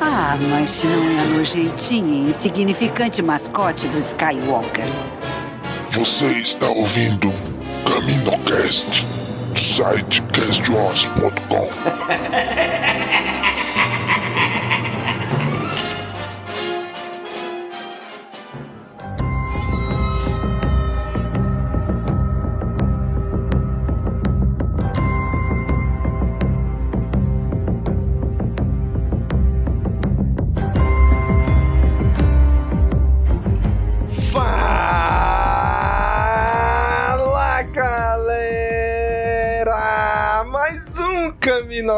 [0.00, 4.84] Ah, mas se não é a nojentinha e insignificante mascote do Skywalker.
[5.90, 7.32] Você está ouvindo
[7.84, 9.06] CaminoCast,
[9.54, 11.68] do site castwars.com.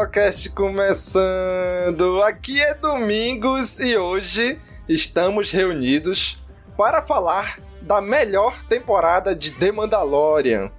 [0.09, 2.21] Caminocast começando.
[2.23, 6.37] Aqui é Domingos e hoje estamos reunidos
[6.75, 10.71] para falar da melhor temporada de The Mandalorian.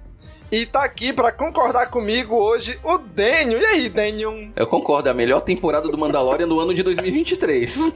[0.51, 3.61] E tá aqui para concordar comigo hoje o Daniel.
[3.61, 4.51] E aí, Daniel?
[4.55, 7.93] Eu concordo, é a melhor temporada do Mandalorian do ano de 2023.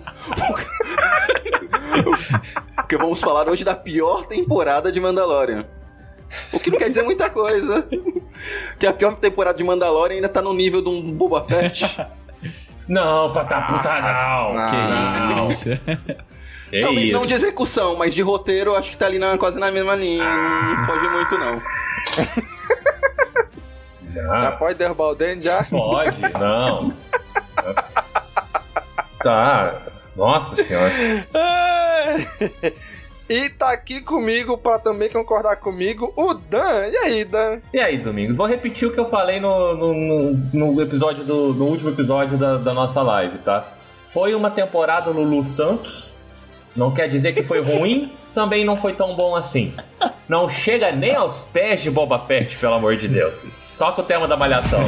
[2.76, 5.68] Porque vamos falar hoje da pior temporada de Mandalorian.
[6.52, 7.88] O que não quer dizer muita coisa.
[8.80, 11.98] Que a pior temporada de Mandalorian ainda tá no nível de um Boba Fett.
[12.88, 14.54] Não, pata puta não.
[14.54, 15.48] Não.
[15.48, 15.70] Que isso?
[16.70, 17.14] Que Talvez isso?
[17.14, 20.24] não de execução, mas de roteiro acho que tá ali na- quase na mesma linha.
[20.26, 21.62] Não foge muito, não.
[24.14, 25.64] Já pode derrubar o Daniel já?
[25.66, 26.92] Pode, não.
[29.22, 29.76] Tá.
[30.16, 30.92] Nossa senhora.
[33.28, 36.88] E tá aqui comigo para também concordar comigo o Dan.
[36.92, 37.60] E aí, Dan?
[37.74, 38.38] E aí, Domingos?
[38.38, 41.54] Vou repetir o que eu falei no, no, no- episódio do.
[41.54, 43.66] no último episódio da, da nossa live, tá?
[44.14, 46.14] Foi uma temporada Lulu Santos.
[46.76, 49.74] Não quer dizer que foi ruim, também não foi tão bom assim.
[50.30, 53.34] Não chega nem aos pés de Boba Fett, pelo amor de Deus.
[53.78, 54.80] Toca o tema da malhação.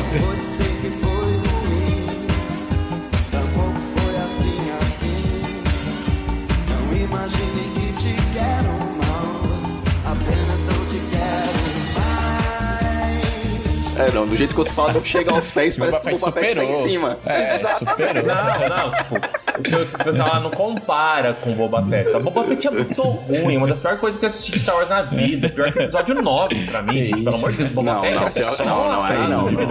[13.99, 16.31] É, não, do jeito que você fala, não chega aos pés, parece que o Boba
[16.39, 17.17] Fett tá em cima.
[17.25, 18.23] É, superou.
[18.23, 22.15] Não, não, tipo, o quis falar não compara com Boba Fett.
[22.15, 24.75] A Boba Fett é muito ruim, uma das piores coisas que eu assisti de Star
[24.75, 25.49] Wars na vida.
[25.49, 27.71] Pior que o episódio 9 pra mim, gente, pelo amor de Deus.
[27.71, 29.67] Boba Não, Fett não, é pior, só- não, não, aí não, não.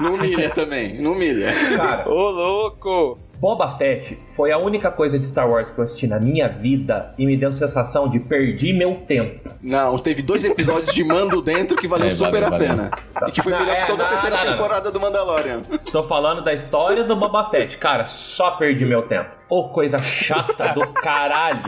[0.00, 1.52] Não humilha também, não humilha.
[1.76, 3.18] Cara, Ô, louco!
[3.40, 7.14] Boba Fett foi a única coisa de Star Wars que eu assisti na minha vida
[7.16, 9.48] e me deu a sensação de perdi meu tempo.
[9.62, 12.68] Não, teve dois episódios de mando dentro que valeu É, super valeu, a valeu.
[12.68, 12.90] pena.
[13.26, 14.52] E que foi Não, melhor é, que toda a não, terceira não, não.
[14.52, 15.62] temporada do Mandalorian.
[15.90, 17.78] Tô falando da história do Boba Fett.
[17.78, 19.30] Cara, só perdi meu tempo.
[19.48, 21.64] Ô, coisa chata do caralho.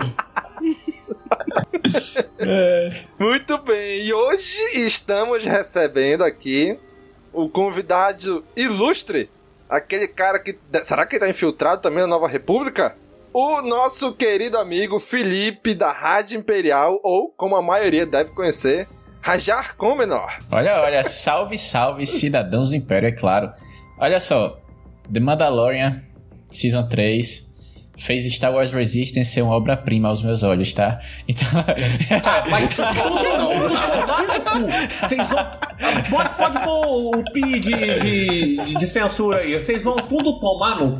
[3.18, 6.78] Muito bem, e hoje estamos recebendo aqui
[7.32, 9.30] o convidado ilustre,
[9.72, 10.58] aquele cara que.
[10.84, 12.94] Será que ele tá infiltrado também na Nova República?
[13.32, 18.86] O nosso querido amigo Felipe da Rádio Imperial, ou como a maioria deve conhecer,
[19.22, 20.38] Rajar Comenor.
[20.50, 23.50] Olha, olha, salve, salve, cidadãos do Império, é claro.
[23.98, 24.60] Olha só,
[25.10, 26.02] The Mandalorian,
[26.50, 27.51] Season 3,
[28.02, 31.00] fez Star Wars Resistance ser uma obra-prima aos meus olhos, tá?
[31.28, 31.48] Então...
[32.50, 35.06] Vai todo mundo tomar no cu.
[35.06, 35.46] Vocês vão.
[36.10, 39.56] Pode, pode pôr o pi de, de, de censura aí.
[39.56, 40.98] Vocês vão tudo tomar no.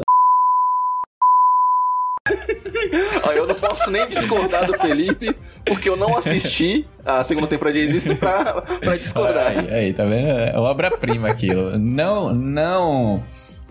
[3.25, 5.34] Ó, eu não posso nem discordar do Felipe,
[5.64, 9.49] porque eu não assisti a segunda temporada de Existo pra, pra discordar.
[9.49, 10.28] Aí, aí, tá vendo?
[10.28, 11.78] É obra-prima aquilo.
[11.78, 13.22] Não, não.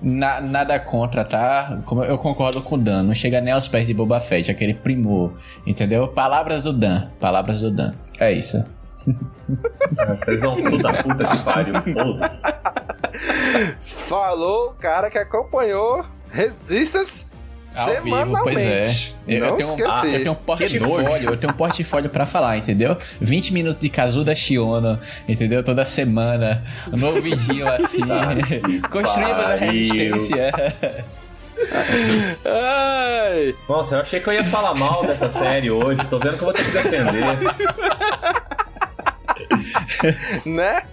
[0.02, 1.80] Na- nada contra, tá?
[1.86, 3.04] Como eu concordo com o Dan.
[3.04, 5.34] Não chega nem aos pés de Boba Fett, aquele primor.
[5.66, 6.08] Entendeu?
[6.08, 7.08] Palavras do Dan.
[7.20, 7.94] Palavras do Dan.
[8.20, 8.64] É isso.
[10.20, 12.42] Vocês vão tudo da puta que pariu, foda-se.
[13.80, 17.26] Falou o cara que acompanhou Resistance
[17.78, 18.92] Ao vivo, pois é.
[19.28, 22.58] Eu, eu tenho, um, ah, eu tenho um portfólio, eu tenho um portfólio pra falar,
[22.58, 22.98] entendeu?
[23.20, 25.64] 20 minutos de Kazuda Shiono, entendeu?
[25.64, 28.02] Toda semana, um novo vidinho assim,
[28.90, 30.52] construindo a resistência.
[32.44, 33.56] Ai.
[33.70, 36.46] Nossa, eu achei que eu ia falar mal dessa série hoje, tô vendo que eu
[36.46, 37.24] vou ter que defender.
[40.46, 40.84] né?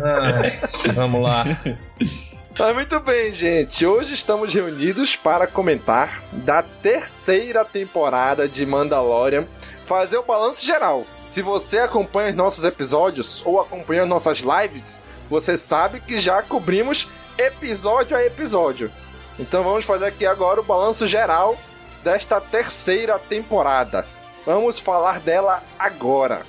[0.00, 0.60] Ai,
[0.94, 1.44] vamos lá.
[2.58, 3.86] Mas muito bem, gente.
[3.86, 9.46] Hoje estamos reunidos para comentar da terceira temporada de Mandalorian,
[9.84, 11.04] fazer o balanço geral.
[11.26, 17.08] Se você acompanha os nossos episódios ou acompanha nossas lives, você sabe que já cobrimos
[17.38, 18.90] episódio a episódio.
[19.38, 21.56] Então vamos fazer aqui agora o balanço geral
[22.04, 24.06] desta terceira temporada.
[24.44, 26.42] Vamos falar dela agora.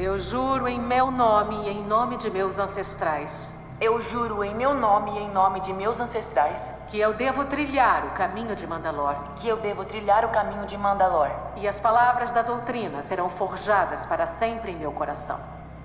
[0.00, 3.52] Eu juro em meu nome e em nome de meus ancestrais.
[3.80, 8.06] Eu juro em meu nome e em nome de meus ancestrais que eu devo trilhar
[8.06, 9.16] o caminho de Mandalor.
[9.34, 11.32] Que eu devo trilhar o caminho de Mandalor.
[11.56, 15.40] E as palavras da doutrina serão forjadas para sempre em meu coração.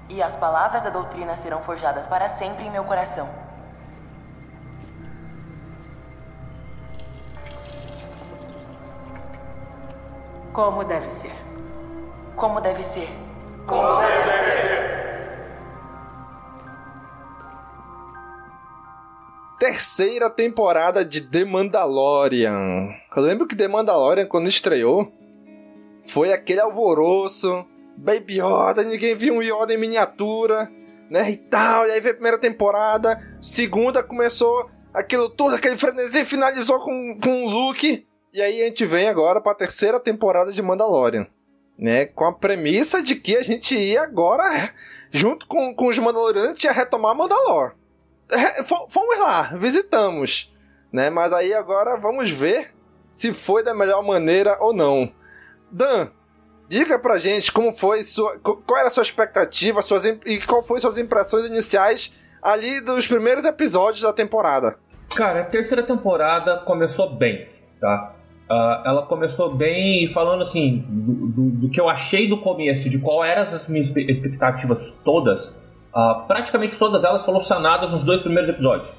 [0.07, 3.27] E as palavras da doutrina serão forjadas para sempre em meu coração.
[10.54, 11.36] Como deve ser.
[12.36, 13.32] Como deve ser.
[19.57, 22.89] Terceira temporada de The Mandalorian.
[23.15, 25.10] Eu lembro que The Mandalorian, quando estreou,
[26.06, 27.65] foi aquele alvoroço.
[27.95, 30.69] Baby Yoda, ninguém viu um Yoda em miniatura,
[31.10, 31.31] né?
[31.31, 31.88] E tal.
[31.88, 33.21] E aí veio a primeira temporada.
[33.42, 38.06] Segunda começou aquilo todo, aquele frenesi, finalizou com, com o Luke.
[38.33, 41.27] E aí a gente vem agora pra terceira temporada de Mandalorian
[41.78, 42.06] né?
[42.06, 44.72] Com a premissa de que a gente ia agora,
[45.12, 47.74] junto com, com os Mandalorianos, ia retomar Mandalor.
[48.90, 50.54] Fomos lá, visitamos,
[50.92, 51.10] né?
[51.10, 52.74] Mas aí agora vamos ver
[53.08, 55.12] se foi da melhor maneira ou não.
[55.72, 56.10] Dan,
[56.68, 60.80] diga pra gente como foi sua, qual era a sua expectativa, suas e qual foi
[60.80, 64.78] suas impressões iniciais ali dos primeiros episódios da temporada.
[65.16, 67.48] Cara, a terceira temporada começou bem,
[67.80, 68.16] tá?
[68.50, 73.00] Uh, ela começou bem falando assim do, do, do, que eu achei do começo, de
[73.00, 75.50] qual eram as minhas expectativas todas.
[75.95, 78.90] Uh, praticamente todas elas foram sanadas nos dois primeiros episódios.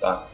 [0.00, 0.26] Tá?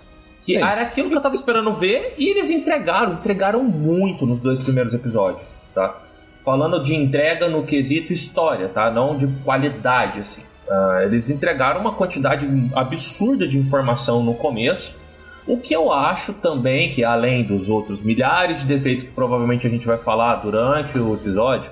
[0.44, 0.62] Que Sim.
[0.62, 4.92] era aquilo que eu tava esperando ver e eles entregaram, entregaram muito nos dois primeiros
[4.92, 5.42] episódios,
[5.74, 6.02] tá?
[6.44, 8.90] Falando de entrega no quesito história, tá?
[8.90, 10.42] Não de qualidade, assim.
[10.68, 14.98] Uh, eles entregaram uma quantidade absurda de informação no começo
[15.46, 19.70] o que eu acho também que, além dos outros milhares de defeitos que provavelmente a
[19.70, 21.70] gente vai falar durante o episódio,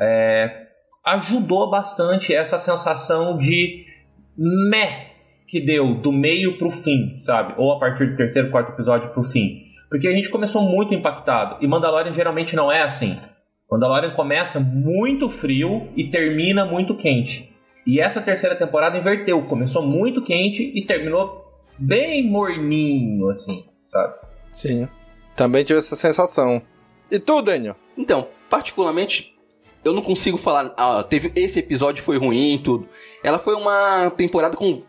[0.00, 0.62] é,
[1.04, 3.84] ajudou bastante essa sensação de
[4.36, 5.12] meh
[5.46, 7.54] que deu do meio pro fim, sabe?
[7.58, 9.60] Ou a partir do terceiro, quarto episódio pro fim.
[9.90, 11.58] Porque a gente começou muito impactado.
[11.60, 13.18] E Mandalorian geralmente não é assim.
[13.70, 17.52] Mandalorian começa muito frio e termina muito quente.
[17.86, 19.42] E essa terceira temporada inverteu.
[19.42, 21.41] Começou muito quente e terminou
[21.82, 24.14] bem morninho, assim, sabe?
[24.52, 24.88] Sim.
[25.34, 26.62] Também tive essa sensação.
[27.10, 27.76] E tu, Daniel?
[27.96, 29.34] Então, particularmente,
[29.84, 30.72] eu não consigo falar.
[30.76, 32.86] Ah, teve esse episódio foi ruim e tudo.
[33.24, 34.82] Ela foi uma temporada com.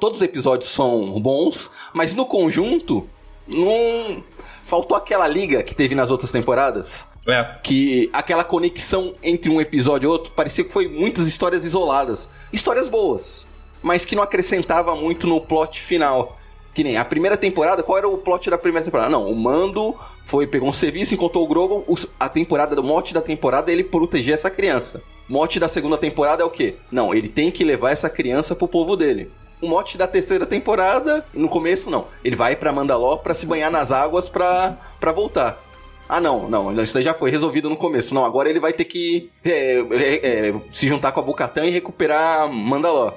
[0.00, 3.08] Todos os episódios são bons, mas no conjunto,
[3.48, 4.22] não.
[4.64, 7.08] Faltou aquela liga que teve nas outras temporadas.
[7.26, 7.58] É.
[7.62, 12.28] Que aquela conexão entre um episódio e outro parecia que foi muitas histórias isoladas.
[12.52, 13.46] Histórias boas
[13.86, 16.36] mas que não acrescentava muito no plot final.
[16.74, 19.08] Que nem a primeira temporada, qual era o plot da primeira temporada?
[19.08, 21.84] Não, o Mando foi, pegou um serviço, encontrou o Grogu,
[22.18, 25.00] a temporada, do mote da temporada é ele proteger essa criança.
[25.28, 26.74] Mote da segunda temporada é o quê?
[26.90, 29.30] Não, ele tem que levar essa criança pro povo dele.
[29.62, 32.08] O mote da terceira temporada, no começo não.
[32.24, 35.62] Ele vai para Mandalor para se banhar nas águas pra, pra voltar.
[36.08, 38.14] Ah, não, não, isso já foi resolvido no começo.
[38.14, 41.70] Não, agora ele vai ter que é, é, é, se juntar com a Bocatã e
[41.70, 43.14] recuperar Mandalor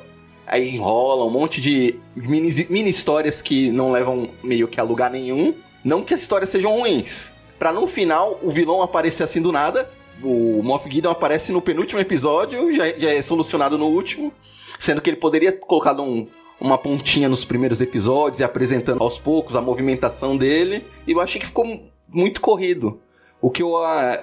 [0.50, 5.10] aí enrola um monte de mini, mini histórias que não levam meio que a lugar
[5.10, 5.54] nenhum.
[5.84, 7.32] Não que as histórias sejam ruins.
[7.58, 9.90] Pra no final o vilão aparecer assim do nada.
[10.22, 14.34] O Moff Gideon aparece no penúltimo episódio, já, já é solucionado no último.
[14.78, 16.28] Sendo que ele poderia colocar um,
[16.60, 20.86] uma pontinha nos primeiros episódios e apresentando aos poucos a movimentação dele.
[21.08, 23.00] E eu achei que ficou muito corrido.
[23.42, 23.74] O que eu,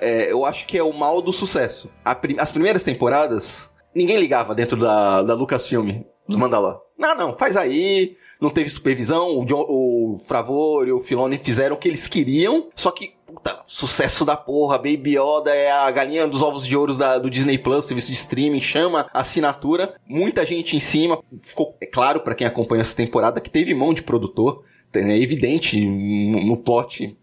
[0.00, 1.88] é, eu acho que é o mal do sucesso.
[2.04, 6.80] as primeiras temporadas, ninguém ligava dentro da, da Lucasfilm dos Mandalor.
[6.98, 8.16] Não, não, faz aí.
[8.40, 9.38] Não teve supervisão.
[9.38, 12.68] O, John, o Fravor e o Filoni fizeram o que eles queriam.
[12.74, 14.78] Só que, puta, sucesso da porra.
[14.78, 18.16] Baby Yoda é a galinha dos ovos de ouro da, do Disney Plus, serviço de
[18.16, 18.60] streaming.
[18.60, 19.94] Chama assinatura.
[20.08, 21.22] Muita gente em cima.
[21.42, 24.64] Ficou é claro para quem acompanha essa temporada que teve mão de produtor.
[24.94, 27.16] É evidente no plot.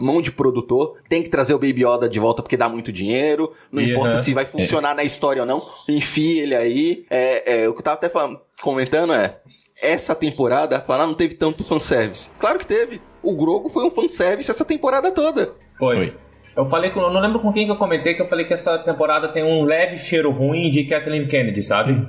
[0.00, 3.50] Mão de produtor tem que trazer o Baby Yoda de volta porque dá muito dinheiro.
[3.72, 4.22] Não E, importa aham.
[4.22, 5.62] se vai funcionar na história ou não.
[5.88, 7.04] Enfia ele aí.
[7.10, 9.38] É, é, o que eu tava até falando- comentando é.
[9.82, 12.30] Essa temporada, falar, ah, não teve tanto fanservice.
[12.38, 13.00] Claro que teve.
[13.22, 15.52] O Grogo foi um fanservice essa temporada toda.
[15.78, 16.14] Foi.
[16.54, 17.00] Eu falei com.
[17.00, 19.42] Eu não lembro com quem que eu comentei que eu falei que essa temporada tem
[19.42, 22.06] um leve cheiro ruim de Kathleen Kennedy, sabe?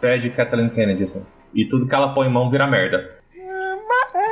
[0.00, 1.22] Fede Kathleen Kennedy, assim.
[1.54, 3.08] E tudo que ela põe em mão vira merda.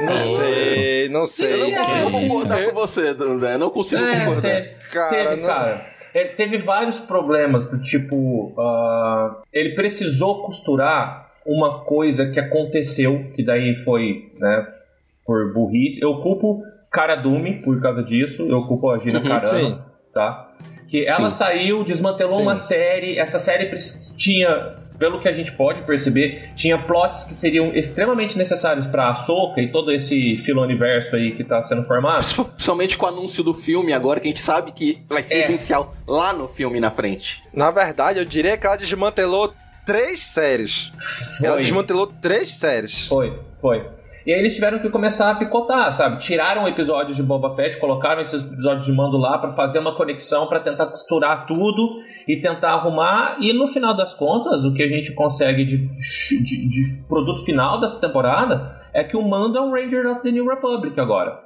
[0.00, 1.52] Não sei, não sei.
[1.54, 3.54] Eu não consigo concordar com você, Dandé.
[3.54, 4.50] Eu não consigo É, concordar.
[4.62, 5.86] te- Cara, teve, não- cara.
[6.14, 8.52] É, teve vários problemas do tipo.
[8.58, 14.66] ah, ele precisou costurar uma coisa que aconteceu, que daí foi, né,
[15.24, 16.02] por burrice.
[16.02, 19.78] Eu culpo Cara Dume por causa disso, eu culpo a Gina Uhum, Carano, sim.
[20.12, 20.48] tá?
[20.88, 21.36] Que ela Sim.
[21.38, 22.42] saiu, desmantelou Sim.
[22.42, 23.70] uma série, essa série
[24.16, 29.60] tinha, pelo que a gente pode perceber, tinha plots que seriam extremamente necessários pra Ahsoka
[29.60, 32.22] e todo esse filo-universo aí que tá sendo formado.
[32.56, 35.42] Somente com o anúncio do filme agora, que a gente sabe que vai ser É.
[35.42, 37.42] essencial lá no filme na frente.
[37.52, 39.52] Na verdade, eu diria que ela desmantelou
[39.84, 40.92] três séries.
[41.42, 41.62] Ela Foi.
[41.64, 43.08] desmantelou três séries.
[43.08, 43.84] Foi, foi.
[44.26, 46.18] E aí eles tiveram que começar a picotar, sabe?
[46.18, 50.46] Tiraram episódios de Boba Fett, colocaram esses episódios de Mando lá pra fazer uma conexão,
[50.46, 51.98] pra tentar costurar tudo
[52.28, 53.36] e tentar arrumar.
[53.40, 57.80] E no final das contas, o que a gente consegue de, de- de produto final
[57.80, 61.40] dessa temporada é que o Mando é um Ranger of the New Republic agora.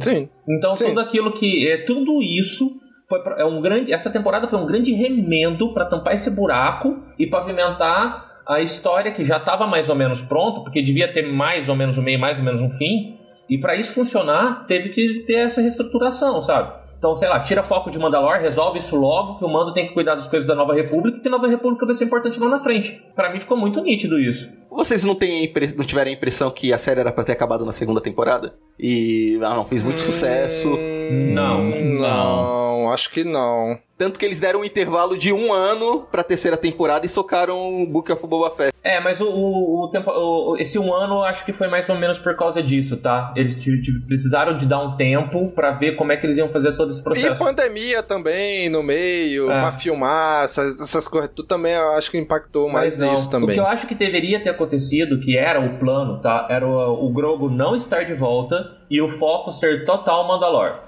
[0.00, 0.28] Sim.
[0.48, 0.86] Então Sim.
[0.88, 2.64] tudo aquilo que é tudo isso
[3.08, 6.96] foi pra- é um grande essa temporada foi um grande remendo pra tampar esse buraco
[7.18, 11.68] e pavimentar a história que já estava mais ou menos pronta, porque devia ter mais
[11.68, 13.16] ou menos um meio, mais ou menos um fim.
[13.48, 16.80] E pra isso funcionar, teve que ter essa reestruturação, sabe?
[16.98, 19.94] Então, sei lá, tira foco de Mandalor, resolve isso logo, que o Mando tem que
[19.94, 22.58] cuidar das coisas da Nova República, que a Nova República vai ser importante lá na
[22.58, 23.02] frente.
[23.16, 24.46] Pra mim ficou muito nítido isso.
[24.70, 27.72] Vocês não, têm não tiveram a impressão que a série era pra ter acabado na
[27.72, 28.54] segunda temporada?
[28.78, 30.68] E ah, não fez muito sucesso.
[31.10, 31.64] Não.
[31.64, 33.78] Não, acho que não.
[33.98, 37.86] Tanto que eles deram um intervalo de um ano pra terceira temporada e socaram o
[37.86, 38.72] Book of Boba Fett.
[38.82, 41.86] É, mas o, o, o tempo, o- esse um ano eu acho que foi mais
[41.86, 43.30] ou menos por causa disso, tá?
[43.36, 43.56] Eles
[44.06, 47.00] precisaram de dar um tempo pra ver como é que eles iam fazer todo esse
[47.00, 47.44] E processo.
[47.44, 49.58] pandemia também no meio, É.
[49.58, 51.30] pra filmar, essas, essas coisas.
[51.36, 53.12] Tu também acho que impactou mais Mas não.
[53.12, 53.50] isso também.
[53.50, 56.46] O que eu acho que deveria ter acontecido, que era o plano, tá?
[56.50, 60.78] Era o, o Grogo não estar de volta e o foco ser total Mandalor.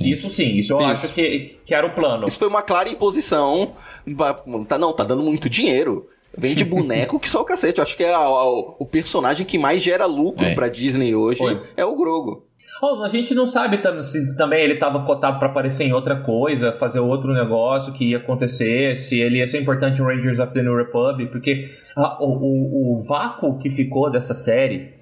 [0.00, 1.04] Isso sim, isso eu Isso.
[1.06, 2.26] acho que, que era o plano.
[2.26, 3.72] Isso foi uma clara imposição.
[4.66, 6.06] Tá, não, tá dando muito dinheiro.
[6.36, 7.78] Vende boneco que só o cacete.
[7.78, 10.54] Eu acho que é a- a- o personagem que mais gera lucro É.
[10.54, 11.60] pra Disney hoje Foi.
[11.76, 12.46] é o Grogo.
[12.82, 16.72] Oh, a gente não sabe se também ele estava cotado para aparecer em outra coisa,
[16.72, 20.60] fazer outro negócio que ia acontecer, se ele ia ser importante em Rangers of the
[20.62, 24.94] New Republic, porque ah, o, o- o vácuo que ficou dessa série,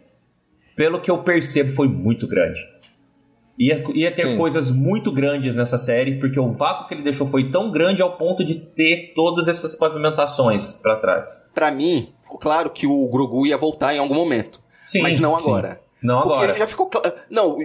[0.76, 2.60] pelo que eu percebo, foi muito grande.
[3.58, 4.38] Ia, ia ter Sim.
[4.38, 8.16] coisas muito grandes nessa série, porque o vácuo que ele deixou foi tão grande ao
[8.16, 11.28] ponto de ter todas essas pavimentações para trás.
[11.54, 14.58] Pra mim, ficou claro que o Grogu ia voltar em algum momento.
[14.70, 15.50] Sim, mas não sim.
[16.02, 16.16] Agora.
[16.16, 16.58] Não Porque agora.
[16.58, 17.56] já ficou cla- Não,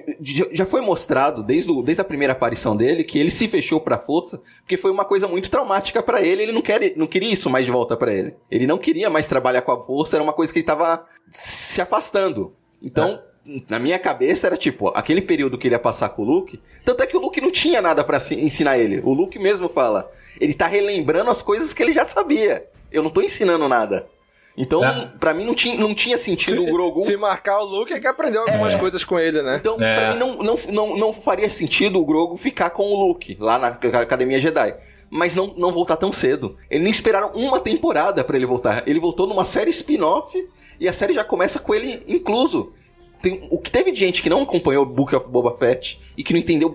[0.52, 3.98] já- foi mostrado desde, o- desde a primeira aparição dele que ele se fechou pra
[4.00, 7.50] força, porque foi uma coisa muito traumática pra ele, ele não, quer, não queria isso
[7.50, 8.36] mais de volta pra ele.
[8.52, 11.82] Ele não queria mais trabalhar com a força, era uma coisa que ele tava se
[11.82, 12.54] afastando.
[12.82, 13.22] Então,
[13.70, 17.02] na minha cabeça era tipo, aquele período que ele ia passar com o Luke, tanto
[17.02, 19.02] é que o Luke não tinha nada pra se- ensinar ele.
[19.04, 20.08] O Luke mesmo fala,
[20.40, 22.68] ele tá relembrando as coisas que ele já sabia.
[22.92, 24.08] Eu não tô ensinando nada.
[24.58, 24.82] Então,
[25.20, 28.08] pra mim não tinha, não tinha sentido o Grogu Se marcar o Luke é que
[28.08, 29.58] aprendeu algumas coisas com ele, né?
[29.60, 33.38] então, pra mim, não, não, não, não faria sentido o Grogu ficar com o Luke
[33.40, 34.76] lá na Ac- Academia Jedi.
[35.12, 36.58] Mas não, não voltar tão cedo.
[36.70, 38.84] Eles nem esperaram uma temporada pra ele voltar.
[38.88, 40.36] Ele voltou numa série spin-off
[40.80, 42.74] e a série já começa com ele incluso.
[43.22, 46.24] Tem, o que teve de gente que não acompanhou o Book of Boba Fett e
[46.24, 46.70] que não entendeu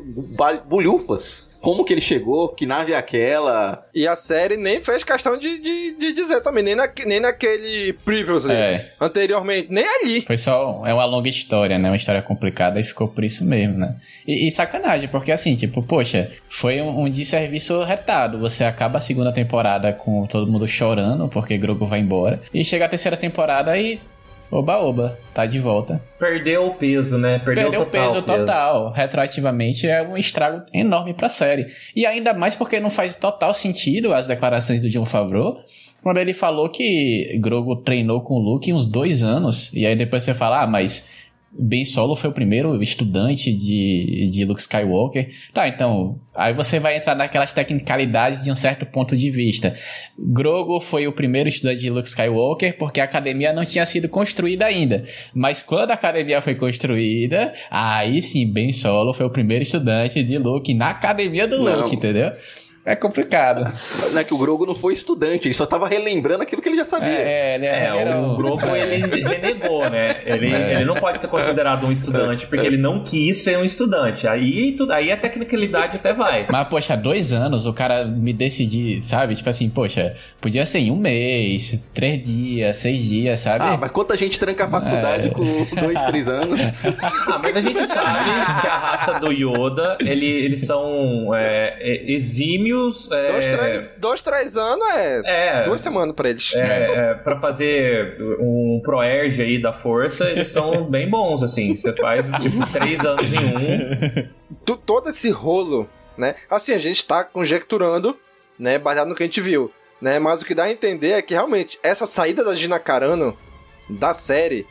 [0.66, 1.46] bolhufas.
[1.62, 3.86] Como que ele chegou, que nave é aquela.
[3.94, 7.92] E a série nem fez questão de, de, de dizer também, nem, na, nem naquele
[8.04, 8.92] previously, É.
[9.00, 10.22] anteriormente, nem ali.
[10.22, 10.82] Foi só.
[10.84, 11.88] É uma longa história, né?
[11.88, 13.94] Uma história complicada e ficou por isso mesmo, né?
[14.26, 18.38] E, e sacanagem, porque assim, tipo, poxa, foi um, um desserviço retado.
[18.40, 22.42] Você acaba a segunda temporada com todo mundo chorando porque Grogu vai embora.
[22.52, 24.00] E chega a terceira temporada e.
[24.52, 25.98] Oba-oba, tá de volta.
[26.18, 27.38] Perdeu o peso, né?
[27.38, 28.92] Perdeu, Perdeu o total peso total.
[28.92, 31.68] Retroativamente é um estrago enorme pra série.
[31.96, 35.58] E ainda mais porque não faz total sentido as declarações do John Favreau.
[36.02, 39.72] Quando ele falou que Grogu treinou com o Luke uns dois anos.
[39.72, 41.10] E aí depois você fala, ah, mas
[41.58, 45.30] Ben Solo foi o primeiro estudante de, de Luke Skywalker.
[45.52, 49.76] Tá, então, aí você vai entrar naquelas tecnicalidades de um certo ponto de vista.
[50.18, 54.64] Grogu foi o primeiro estudante de Luke Skywalker porque a academia não tinha sido construída
[54.64, 55.04] ainda.
[55.34, 60.38] Mas quando a academia foi construída, aí sim, Ben Solo foi o primeiro estudante de
[60.38, 61.82] Luke na academia do Não.
[61.82, 62.32] Luke, entendeu?
[62.84, 63.62] É complicado.
[64.10, 66.76] Não é que o Grogo não foi estudante, ele só tava relembrando aquilo que ele
[66.76, 67.10] já sabia.
[67.16, 70.16] É, ele É, era o Grogu ele renegou, né?
[70.26, 70.72] Ele, É.
[70.74, 74.26] ele não pode ser considerado um estudante porque ele não quis ser um estudante.
[74.26, 76.46] Aí, tu- aí a tecnicalidade até vai.
[76.50, 79.36] Mas, poxa, dois anos o cara me decidir, sabe?
[79.36, 83.64] Tipo assim, poxa, podia ser em um mês, três dias, seis dias, sabe?
[83.64, 85.30] Ah, mas quanta gente tranca a faculdade É.
[85.30, 85.44] com
[85.80, 86.60] dois, três anos?
[87.00, 88.24] Ah, mas a gente sabe
[88.60, 92.12] que a raça do Yoda, ele, eles são é, é,
[92.72, 93.10] exímios.
[93.10, 95.64] É, Dois, três, dois, três anos é, É.
[95.64, 96.54] duas semanas pra eles.
[96.54, 101.76] É, é, pra fazer um proerge aí da força, eles são bem bons, assim.
[101.76, 104.28] Você faz tipo, três anos em um.
[104.64, 106.34] Tu- todo esse rolo, né?
[106.50, 108.16] Assim, a gente tá conjecturando,
[108.58, 108.78] né?
[108.78, 110.18] Baseado no que a gente viu, né?
[110.18, 113.36] Mas o que dá a entender é que realmente essa saída da Gina Carano
[113.88, 114.66] da série,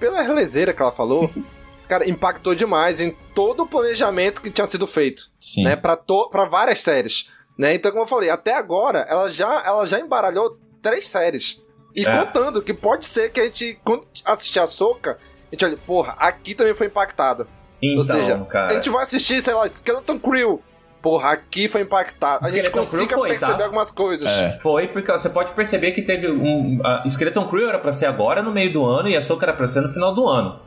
[0.00, 1.30] pela relezeira que ela falou,
[1.88, 5.64] cara, impactou demais em todo o planejamento que tinha sido feito, Sim.
[5.64, 5.74] né?
[5.76, 7.74] Pra, to pra várias séries, né?
[7.74, 11.60] Então, como eu falei, até agora ela já, ela já embaralhou três séries.
[11.96, 12.24] E É.
[12.24, 15.18] contando que pode ser que a gente, quando assistir a Soca,
[15.50, 17.48] a gente olha, porra, aqui também foi impactado.
[17.82, 18.66] Então, Ou seja, cara.
[18.72, 20.62] a gente vai assistir, sei lá, Skeleton Crew.
[21.00, 22.44] Porra, aqui foi impactado.
[22.44, 23.64] A gente Skeleton Crew consiga foi, perceber tá?
[23.64, 24.26] algumas coisas.
[24.26, 24.58] É.
[24.60, 26.80] Foi porque você pode perceber que teve um.
[26.84, 29.52] A Skeleton Crew era pra ser agora no meio do ano e a Soca era
[29.52, 30.60] pra ser no final do ano.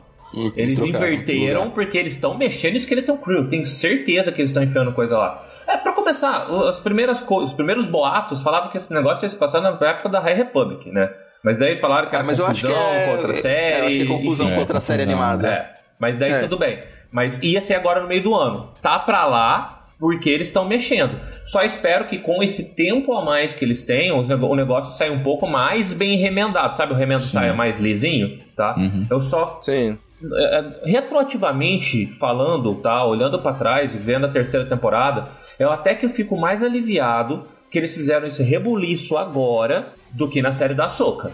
[0.56, 3.48] Eles trocaram, inverteram porque eles estão mexendo em Skeleton Crew.
[3.48, 5.44] Tenho certeza que eles estão enfiando coisa lá.
[5.66, 9.36] É, pra começar, as primeiras co- os primeiros boatos falavam que esse negócio ia se
[9.36, 11.10] passar na época da High Republic, né?
[11.44, 13.36] Mas daí falaram que Ah, era mas eu acho confusão que é- contra a é,
[13.36, 13.80] série.
[13.80, 14.56] eu acho que é confusão enfim.
[14.58, 15.22] contra a série confusão.
[15.24, 15.48] animada.
[15.48, 16.40] É, mas daí É.
[16.42, 16.78] tudo bem.
[17.10, 18.70] Mas ia ser agora no meio do ano.
[18.80, 21.14] Tá pra lá porque eles estão mexendo.
[21.44, 25.22] Só espero que com esse tempo a mais que eles tenham, o negócio saia um
[25.22, 26.76] pouco mais bem remendado.
[26.76, 28.74] Sabe, o remendo saia mais lisinho, tá?
[29.10, 29.98] Eu só Sim.
[30.34, 36.06] É, retroativamente falando, tá, olhando pra trás e vendo a terceira temporada, eu até que
[36.06, 40.88] eu fico mais aliviado que eles fizeram esse rebuliço agora do que na série da
[40.88, 41.32] Soca.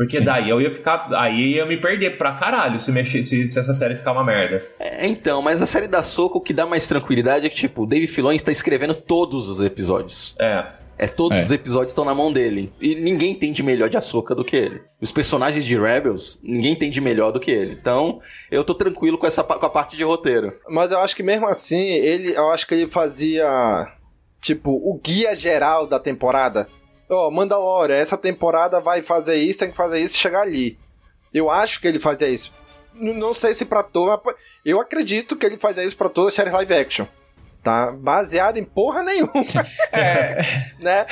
[0.00, 0.24] Porque Sim.
[0.24, 1.10] daí eu ia ficar.
[1.12, 4.62] Aí ia me perder pra caralho se, mexer, se, se essa série ficar uma merda.
[4.78, 7.82] É, então, mas a série da Soca, o que dá mais tranquilidade é que, tipo,
[7.82, 10.34] o Dave Filoni está escrevendo todos os episódios.
[10.40, 10.64] É.
[11.02, 11.44] É, todos É.
[11.44, 12.70] os episódios estão na mão dele.
[12.80, 14.82] E ninguém entende melhor de Ahsoka do que ele.
[15.00, 17.72] Os personagens de Rebels, ninguém entende melhor do que ele.
[17.80, 18.18] Então,
[18.50, 20.52] eu tô tranquilo com, essa, com a parte de roteiro.
[20.68, 23.90] Mas eu acho que mesmo assim, ele, eu acho que ele fazia,
[24.40, 26.68] tipo, o guia geral da temporada.
[27.08, 30.78] Ó, Mandalorian, essa temporada vai fazer isso, tem que fazer isso e chegar ali.
[31.32, 32.52] Eu acho que ele fazia isso.
[32.94, 34.20] N- Não sei se pra toda,
[34.64, 37.06] eu acredito que ele fazia isso pra toda a série live action.
[37.62, 37.92] Tá?
[37.92, 39.32] Baseado em porra nenhuma.
[40.78, 41.06] né?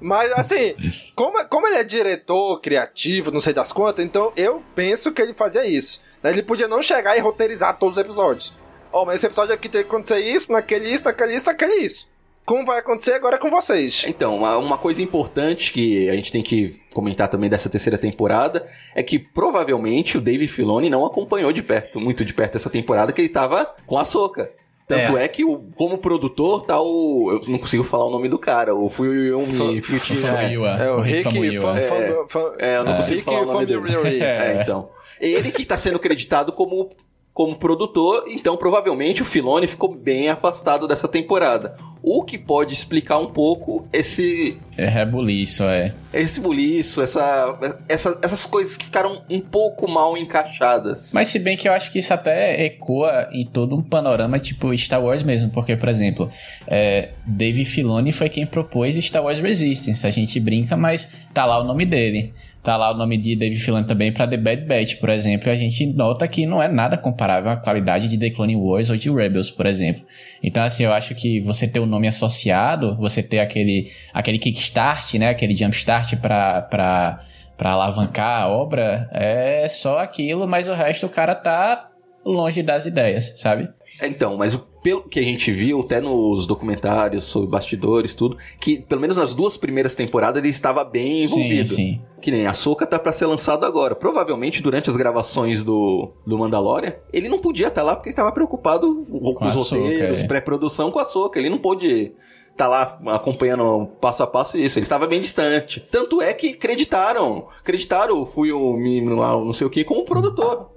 [0.00, 0.74] Mas assim,
[1.14, 5.34] como, como ele é diretor criativo, não sei das quantas, então eu penso que ele
[5.34, 6.00] fazia isso.
[6.22, 6.30] né?
[6.30, 8.52] Ele podia não chegar e roteirizar todos os episódios.
[8.92, 12.14] Ó, mas esse episódio aqui tem que acontecer isso, naquele isso, naquele isso, naquele isso.
[12.44, 14.04] Como vai acontecer agora é com vocês?
[14.06, 18.66] Então, uma, uma coisa importante que a gente tem que comentar também dessa terceira temporada
[18.94, 23.14] é que provavelmente o Dave Filoni não acompanhou de perto, muito de perto essa temporada,
[23.14, 24.52] que ele tava com a Soca.
[24.86, 27.30] Tanto é, que, o, como produtor, tá o.
[27.30, 30.14] Eu não consigo falar o nome do cara, o Fuyumi Futi.
[30.16, 30.68] Famuyiwa.
[30.70, 32.96] É o Rick É, É, eu não É.
[32.96, 33.80] consigo falar o nome dele.
[33.80, 34.04] Famuyiwa.
[34.24, 34.90] É, então.
[35.20, 36.90] Ele que tá sendo creditado como,
[37.34, 41.74] como produtor, então provavelmente o Filoni ficou bem afastado dessa temporada.
[42.00, 45.92] O que pode explicar um pouco esse É rebuliço, é.
[46.12, 51.12] esse buliço, essa, essa, essas coisas que ficaram um pouco mal encaixadas.
[51.12, 54.76] Mas se bem que eu acho que isso até ecoa em todo um panorama tipo
[54.76, 56.30] Star Wars mesmo, porque, por exemplo,
[56.68, 60.06] é, Dave Filoni foi quem propôs Star Wars Resistance.
[60.06, 62.32] A gente brinca, mas tá lá o nome dele.
[62.64, 65.50] Tá lá o nome de Dave Filoni também pra The Bad Batch, por exemplo.
[65.50, 68.88] E a gente nota que não é nada comparável à qualidade de The Clone Wars
[68.88, 70.02] ou de Rebels, por exemplo.
[70.42, 75.12] Então, assim, eu acho que você ter o nome associado, você ter aquele, aquele kickstart,
[75.16, 75.28] né?
[75.28, 77.22] Aquele jumpstart pra, pra,
[77.54, 81.90] pra alavancar a obra, é só aquilo, mas o resto o cara tá
[82.24, 83.68] longe das ideias, sabe?
[84.02, 89.00] Então, mas pelo que a gente viu, até nos documentários sobre bastidores, tudo, que pelo
[89.00, 91.68] menos nas duas primeiras temporadas ele estava bem envolvido.
[91.68, 92.00] Sim, sim.
[92.20, 93.94] Que nem a Soca tá pra ser lançado agora.
[93.94, 98.32] Provavelmente durante as gravações do, do Mandalorian, ele não podia estar lá porque ele estava
[98.32, 100.26] preocupado com, Com os roteiros, é.
[100.26, 101.38] pré-produção com a Soca.
[101.38, 102.12] Ele não pôde
[102.56, 104.78] tá lá acompanhando passo a passo isso.
[104.78, 105.80] Ele estava bem distante.
[105.90, 107.48] Tanto é que acreditaram.
[107.60, 110.70] Acreditaram Fui o menino lá, não sei o que, como produtor.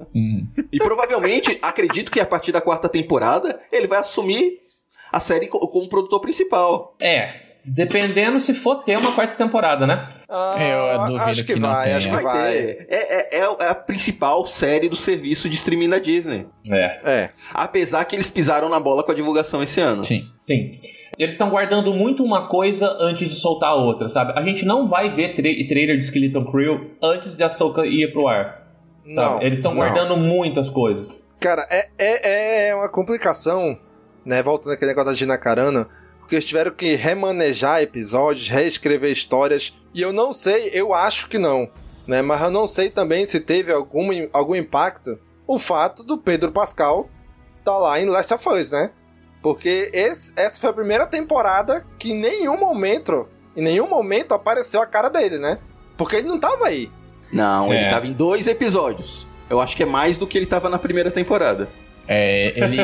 [0.72, 4.60] E provavelmente, acredito que a partir da quarta temporada, ele vai assumir
[5.12, 6.96] a série co- como produtor principal.
[7.00, 10.10] É, dependendo se for ter uma quarta temporada, né?
[10.30, 12.88] eu duvido acho que que, não vai, acho que Vai ter.
[12.90, 16.48] É, é- é a principal série do serviço de streaming da Disney.
[16.72, 17.00] É.
[17.04, 17.30] É.
[17.54, 20.04] Apesar que eles pisaram na bola com a divulgação esse ano.
[20.04, 20.24] Sim.
[20.40, 20.80] Sim.
[21.18, 24.34] Eles estão guardando muito uma coisa antes de soltar a outra, sabe?
[24.38, 28.12] A gente não vai ver tra trailer de Skeleton Crew antes de a Ahsoka ir
[28.12, 28.68] pro ar.
[29.14, 29.16] Sabe?
[29.16, 31.22] Não, Eles estão guardando muitas coisas.
[31.40, 33.78] Cara, é, é, é uma complicação,
[34.26, 34.42] né?
[34.44, 35.88] Voltando aquele negócio da Gina Carano,
[36.28, 41.38] porque eles tiveram que remanejar episódios, reescrever histórias, e eu não sei, eu acho que
[41.38, 41.70] não,
[42.06, 42.22] né?
[42.22, 47.10] Mas eu não sei também se teve algum, algum impacto o fato do Pedro Pascal
[47.64, 48.92] tá lá em Last of Us, né?
[49.42, 54.82] Porque esse- essa foi a primeira temporada que em nenhum momento, em nenhum momento apareceu
[54.82, 55.60] a cara dele, né?
[55.98, 56.92] Porque ele não tava aí.
[57.32, 57.90] Não, ele É.
[57.90, 59.26] tava em dois episódios.
[59.50, 61.70] Eu acho que é mais do que ele tava na primeira temporada.
[62.08, 62.80] É, ele.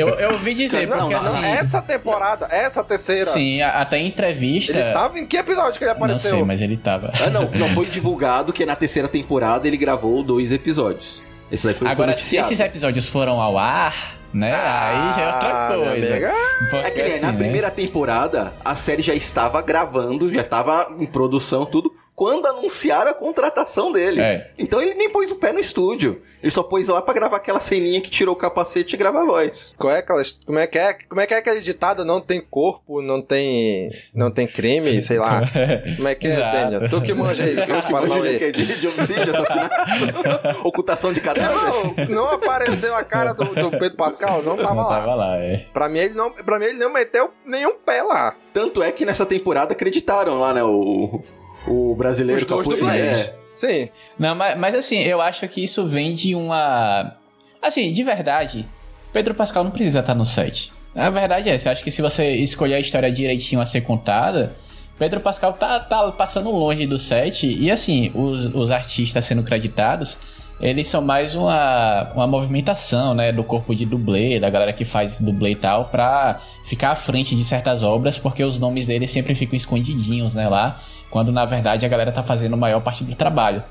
[0.00, 1.44] Eu, eu ouvi dizer, não, porque não, assim.
[1.44, 3.26] essa temporada, essa terceira.
[3.26, 4.78] Sim, a- até em entrevista.
[4.78, 6.30] Ele tava em que episódio que ele Não apareceu?
[6.36, 7.10] sei, mas ele tava.
[7.20, 11.22] Ah, não, não foi divulgado que na terceira temporada ele gravou dois episódios.
[11.50, 12.46] Esse aí foi, foi Agora, se noticiado.
[12.46, 14.54] esses episódios foram ao ar, né?
[14.54, 16.32] aí já é Ah, outra minha coisa.
[16.70, 17.38] Porque, É que nem assim, na né?
[17.38, 23.14] primeira temporada, a série já estava gravando, já estava em produção, tudo, quando anunciaram a
[23.14, 24.20] contratação dele.
[24.20, 24.46] É.
[24.58, 26.20] Então ele nem pôs o pé no estúdio.
[26.42, 29.24] Ele só pôs lá pra gravar aquela ceninha que tirou o capacete e gravar a
[29.24, 29.72] voz.
[29.78, 30.92] Qual é aquela, como é que é?
[31.08, 32.04] Como é que é aquele ditado?
[32.04, 35.40] Não tem corpo, não tem, não tem crime, sei lá.
[35.96, 36.36] Como é que é.
[36.36, 36.90] Daniel?
[36.90, 38.38] Tu que manja aí, Vocês seus que Paranauê.
[38.38, 38.52] quê?
[38.52, 39.74] de, de homicídio, assassinato,
[40.68, 41.56] ocultação de cadáver.
[41.56, 44.88] Não, não apareceu a cara do, do Pedro Pascal, não tava Não lá.
[45.00, 45.64] tava lá, é.
[45.72, 48.36] Pra mim ele não, para mim ele não meteu nenhum pé lá.
[48.52, 51.22] Tanto é que nessa temporada acreditaram lá, né, o,
[51.66, 52.90] o brasileiro dois Capuzinho.
[52.90, 53.18] dublagens.
[53.18, 53.34] É.
[53.50, 53.88] Sim.
[54.18, 57.16] Não, mas, mas assim, eu acho que isso vem de uma.
[57.60, 58.66] Assim, de verdade,
[59.12, 60.72] Pedro Pascal não precisa estar no set.
[60.94, 61.68] A verdade é essa.
[61.68, 64.54] Eu acho que se você escolher a história direitinho a ser contada,
[64.98, 67.46] Pedro Pascal tá, tá passando longe do set.
[67.46, 70.18] E assim, os, os artistas sendo creditados,
[70.60, 73.32] eles são mais uma, uma movimentação, né?
[73.32, 77.34] Do corpo de dublê, da galera que faz dublê e tal, pra ficar à frente
[77.34, 80.48] de certas obras, porque os nomes deles sempre ficam escondidinhos, né?
[80.48, 83.62] Lá, quando na verdade a galera tá fazendo a maior parte do trabalho.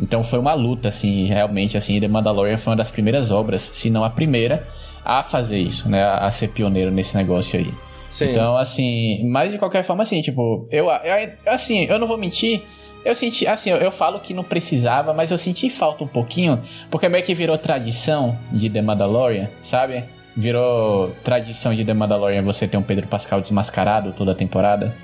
[0.00, 3.90] Então foi uma luta, assim, realmente, assim, The Mandalorian foi uma das primeiras obras, se
[3.90, 4.66] não a primeira,
[5.04, 6.02] a fazer isso, né?
[6.02, 7.72] A ser pioneiro nesse negócio aí.
[8.10, 8.30] Sim.
[8.30, 12.62] Então, assim, mas de qualquer forma, assim, tipo, eu, eu assim, eu não vou mentir,
[13.04, 16.62] eu senti, assim, eu, eu falo que não precisava, mas eu senti falta um pouquinho,
[16.90, 20.04] porque meio que virou tradição de The Mandalorian, sabe?
[20.36, 24.94] Virou tradição de The Mandalorian você ter um Pedro Pascal desmascarado toda a temporada,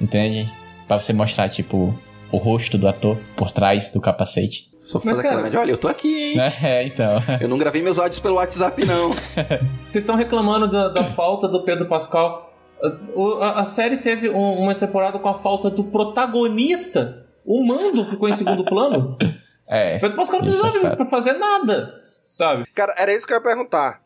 [0.00, 0.50] entende?
[0.86, 1.96] Pra você mostrar, tipo,
[2.30, 4.70] o rosto do ator por trás do capacete.
[4.80, 5.60] Só fazer cara- aquela média.
[5.60, 6.38] Olha, eu tô aqui, hein?
[6.62, 7.22] É, então.
[7.40, 9.10] Eu não gravei meus áudios pelo WhatsApp, não.
[9.88, 12.52] Vocês estão reclamando da, da falta do Pedro Pascal.
[12.82, 17.26] A, a- a série teve um- uma temporada com a falta do protagonista.
[17.44, 19.16] O Mando ficou em segundo plano.
[19.74, 19.98] É.
[20.00, 21.94] Pedro Pascal não é precisava pra fazer nada,
[22.28, 22.66] sabe?
[22.74, 24.02] Cara, era isso que eu ia perguntar.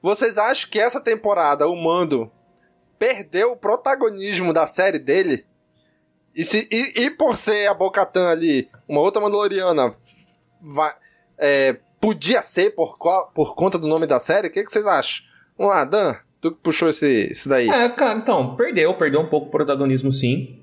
[0.00, 2.30] Vocês acham que essa temporada o Mando
[2.98, 5.44] perdeu o protagonismo da série dele?
[6.34, 9.94] E, se, e, e por ser a Bocatan ali, uma outra Mandaloriana,
[10.60, 10.92] vai,
[11.38, 12.96] é, podia ser por,
[13.34, 14.48] por conta do nome da série?
[14.48, 15.24] O que, que vocês acham?
[15.56, 17.68] Vamos lá, Dan, tu que puxou esse, esse daí.
[17.68, 20.60] É, cara, então, perdeu, perdeu um pouco o protagonismo sim.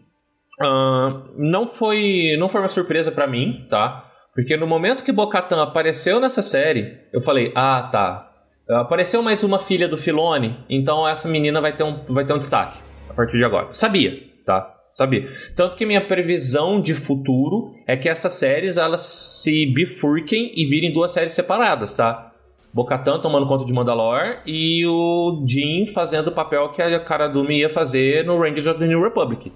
[0.60, 4.06] Ahn, não foi não foi uma surpresa pra mim, tá?
[4.34, 8.26] Porque no momento que Bocatan apareceu nessa série, eu falei, ah, tá.
[8.70, 12.38] Apareceu mais uma filha do Filone, então essa menina vai ter um, vai ter um
[12.38, 12.80] destaque
[13.10, 13.70] a partir de agora.
[13.74, 14.79] Sabia, tá?
[15.00, 15.30] Sabia.
[15.56, 20.92] Tanto que minha previsão de futuro é que essas séries elas se bifurquem e virem
[20.92, 22.34] duas séries separadas, tá?
[22.74, 27.60] Bocatan tomando conta de Mandalore e o Jin fazendo o papel que a Cara Dune
[27.62, 29.54] ia fazer no Rangers of the New Republic.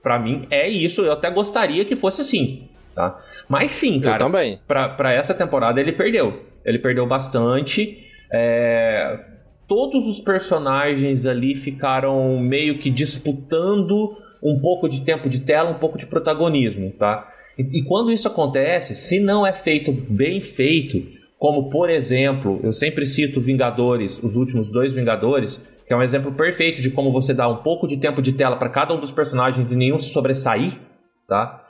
[0.00, 3.20] Pra mim é isso, eu até gostaria que fosse assim, tá?
[3.48, 4.18] Mas sim, cara.
[4.18, 4.60] também.
[4.68, 6.44] Pra, pra essa temporada ele perdeu.
[6.64, 8.06] Ele perdeu bastante.
[8.32, 9.18] É,
[9.66, 15.78] Todos os personagens ali ficaram meio que disputando um pouco de tempo de tela, um
[15.78, 17.32] pouco de protagonismo, tá?
[17.58, 21.02] E, e quando isso acontece, se não é feito bem feito,
[21.38, 26.32] como por exemplo, eu sempre cito Vingadores, os últimos dois Vingadores, que é um exemplo
[26.32, 29.12] perfeito de como você dá um pouco de tempo de tela para cada um dos
[29.12, 30.72] personagens e nenhum se sobressair,
[31.28, 31.62] tá?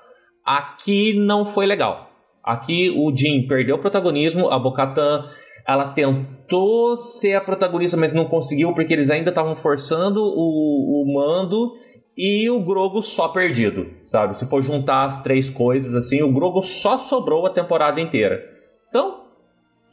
[0.44, 2.10] Aqui não foi legal.
[2.42, 5.28] Aqui o Jim perdeu o protagonismo, a Bocatan
[5.66, 11.12] ela tentou ser a protagonista, mas não conseguiu porque eles ainda estavam forçando o, o
[11.12, 11.72] mando
[12.16, 14.38] e o Grogo só perdido, sabe?
[14.38, 18.42] Se for juntar as três coisas assim, o Grogo só sobrou a temporada inteira.
[18.88, 19.24] Então,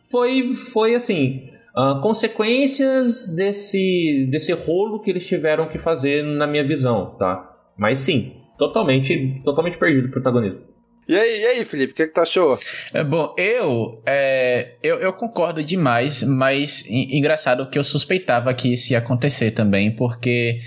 [0.09, 6.65] foi foi assim, uh, consequências desse desse rolo que eles tiveram que fazer na minha
[6.65, 7.49] visão, tá?
[7.77, 10.72] Mas sim, totalmente totalmente perdido o protagonismo.
[11.07, 12.57] E aí, e aí, Felipe, o que, é que tu achou?
[12.93, 18.93] É, bom, eu, é, eu eu concordo demais, mas engraçado que eu suspeitava que isso
[18.93, 20.61] ia acontecer também, porque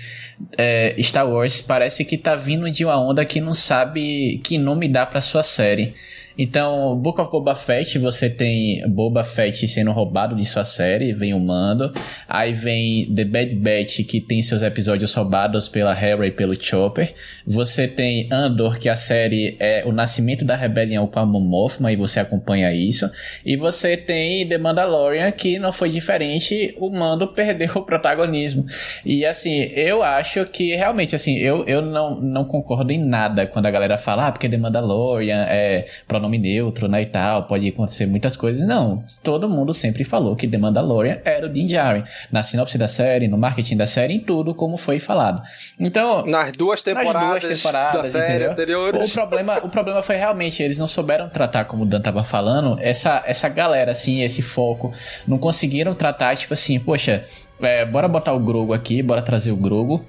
[0.57, 4.87] é, Star Wars parece que tá vindo de uma onda que não sabe que nome
[4.87, 5.95] dá pra sua série.
[6.37, 11.33] Então, Book of Boba Fett, você tem Boba Fett sendo roubado de sua série, vem
[11.33, 11.91] o Mando.
[12.27, 17.15] Aí vem The Bad Batch, que tem seus episódios roubados pela Harry e pelo Chopper.
[17.45, 21.91] Você tem Andor, que a série é o nascimento da rebelião com a Mon Mothma,
[21.91, 23.09] e você acompanha isso.
[23.43, 28.65] E você tem The Mandalorian, que não foi diferente, o Mando perdeu o protagonismo.
[29.03, 33.65] E assim, eu acho que realmente, assim, eu, eu não, não concordo em nada quando
[33.65, 37.67] a galera fala, ah, porque The Mandalorian é pronome nome neutro, né, e tal, pode
[37.67, 38.67] acontecer muitas coisas.
[38.67, 42.87] Não, todo mundo sempre falou que The Mandalorian era o Din Djarin, na sinopse da
[42.87, 45.41] série, no marketing da série, em tudo como foi falado.
[45.79, 49.11] Então, nas duas temporadas, nas duas temporadas da série anteriores.
[49.11, 52.77] O problema, o problema foi realmente eles não souberam tratar como o Dan tava falando,
[52.81, 54.93] essa essa galera assim, esse foco,
[55.27, 57.23] não conseguiram tratar tipo assim, poxa,
[57.61, 60.05] é, bora botar o Grogo aqui, bora trazer o Grogo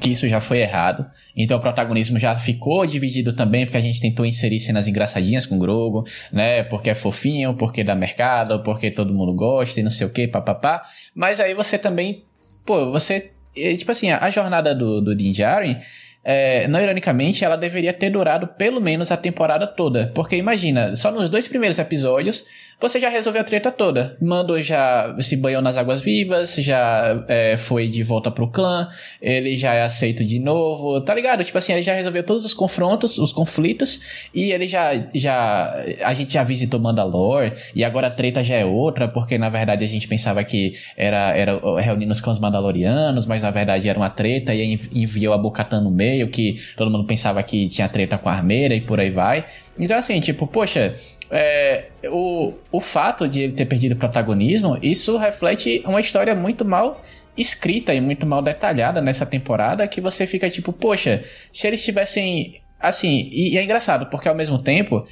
[0.00, 1.06] que isso já foi errado.
[1.36, 5.56] Então o protagonismo já ficou dividido também, porque a gente tentou inserir cenas engraçadinhas com
[5.56, 6.62] o Grogo, né?
[6.64, 10.26] Porque é fofinho, porque dá mercado, porque todo mundo gosta e não sei o que,
[10.28, 10.82] papapá.
[11.14, 12.24] Mas aí você também,
[12.64, 13.32] pô, você.
[13.54, 15.78] Tipo assim, a jornada do, do Din Djarin,
[16.22, 20.10] é, não ironicamente, ela deveria ter durado pelo menos a temporada toda.
[20.12, 22.46] Porque imagina, só nos dois primeiros episódios
[22.80, 24.16] você já resolveu a treta toda.
[24.20, 28.88] Mando já se banhou nas águas vivas, já é, foi de volta pro clã,
[29.20, 31.42] ele já é aceito de novo, tá ligado?
[31.42, 34.02] Tipo assim, ele já resolveu todos os confrontos, os conflitos,
[34.34, 34.92] e ele já.
[35.14, 39.48] já a gente já visitou Mandalore, e agora a treta já é outra, porque na
[39.48, 43.98] verdade a gente pensava que era, era reunindo os clãs mandalorianos, mas na verdade era
[43.98, 48.18] uma treta, e enviou a Bocatan no meio, que todo mundo pensava que tinha treta
[48.18, 49.46] com a armeira e por aí vai.
[49.78, 50.94] Então assim, tipo, poxa
[51.30, 56.64] é, o, o fato de ele ter perdido o protagonismo, isso reflete uma história muito
[56.64, 57.02] mal
[57.36, 62.60] escrita e muito mal detalhada nessa temporada, que você fica tipo, poxa, se eles tivessem.
[62.78, 65.06] Assim, e, e é engraçado, porque ao mesmo tempo,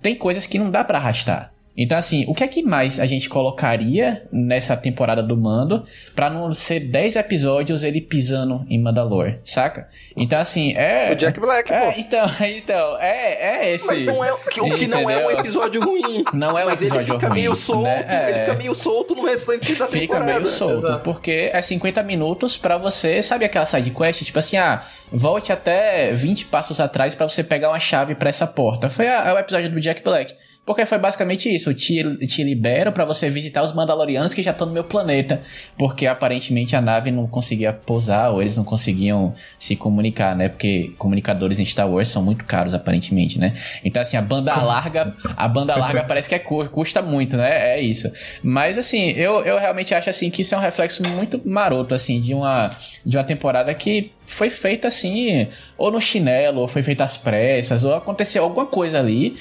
[0.00, 1.53] tem coisas que não dá para arrastar.
[1.76, 5.84] Então, assim, o que é que mais a gente colocaria nessa temporada do Mando
[6.14, 9.88] pra não ser 10 episódios ele pisando em Mandalore, saca?
[10.16, 11.10] Então, assim, é.
[11.12, 11.98] O Jack Black, é, pô.
[11.98, 13.86] Então, então, é, é esse.
[13.88, 16.22] Mas não é, o que não é um episódio ruim.
[16.32, 18.06] Não é um mas episódio ele fica ruim, meio solto, né?
[18.08, 18.30] É.
[18.30, 20.24] ele fica meio solto no restante da Fica temporada.
[20.26, 21.04] meio solto, Exato.
[21.04, 24.22] porque é 50 minutos pra você, sabe aquela side quest?
[24.22, 28.46] Tipo assim, ah, volte até 20 passos atrás pra você pegar uma chave pra essa
[28.46, 28.88] porta.
[28.88, 30.34] Foi a- é o episódio do Jack Black.
[30.66, 34.50] Porque foi basicamente isso, eu te, te libero pra você visitar os Mandalorianos que já
[34.50, 35.42] estão no meu planeta,
[35.76, 40.48] porque aparentemente a nave não conseguia pousar ou eles não conseguiam se comunicar, né?
[40.48, 43.54] Porque comunicadores em Star Wars são muito caros aparentemente, né?
[43.84, 47.74] Então assim, a banda larga, a banda larga parece que é cu- custa muito, né?
[47.76, 48.10] É isso.
[48.42, 52.22] Mas assim, eu, eu realmente acho assim que isso é um reflexo muito maroto assim
[52.22, 52.74] de uma
[53.04, 55.46] de uma temporada que foi feita assim,
[55.76, 59.36] ou no chinelo, ou foi feita às pressas, ou aconteceu alguma coisa ali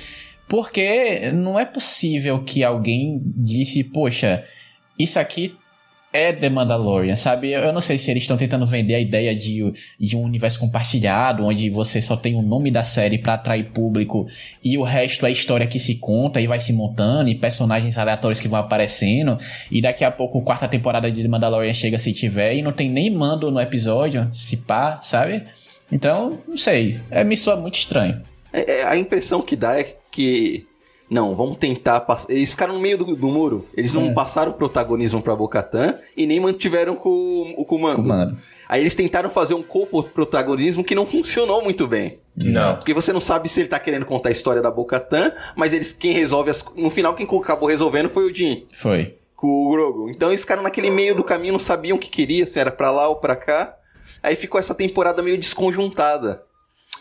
[0.53, 4.43] porque não é possível que alguém disse, poxa,
[4.99, 5.55] isso aqui
[6.13, 7.53] é The Mandalorian, sabe?
[7.53, 11.43] Eu não sei se eles estão tentando vender a ideia de, de um universo compartilhado,
[11.43, 14.27] onde você só tem o nome da série pra atrair público
[14.63, 18.39] e o resto é história que se conta e vai se montando e personagens aleatórios
[18.39, 19.39] que vão aparecendo.
[19.71, 22.71] E daqui a pouco a quarta temporada de The Mandalorian chega se tiver e não
[22.71, 25.45] tem nem mando no episódio, se pá, sabe?
[25.91, 26.99] Então, não sei.
[27.09, 28.21] É, me soa muito estranho.
[28.53, 30.65] É, é, a impressão que dá é que.
[31.09, 32.31] Não, vamos tentar passar.
[32.31, 33.67] Eles ficaram no meio do, do muro.
[33.75, 34.13] Eles não É.
[34.13, 37.97] passaram protagonismo pra Bocatan e nem mantiveram com o comando.
[37.97, 38.37] Comando.
[38.67, 42.19] Aí eles tentaram fazer um co-protagonismo que não funcionou muito bem.
[42.45, 42.77] Não.
[42.77, 45.91] Porque você não sabe se ele tá querendo contar a história da Bocatan, mas eles
[45.91, 46.63] quem resolve as.
[46.75, 48.65] No final, quem acabou resolvendo foi o Jim.
[48.73, 49.15] Foi.
[49.35, 50.09] Com o Grogu.
[50.09, 52.89] Então eles ficaram naquele meio do caminho, não sabiam o que queria, se era pra
[52.89, 53.75] lá ou pra cá.
[54.23, 56.41] Aí ficou essa temporada meio desconjuntada.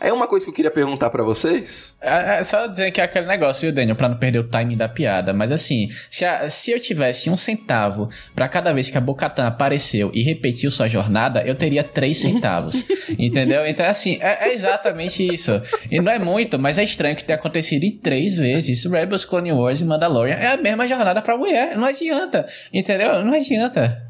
[0.03, 1.95] É uma coisa que eu queria perguntar para vocês.
[2.01, 4.75] É, é, só dizer que é aquele negócio, viu, Daniel, pra não perder o timing
[4.75, 5.31] da piada.
[5.31, 9.47] Mas assim, se, a, se eu tivesse um centavo para cada vez que a Bocatan
[9.47, 12.85] apareceu e repetiu sua jornada, eu teria três centavos.
[13.17, 13.65] entendeu?
[13.65, 15.61] Então, assim, é, é, exatamente isso.
[15.89, 18.83] E não é muito, mas é estranho que tenha acontecido em três vezes.
[18.83, 21.77] Rebels, Clone Wars e Mandalorian é a mesma jornada pra mulher.
[21.77, 22.45] Não adianta.
[22.73, 23.23] Entendeu?
[23.23, 24.03] Não adianta.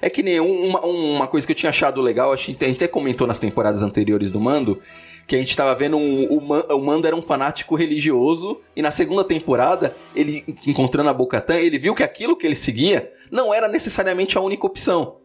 [0.00, 3.26] É que nem uma, uma coisa que eu tinha achado legal, a gente até comentou
[3.26, 4.80] nas temporadas anteriores do Mando,
[5.26, 8.90] que a gente tava vendo um, o, o Mando era um fanático religioso, e na
[8.90, 13.68] segunda temporada, ele encontrando a Bocatan, ele viu que aquilo que ele seguia não era
[13.68, 15.18] necessariamente a única opção.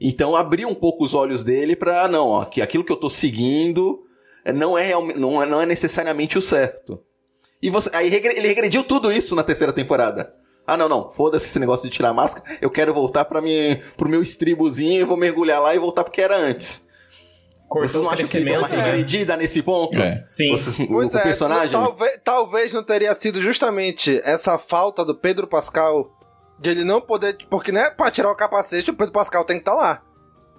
[0.00, 2.96] Então abriu um pouco os olhos dele pra, ah, não, ó, que aquilo que eu
[2.96, 4.04] tô seguindo
[4.54, 7.02] não é, não é, não é necessariamente o certo.
[7.60, 10.32] E você, aí ele regrediu tudo isso na terceira temporada.
[10.68, 13.80] Ah, não, não, foda-se esse negócio de tirar a máscara, eu quero voltar para mim,
[13.96, 16.86] pro meu estribozinho e vou mergulhar lá e voltar porque era antes.
[17.66, 19.36] Cortou Vocês não acham que ele deu uma regredida é.
[19.38, 19.98] nesse ponto?
[19.98, 20.22] É.
[20.28, 20.50] Sim.
[20.50, 21.70] Vocês, pois o, é, personagem?
[21.70, 26.10] Talvez, talvez não teria sido justamente essa falta do Pedro Pascal
[26.58, 27.38] de ele não poder.
[27.48, 30.02] Porque, né, pra tirar o capacete, o Pedro Pascal tem que estar tá lá.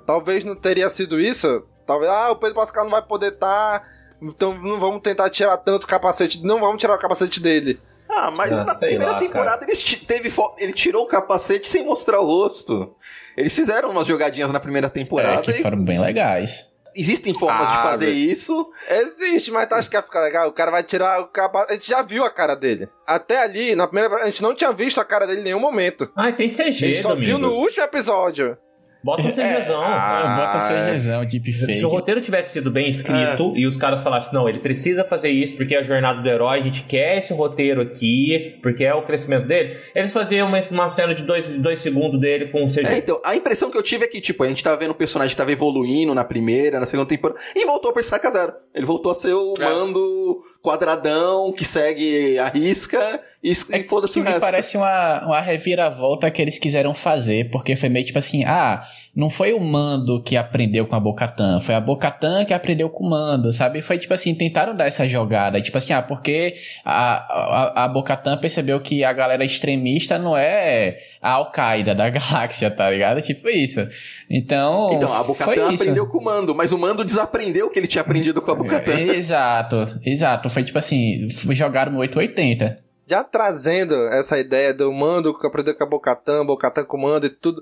[0.07, 1.63] Talvez não teria sido isso.
[1.85, 3.79] Talvez, ah, o Pedro Pascal não vai poder estar.
[3.79, 3.87] Tá,
[4.21, 6.43] então não vamos tentar tirar tanto o capacete.
[6.43, 7.79] Não vamos tirar o capacete dele.
[8.09, 12.19] Ah, mas ah, na primeira lá, temporada ele, teve ele tirou o capacete sem mostrar
[12.19, 12.95] o rosto.
[13.37, 15.39] Eles fizeram umas jogadinhas na primeira temporada.
[15.39, 16.73] É, que foram bem legais.
[16.95, 18.71] Existem formas ah, de fazer isso.
[18.89, 20.49] Existe, mas tu acha que vai ficar legal?
[20.49, 21.71] O cara vai tirar o capacete.
[21.71, 22.89] A gente já viu a cara dele.
[23.05, 24.23] Até ali, na primeira.
[24.23, 26.11] A gente não tinha visto a cara dele em nenhum momento.
[26.15, 27.27] Ah, tem CG, A gente só Domingos.
[27.27, 28.57] viu no último episódio.
[29.01, 29.81] Bota um CGzão.
[29.81, 31.77] É, ah, bota um CGzão, deepfake.
[31.77, 33.59] Se o roteiro tivesse sido bem escrito é.
[33.59, 36.59] e os caras falassem, não, ele precisa fazer isso porque é a jornada do herói,
[36.59, 40.89] a gente quer esse roteiro aqui, porque é o crescimento dele, eles faziam uma, uma
[40.89, 42.87] cena de dois, dois segundos dele com o CG.
[42.87, 44.95] É, então, a impressão que eu tive é que, tipo, a gente tava vendo o
[44.95, 48.53] personagem que tava evoluindo na primeira, na segunda temporada, e voltou pra estaca zero.
[48.75, 49.63] Ele voltou a ser o é.
[49.63, 54.41] mando quadradão que segue a risca e, é, e foda-se o resto.
[54.41, 59.29] parece uma, uma reviravolta que eles quiseram fazer, porque foi meio tipo assim, ah não
[59.29, 63.09] foi o Mando que aprendeu com a Bocatan, foi a Bocatan que aprendeu com o
[63.09, 63.81] Mando, sabe?
[63.81, 68.37] Foi tipo assim, tentaram dar essa jogada, tipo assim, ah, porque a, a, a Bocatan
[68.37, 73.21] percebeu que a galera extremista não é a Al-Qaeda da galáxia, tá ligado?
[73.21, 73.87] Tipo isso.
[74.29, 74.93] Então.
[74.93, 78.01] Então, a Bocatan aprendeu com o Mando, mas o Mando desaprendeu o que ele tinha
[78.01, 78.93] aprendido com a Bocatan.
[78.93, 80.49] É, exato, exato.
[80.49, 85.83] Foi tipo assim, jogaram no 880 já trazendo essa ideia do mando que aprendeu com
[85.83, 87.59] a Bocatan, Bocatan com o mando e tudo.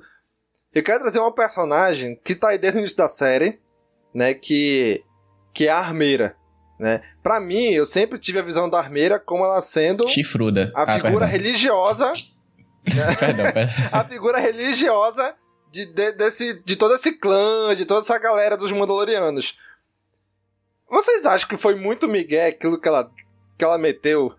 [0.74, 3.60] Eu quero trazer uma personagem que tá aí desde o início da série,
[4.14, 4.34] né?
[4.34, 5.04] Que,
[5.54, 6.36] que é a Armeira.
[6.80, 7.02] Né?
[7.24, 10.08] Pra mim, eu sempre tive a visão da Armeira como ela sendo.
[10.08, 10.72] Chifruda.
[10.76, 12.12] A ah, figura religiosa.
[12.12, 13.16] Né?
[13.20, 13.74] perdão, perdão.
[13.92, 15.36] a figura religiosa
[15.72, 19.58] de, de, desse, de todo esse clã, de toda essa galera dos Mandalorianos.
[20.90, 23.12] Vocês acham que foi muito migué aquilo que ela,
[23.58, 24.34] que ela meteu?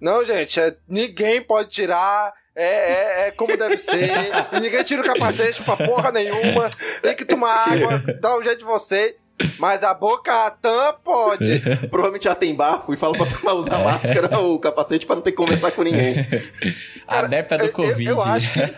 [0.00, 4.10] Não, gente, é, ninguém pode tirar é, é, é como deve ser.
[4.52, 6.70] e ninguém tira o capacete pra porra nenhuma.
[7.02, 9.16] Tem que tomar água, dá um jeito de você.
[9.58, 11.60] Mas a boca tam pode.
[11.90, 15.32] Provavelmente já tem bafo e fala pra tomar, usar máscara ou capacete pra não ter
[15.32, 16.26] que conversar com ninguém.
[17.06, 18.04] Cara, Adepta do Covid.
[18.08, 18.74] Eu, eu acho que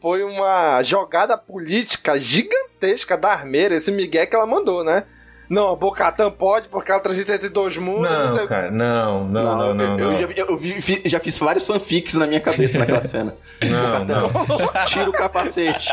[0.00, 5.04] foi uma jogada política gigantesca da Armeira, esse Miguel que ela mandou, né?
[5.48, 8.10] Não, a Bocatan pode porque ela transita entre dois mundos.
[8.10, 9.96] Não, não cara, não, não, não, não.
[9.96, 13.34] não, eu, já, eu vi, já fiz vários fanfics na minha cabeça naquela cena.
[13.62, 14.32] Não, não.
[14.86, 15.92] tira o capacete.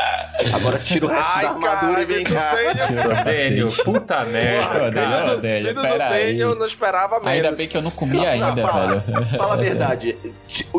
[0.52, 2.54] Agora tira o resto Ai, da armadura cara, e vem cá.
[3.24, 4.90] Daniel, puta merda.
[4.90, 6.40] Daniel, Daniel, pera aí.
[6.40, 7.32] Eu não esperava menos.
[7.32, 9.38] Ainda bem que eu não comi ainda, fala, velho.
[9.38, 10.18] Fala a verdade.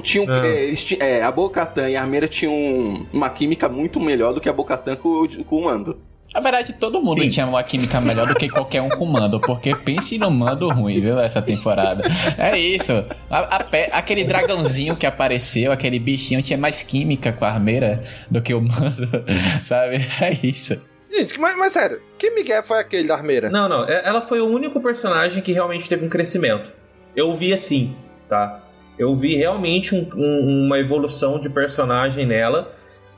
[0.04, 4.00] Tinha um, é, eles tinham, é, a Bocatan e a Armeira tinham uma química muito
[4.00, 5.98] melhor do que a Bocatan com, com o Mando.
[6.36, 7.30] Na verdade, todo mundo Sim.
[7.30, 11.00] tinha uma química melhor do que qualquer um com mando, porque pense no mando ruim,
[11.00, 12.04] viu, essa temporada.
[12.38, 12.92] É isso.
[13.30, 18.04] A, a pé, aquele dragãozinho que apareceu, aquele bichinho, tinha mais química com a armeira
[18.30, 19.08] do que o mando,
[19.64, 20.06] sabe?
[20.20, 20.82] É isso.
[21.10, 23.50] Gente, mas, mas sério, que Miguel foi aquele da armeira?
[23.50, 26.70] Não, não, é, ela foi o único personagem que realmente teve um crescimento.
[27.16, 27.96] Eu vi assim,
[28.28, 28.62] tá?
[29.00, 32.76] Eu vi realmente um, um, uma evolução de personagem nela,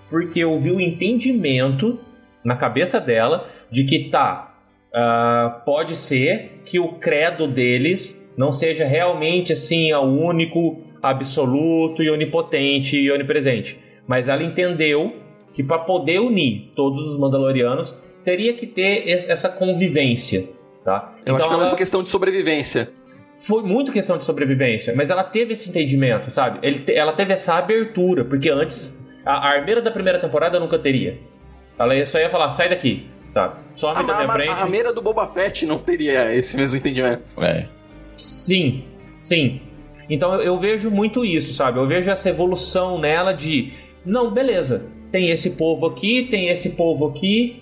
[0.08, 2.00] porque eu vi o entendimento
[2.48, 4.58] na cabeça dela de que tá,
[4.94, 12.10] uh, pode ser que o credo deles não seja realmente assim o único, absoluto e
[12.10, 13.78] onipotente e onipresente.
[14.08, 15.14] Mas ela entendeu
[15.54, 20.48] que para poder unir todos os Mandalorianos teria que ter essa convivência,
[20.86, 21.16] tá?
[21.26, 22.90] Eu então acho que é uma questão de sobrevivência.
[23.36, 26.60] Foi muito questão de sobrevivência, mas ela teve esse entendimento, sabe?
[26.94, 31.20] Ela teve essa abertura, porque antes a, a armeira da primeira temporada nunca teria.
[31.80, 33.08] Ela só ia falar, sai daqui.
[33.30, 33.56] sabe?
[33.74, 34.52] Some A, da minha a, frente.
[34.52, 37.42] a rameira do Boba Fett não teria esse mesmo entendimento.
[37.44, 37.68] É.
[38.18, 38.84] Sim,
[39.20, 39.62] sim.
[40.10, 41.78] Então eu, eu vejo muito isso, sabe?
[41.80, 43.74] Eu vejo essa evolução nela de.
[44.06, 44.86] Não, beleza.
[45.12, 47.62] Tem esse povo aqui, tem esse povo aqui.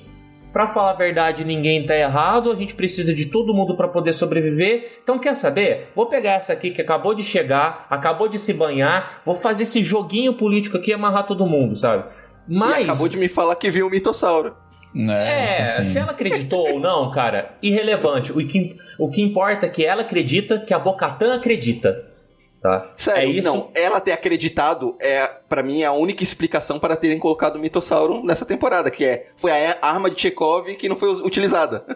[0.54, 2.50] Pra falar a verdade, ninguém tá errado.
[2.50, 5.00] A gente precisa de todo mundo pra poder sobreviver.
[5.04, 5.89] Então, quer saber?
[5.94, 9.22] Vou pegar essa aqui que acabou de chegar, acabou de se banhar.
[9.26, 12.06] Vou fazer esse joguinho político aqui e amarrar todo mundo, sabe?
[12.48, 12.80] Mas.
[12.80, 14.56] E acabou de me falar que viu o mitossauro.
[14.98, 15.86] É, assim.
[15.86, 18.32] se ela acreditou ou não, cara, irrelevante.
[18.32, 22.14] O que, o que importa é que ela acredita que a Bocatã acredita.
[22.62, 22.93] Tá?
[22.98, 23.43] Sério, é isso.
[23.43, 28.24] não, ela ter acreditado é, para mim, a única explicação para terem colocado o mitossauro
[28.24, 31.86] nessa temporada, que é foi a arma de Chekhov que não foi utilizada.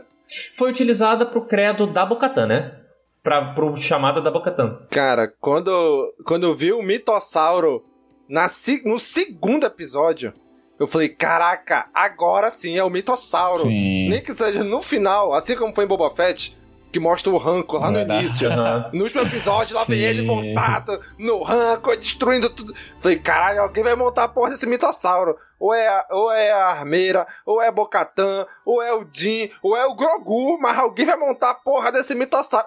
[0.55, 2.75] Foi utilizada pro credo da Bocatã, né?
[3.23, 4.77] Pra, pro chamado da Bocatã.
[4.91, 7.83] Cara, quando, quando eu vi o mitossauro
[8.29, 8.47] na,
[8.85, 10.33] no segundo episódio,
[10.79, 13.61] eu falei, caraca, agora sim é o mitossauro.
[13.61, 14.07] Sim.
[14.07, 16.57] Nem que seja no final, assim como foi em Boba Fett,
[16.91, 18.25] que mostra o Rancor lá no Verdade.
[18.25, 18.49] início.
[18.93, 22.73] No último episódio, lá vem ele montado no Rancor, destruindo tudo.
[22.99, 25.35] Falei, caralho, alguém vai montar a porra desse mitossauro.
[25.59, 29.51] Ou é, a, ou é a Armeira, ou é a Bocatã, ou é o Jin,
[29.61, 32.65] ou é o Grogu, mas alguém vai montar a porra desse mitossauro.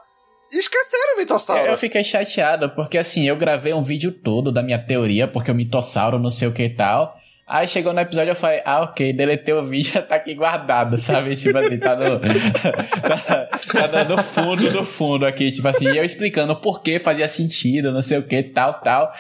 [0.53, 1.71] Esqueceram o mitossauro.
[1.71, 5.55] Eu fiquei chateado, porque assim, eu gravei um vídeo todo da minha teoria, porque o
[5.55, 7.17] mitossauro não sei o que e tal.
[7.47, 10.97] Aí chegou no episódio eu falei, ah, ok, deletei o vídeo, já tá aqui guardado,
[10.97, 11.35] sabe?
[11.37, 12.19] Tipo assim, tá no.
[13.73, 17.29] tá, tá no fundo do fundo aqui, tipo assim, e eu explicando por que fazia
[17.29, 19.13] sentido, não sei o que, tal, tal.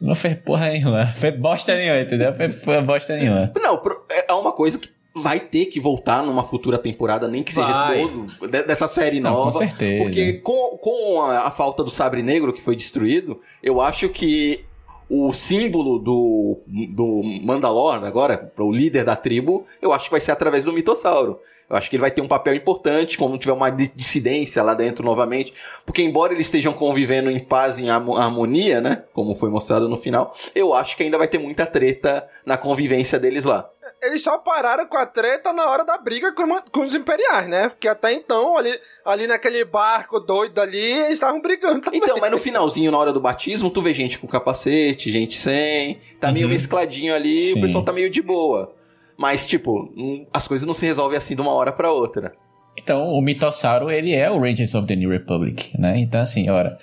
[0.00, 2.34] Não fez porra nenhuma, fez bosta nenhuma, entendeu?
[2.34, 3.52] Fez, foi bosta nenhuma.
[3.56, 3.80] Não,
[4.28, 4.90] é uma coisa que
[5.22, 9.30] vai ter que voltar numa futura temporada, nem que seja todo, de- dessa série Não,
[9.30, 9.52] com nova.
[9.58, 10.02] certeza.
[10.04, 14.64] Porque com, com a, a falta do sabre negro que foi destruído, eu acho que
[15.10, 20.32] o símbolo do, do Mandalor agora, o líder da tribo, eu acho que vai ser
[20.32, 21.38] através do mitossauro.
[21.70, 24.72] Eu acho que ele vai ter um papel importante quando tiver uma di- dissidência lá
[24.74, 25.52] dentro novamente.
[25.84, 29.02] Porque embora eles estejam convivendo em paz, em harmo- harmonia, né?
[29.12, 33.18] Como foi mostrado no final, eu acho que ainda vai ter muita treta na convivência
[33.18, 33.68] deles lá.
[34.02, 37.68] Eles só pararam com a treta na hora da briga com, com os imperiais, né?
[37.68, 42.00] Porque até então, ali, ali naquele barco doido ali, eles estavam brigando também.
[42.02, 46.00] Então, mas no finalzinho, na hora do batismo, tu vê gente com capacete, gente sem.
[46.20, 47.58] Tá meio mescladinho ali, Sim.
[47.58, 48.74] o pessoal tá meio de boa.
[49.16, 52.32] Mas, tipo, hum, as coisas não se resolvem assim de uma hora pra outra.
[52.80, 55.98] Então, o mitossauro, ele é o Rangers of the New Republic, né?
[55.98, 56.78] Então, assim, ora,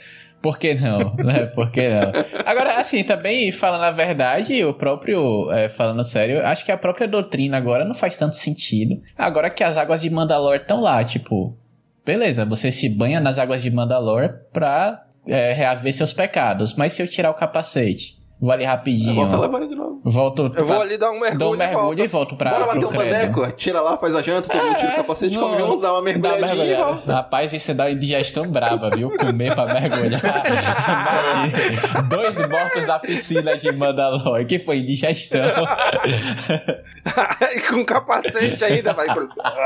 [0.46, 1.16] por que não?
[1.16, 1.48] né?
[1.48, 2.12] Por que não?
[2.46, 7.08] Agora, assim, também falando a verdade, o próprio, é, falando sério, acho que a própria
[7.08, 9.02] doutrina agora não faz tanto sentido.
[9.18, 11.58] Agora que as águas de Mandalor estão lá, tipo,
[12.06, 17.02] beleza, você se banha nas águas de Mandalor pra é, reaver seus pecados, mas se
[17.02, 19.28] eu tirar o capacete, vou ali rapidinho.
[19.28, 20.02] Volta lá de novo.
[20.04, 20.52] Volto.
[20.56, 22.00] Eu vou ali dar um mergulho Dou um e mergulho volto.
[22.00, 22.52] e volto pra.
[22.52, 23.04] Bora bater um credo.
[23.04, 26.02] bandeco, tira lá, faz a janta, todo mundo tira o capacete, come junto, dá uma
[26.02, 26.94] mergulhadinha Dá uma e mergulhada.
[26.94, 27.14] volta.
[27.14, 29.10] Rapaz, isso dá uma indigestão braba, viu?
[29.18, 30.22] Comer pra mergulhar.
[32.10, 34.46] Dois mortos da piscina de Mandalor.
[34.46, 35.42] Que foi indigestão.
[37.56, 39.08] e com capacete ainda, vai.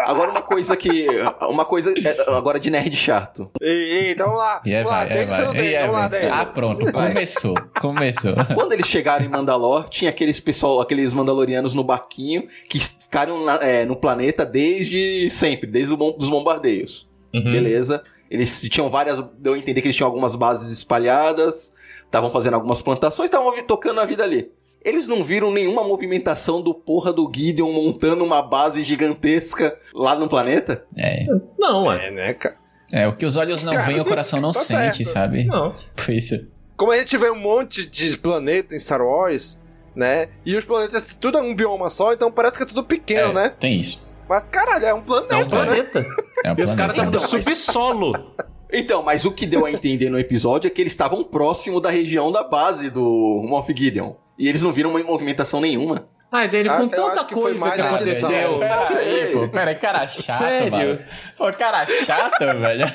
[0.05, 1.07] Agora uma coisa que.
[1.49, 3.49] Uma coisa é, agora de nerd chato.
[3.61, 4.61] Ei, ei, então vamos lá.
[4.65, 5.65] E aí vamos lá, vai, é, no vai.
[5.65, 6.27] E aí vamos lá, vai.
[6.29, 6.91] Ah, pronto.
[6.91, 7.55] Começou.
[7.81, 8.33] Começou.
[8.59, 13.55] Quando eles chegaram em Mandalor, tinha aqueles pessoal, aqueles mandalorianos no barquinho que ficaram na-
[13.63, 17.09] é, no planeta desde sempre, desde o bom- dos bombardeios.
[17.33, 17.51] Uhum.
[17.51, 18.03] Beleza?
[18.29, 19.23] Eles tinham várias.
[19.39, 21.71] Deu a entender que eles tinham algumas bases espalhadas,
[22.05, 24.51] estavam fazendo algumas plantações, estavam tocando a vida ali.
[24.83, 30.27] Eles não viram nenhuma movimentação do porra do Gideon montando uma base gigantesca lá no
[30.29, 30.85] planeta?
[30.97, 31.25] É.
[31.57, 32.07] Não, é.
[32.07, 32.55] É, né, cara?
[32.91, 35.05] É, o que os olhos não veem, o coração não tá sente, certo.
[35.05, 35.43] sabe?
[35.45, 35.75] Não.
[35.95, 36.47] Foi isso.
[36.79, 39.59] Como a gente vê um monte de planeta em Star Wars,
[39.93, 40.29] né?
[40.45, 43.33] E os planetas, tudo é um bioma só, então parece que é tudo pequeno, É,
[43.33, 43.53] né?
[43.59, 44.09] Tem isso.
[44.29, 45.45] Mas caralho, é um planeta, É um né?
[45.49, 45.99] planeta.
[46.45, 47.17] É um E os caras planeta.
[47.17, 48.33] estavam no subsolo.
[48.71, 51.89] Então, mas o que deu a entender no episódio é que eles estavam próximo da
[51.89, 54.13] região da base do Moff Gideon.
[54.37, 56.07] E eles não viram uma movimentação nenhuma.
[56.31, 58.29] Ai, dele, Ah, com eu tanta acho que foi coisa mais que aconteceu.
[58.29, 58.59] edição.
[58.59, 59.47] Peraí, pô.
[59.49, 60.71] Peraí, cara chato, Sério?
[60.71, 60.99] mano.
[61.35, 62.85] Pô, cara chato, velho.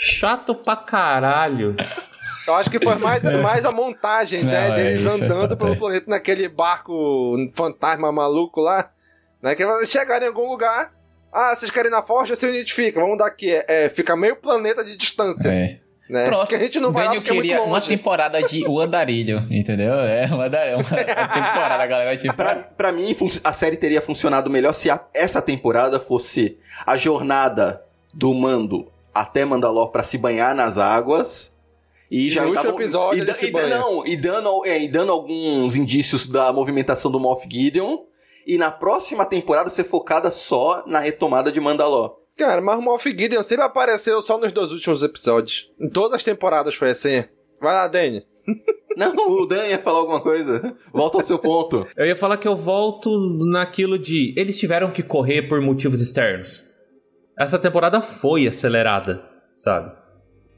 [0.00, 1.76] Chato pra caralho.
[2.46, 4.70] Eu acho que foi mais, mais a montagem, Não, né?
[4.70, 5.76] é, Deles é andando fato, pelo é.
[5.76, 8.90] planeta naquele barco fantasma maluco lá.
[9.42, 9.54] Né?
[9.54, 10.92] Que eles chegarem em algum lugar.
[11.32, 12.34] Ah, vocês querem ir na forja?
[12.34, 12.98] Se identifica.
[13.00, 13.50] Vamos dar aqui.
[13.52, 15.48] É, é, fica meio planeta de distância.
[15.48, 15.78] É.
[16.08, 16.24] Né?
[16.24, 16.40] Pronto.
[16.40, 19.46] Porque a gente não vai lá Daniel é queria muito uma temporada de O Andarilho,
[19.48, 19.94] entendeu?
[19.94, 20.48] É, uma, uma
[20.82, 22.16] temporada, galera.
[22.16, 26.96] Tipo, Pra, pra mim, a série teria funcionado melhor se a- essa temporada fosse a
[26.96, 31.54] jornada do Mando até Mandalor pra se banhar nas águas.
[32.10, 36.26] E já no episódio e, da- e não, e dando, é, e dando alguns indícios
[36.26, 37.98] da movimentação do Moff Gideon.
[38.46, 42.16] e na próxima temporada ser focada só na retomada de Mandalor.
[42.36, 45.70] Cara, mas o Moff Gideon sempre apareceu só nos dois últimos episódios.
[45.78, 47.22] Em todas as temporadas foi assim.
[47.60, 48.24] Vai lá, Danny.
[48.96, 50.74] Não, o Dan ia falar alguma coisa.
[50.92, 51.86] Volta ao seu ponto.
[51.96, 53.10] Eu ia falar que eu volto
[53.52, 54.34] naquilo de.
[54.36, 56.64] Eles tiveram que correr por motivos externos.
[57.40, 59.22] Essa temporada foi acelerada,
[59.54, 59.90] sabe?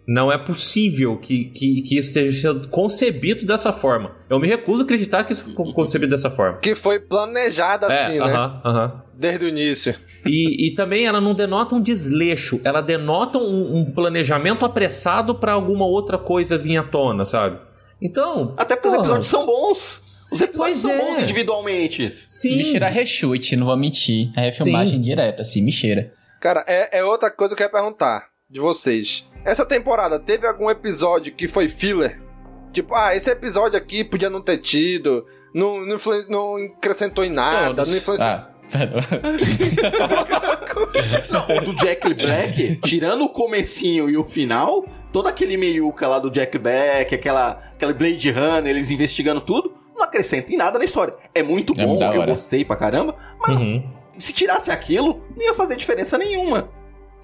[0.04, 4.16] Não é possível que, que, que isso esteja sendo concebido dessa forma.
[4.28, 6.58] Eu me recuso a acreditar que isso foi concebido dessa forma.
[6.58, 8.24] Que foi planejada assim, é, né?
[8.24, 9.02] aham, aham.
[9.14, 9.94] Desde o início.
[10.26, 15.52] E, e também ela não denota um desleixo, ela denota um, um planejamento apressado pra
[15.52, 17.60] alguma outra coisa vir à tona, sabe?
[18.00, 18.54] Então.
[18.56, 19.04] Até porque os porra.
[19.04, 20.02] episódios são bons.
[20.32, 20.98] Os episódios Pois são é.
[20.98, 22.10] bons individualmente.
[22.10, 22.56] Sim.
[22.56, 24.32] Me cheira rechute, não vou mentir.
[24.36, 25.04] É filmagem Sim.
[25.04, 26.12] direta, assim, me cheira.
[26.42, 29.24] Cara, é, é outra coisa que eu ia perguntar de vocês.
[29.44, 32.20] Essa temporada teve algum episódio que foi filler?
[32.72, 35.24] Tipo, ah, esse episódio aqui podia não ter tido,
[35.54, 35.96] não, não,
[36.28, 37.90] não acrescentou em nada, Todos.
[37.90, 38.28] não influenciou.
[38.28, 38.48] Ah.
[41.30, 46.18] Não, o do Jack Black, tirando o comecinho e o final, todo aquele meiuca lá
[46.18, 50.84] do Jack Black, aquela, aquela Blade Runner, eles investigando tudo, não acrescenta em nada na
[50.84, 51.14] história.
[51.32, 54.01] É muito É bom, da eu gostei pra caramba, mas Uhum.
[54.18, 56.68] Se tirasse aquilo, não ia fazer diferença nenhuma.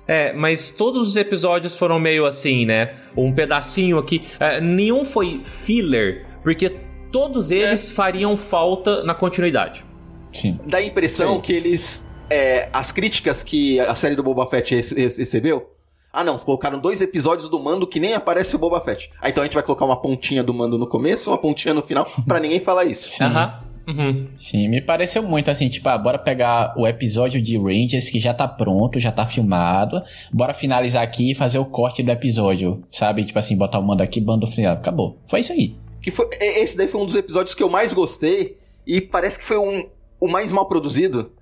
[0.07, 2.95] É, mas todos os episódios foram meio assim, né?
[3.17, 4.27] Um pedacinho aqui.
[4.41, 6.71] É, nenhum foi filler, porque
[7.13, 9.85] todos eles fariam falta na continuidade.
[10.33, 10.59] Sim.
[10.67, 12.07] Dá a impressão que eles.
[12.31, 15.75] é, as críticas que a série do Boba Fett rece- rece- recebeu.
[16.11, 19.11] Ah, não, colocaram dois episódios do mando que nem aparece o Boba Fett.
[19.21, 21.83] Ah, então a gente vai colocar uma pontinha do mando no começo, uma pontinha no
[21.83, 23.11] final, pra ninguém falar isso.
[23.11, 23.25] Sim.
[23.25, 23.61] Aham.
[23.89, 24.29] Uhum.
[24.35, 28.35] Sim, me pareceu muito assim, tipo, ah, bora pegar o episódio de Rangers que já
[28.35, 33.25] tá pronto, já tá filmado, bora finalizar aqui e fazer o corte do episódio, sabe?
[33.25, 35.19] Tipo assim, botar o mando aqui, bando final, acabou.
[35.27, 35.75] Foi isso aí.
[36.03, 39.45] Que foi, esse daí foi um dos episódios que eu mais gostei e parece que
[39.47, 39.89] foi um,
[40.21, 41.33] o mais mal produzido.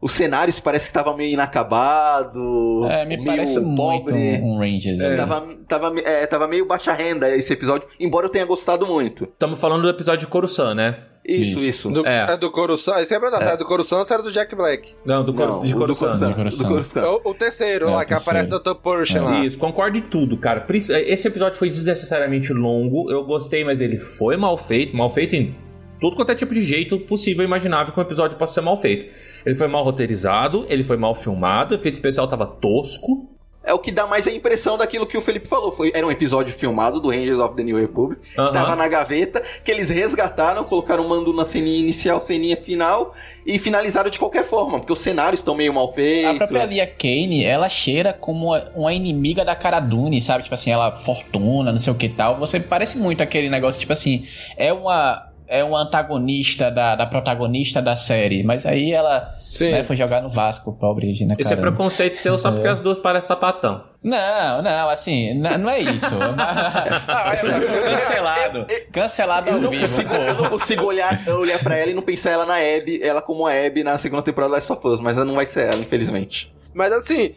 [0.00, 4.40] Os cenários parece que tava meio inacabado, É, me meio parece muito pobre.
[4.42, 5.00] um, um Rangers.
[5.00, 5.16] ali.
[5.16, 9.24] Tava, tava, é, tava meio baixa renda esse episódio, embora eu tenha gostado muito.
[9.24, 10.98] Estamos falando do episódio de Coruscant, né?
[11.26, 11.90] Isso, isso.
[11.90, 12.32] Do, É.
[12.32, 12.36] é.
[12.36, 13.02] do Coruscant.
[13.02, 13.44] Isso é verdade.
[13.44, 13.56] É.
[13.56, 14.94] do Coruscant era do Jack Black.
[15.04, 16.08] Não, do, Cor Não, de do Coruscant.
[16.18, 16.34] Coruscant.
[16.36, 16.68] Coruscant.
[16.68, 17.04] Do Coruscant.
[17.24, 18.74] O, o terceiro, É, lá, que aparece o Dr.
[18.74, 19.44] Pershing lá.
[19.44, 20.64] Isso, concordo em tudo, cara.
[20.70, 23.10] Esse episódio foi desnecessariamente longo.
[23.10, 24.96] Eu gostei, mas ele foi mal feito.
[24.96, 25.54] Mal feito em
[26.00, 28.80] tudo quanto é tipo de jeito possível e imaginável que um episódio possa ser mal
[28.80, 29.10] feito.
[29.44, 33.35] Ele foi mal roteirizado, ele foi mal filmado, o efeito especial tava tosco.
[33.66, 35.72] É o que dá mais a impressão daquilo que o Felipe falou.
[35.72, 38.46] Foi, era um episódio filmado do Rangers of the New Republic, Aham.
[38.46, 43.12] que tava na gaveta, que eles resgataram, colocaram o mando na ceninha inicial, ceninha final,
[43.44, 46.36] e finalizaram de qualquer forma, porque os cenários estão meio mal A feitos.
[46.38, 50.44] própria Lia Kane, ela cheira como uma inimiga da Cara Dune, sabe?
[50.44, 52.38] Tipo assim, ela fortuna, não sei o que tal.
[52.38, 57.80] Você parece muito aquele negócio, tipo assim, é uma é uma antagonista da, da protagonista
[57.80, 61.76] da série, mas aí ela né, foi jogar no Vasco, pobre Regina Esse é Carano.
[61.76, 63.84] preconceito teu só porque as duas parecem sapatão.
[64.02, 66.14] Não, não, assim, não é isso.
[66.14, 68.66] eu fui cancelado.
[68.92, 69.82] Cancelado Eu ao não, vivo.
[69.82, 73.20] consigo, eu não consigo olhar, olhar pra ela e não pensar ela na Abby, ela
[73.20, 75.68] como a Abby na segunda temporada da Last of Us, mas ela não vai ser
[75.72, 76.54] ela, infelizmente.
[76.72, 77.34] Mas assim,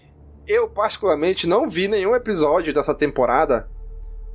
[0.47, 3.68] eu particularmente não vi nenhum episódio dessa temporada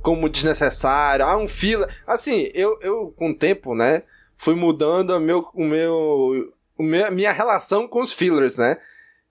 [0.05, 1.25] como desnecessário.
[1.25, 1.89] Ah, um fila.
[2.05, 4.03] Assim, eu, eu com o tempo, né,
[4.35, 8.77] fui mudando o meu, o meu, o meu, a minha relação com os fillers, né?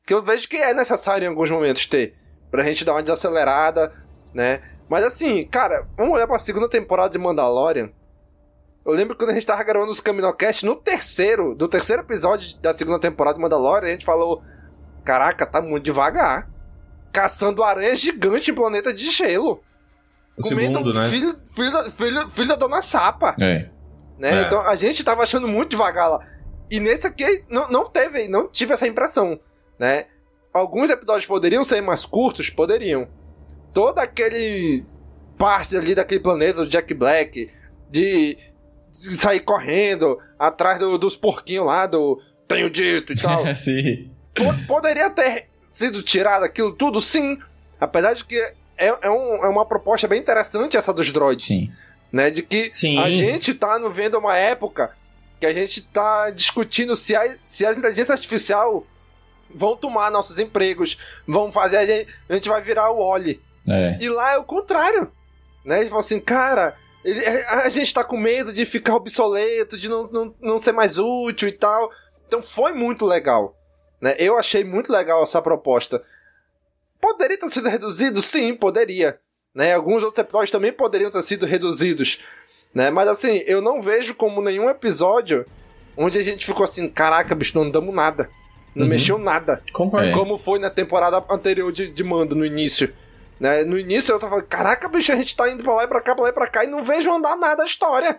[0.04, 2.16] Que eu vejo que é necessário em alguns momentos ter.
[2.50, 3.92] Pra gente dar uma desacelerada,
[4.34, 4.62] né?
[4.88, 7.90] Mas assim, cara, vamos olhar pra segunda temporada de Mandalorian.
[8.84, 12.72] Eu lembro quando a gente tava gravando os Caminocast, no terceiro, do terceiro episódio da
[12.72, 14.42] segunda temporada de Mandalorian, a gente falou:
[15.04, 16.50] Caraca, tá muito devagar.
[17.12, 19.62] Caçando aranhas gigantes em planeta de gelo.
[20.36, 21.08] O Comendo segundo, né?
[21.08, 23.34] filho, filho, da- filho, filho da dona Sapa.
[23.40, 23.68] É.
[24.18, 24.42] Né?
[24.42, 24.46] É.
[24.46, 26.26] Então a gente tava achando muito devagar lá.
[26.70, 29.38] E nesse aqui não, não teve, não tive essa impressão,
[29.78, 30.06] né?
[30.52, 33.08] Alguns episódios poderiam ser mais curtos, poderiam.
[33.72, 34.84] Todo aquele
[35.36, 37.50] parte ali daquele planeta do Jack Black,
[37.90, 38.38] de,
[39.18, 43.44] sair correndo atrás do- dos porquinhos lá do Tenho Dito e tal.
[43.56, 44.10] Sim.
[44.34, 47.38] Po- poderia ter sido tirado aquilo tudo, sim.
[47.80, 51.46] Apesar de que é, é, um- é uma proposta bem interessante essa dos droids.
[51.46, 51.72] Sim.
[52.12, 52.30] Né?
[52.30, 52.98] De que Sim.
[52.98, 54.92] a gente tá no vendo uma época
[55.40, 58.82] que a gente tá discutindo se, a, se as inteligências artificiais
[59.52, 60.96] vão tomar nossos empregos,
[61.26, 62.08] vão fazer a gente.
[62.28, 63.40] A gente vai virar o Oli.
[63.68, 63.96] É.
[64.00, 65.10] E lá é o contrário.
[65.64, 65.78] Né?
[65.78, 70.04] Eles falam assim, cara, ele- a gente tá com medo de ficar obsoleto, de não,
[70.08, 71.90] não, não ser mais útil e tal.
[72.26, 73.56] Então foi muito legal.
[74.00, 74.14] Né?
[74.18, 76.02] Eu achei muito legal essa proposta.
[77.04, 78.22] Poderia ter sido reduzido?
[78.22, 79.18] Sim, poderia.
[79.54, 79.74] Né?
[79.74, 82.18] Alguns outros episódios também poderiam ter sido reduzidos.
[82.74, 82.90] Né?
[82.90, 85.44] Mas assim, eu não vejo como nenhum episódio
[85.98, 88.30] onde a gente ficou assim, caraca, bicho, não andamos nada.
[88.74, 88.88] Não Uhum.
[88.90, 89.62] mexeu nada.
[89.74, 90.06] Concordo.
[90.08, 90.12] É.
[90.12, 92.92] Como foi na temporada anterior de, de Mando, no início.
[93.38, 93.64] Né?
[93.64, 96.00] No início eu tava falando, caraca, bicho, a gente tá indo pra lá e pra
[96.00, 98.18] cá, pra lá e pra cá, e não vejo andar nada a história.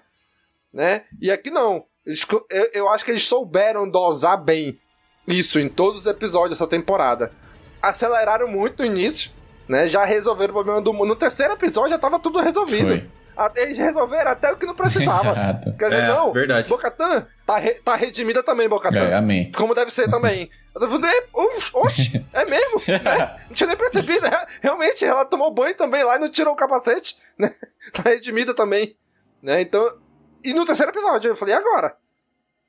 [0.72, 1.06] Né?
[1.20, 1.86] E aqui não.
[2.06, 4.80] Eles eu, eu acho que eles souberam dosar bem
[5.28, 7.34] isso em todos os episódios dessa temporada.
[7.82, 9.32] Aceleraram muito no início,
[9.68, 9.88] né?
[9.88, 11.08] Já resolveram o problema do mundo.
[11.10, 12.88] No terceiro episódio já tava tudo resolvido.
[12.90, 13.10] Foi.
[13.58, 15.32] Eles resolveram até o que não precisava.
[15.32, 15.74] Exato.
[15.78, 16.70] Quer dizer, É, não, verdade.
[16.70, 18.98] Bocatan tá, re- tá redimida também, Bocatan.
[18.98, 19.52] É, amém.
[19.52, 20.50] Como deve ser também.
[20.74, 21.28] Eu tô falando, "É,
[21.74, 22.82] Oxe, é mesmo?
[22.88, 23.40] né?
[23.50, 24.22] Não tinha nem percebido.
[24.30, 24.46] né?
[24.62, 27.18] Realmente, ela tomou banho também lá e não tirou o capacete.
[27.38, 27.54] Né?
[27.94, 28.96] Tá redimida também.
[29.44, 29.62] Né?
[29.62, 29.96] Então.
[30.44, 31.96] E no terceiro episódio, eu falei, e agora?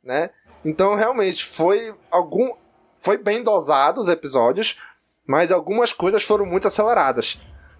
[0.02, 0.30] Né?
[0.64, 2.52] Então, realmente, foi algum.
[3.00, 4.76] Foi bem dosado os episódios,
[5.26, 7.38] mas algumas coisas foram muito aceleradas.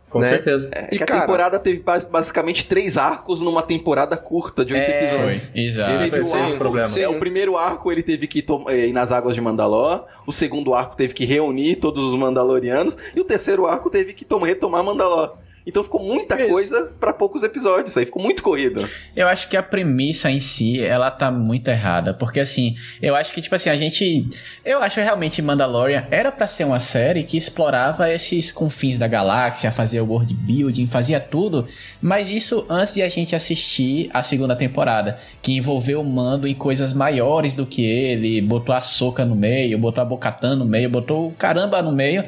[0.09, 0.30] Com né?
[0.30, 0.70] certeza.
[0.72, 4.72] É E, que a cara- temporada teve bas- basicamente três arcos numa temporada curta de
[4.72, 5.47] oito É, episódios.
[5.49, 5.99] Foi, exato.
[6.05, 6.99] Teve foi o arco-.
[7.01, 10.74] É, o primeiro arco ele teve que eh, ir nas águas de Mandalor, o segundo
[10.74, 14.84] arco teve que reunir todos os Mandalorianos, e o terceiro arco teve que tom- retomar
[14.84, 15.36] Mandalor.
[15.66, 16.48] Então ficou muita Isso.
[16.48, 18.88] coisa pra poucos episódios, aí ficou muito corrido.
[19.16, 22.14] Eu acho que a premissa em si, ela tá muito errada.
[22.14, 24.28] Porque assim, eu acho que, tipo assim, a gente.
[24.64, 29.72] Eu acho realmente Mandalorian era pra ser uma série que explorava esses confins da galáxia,
[29.72, 31.66] fazia world building, fazia tudo.
[32.00, 36.54] Mas isso antes de a gente assistir a segunda temporada, que envolveu o mando em
[36.54, 40.88] coisas maiores do que ele, botou a soca no meio, botou a Bocatã no meio,
[40.88, 42.24] botou o caramba no meio.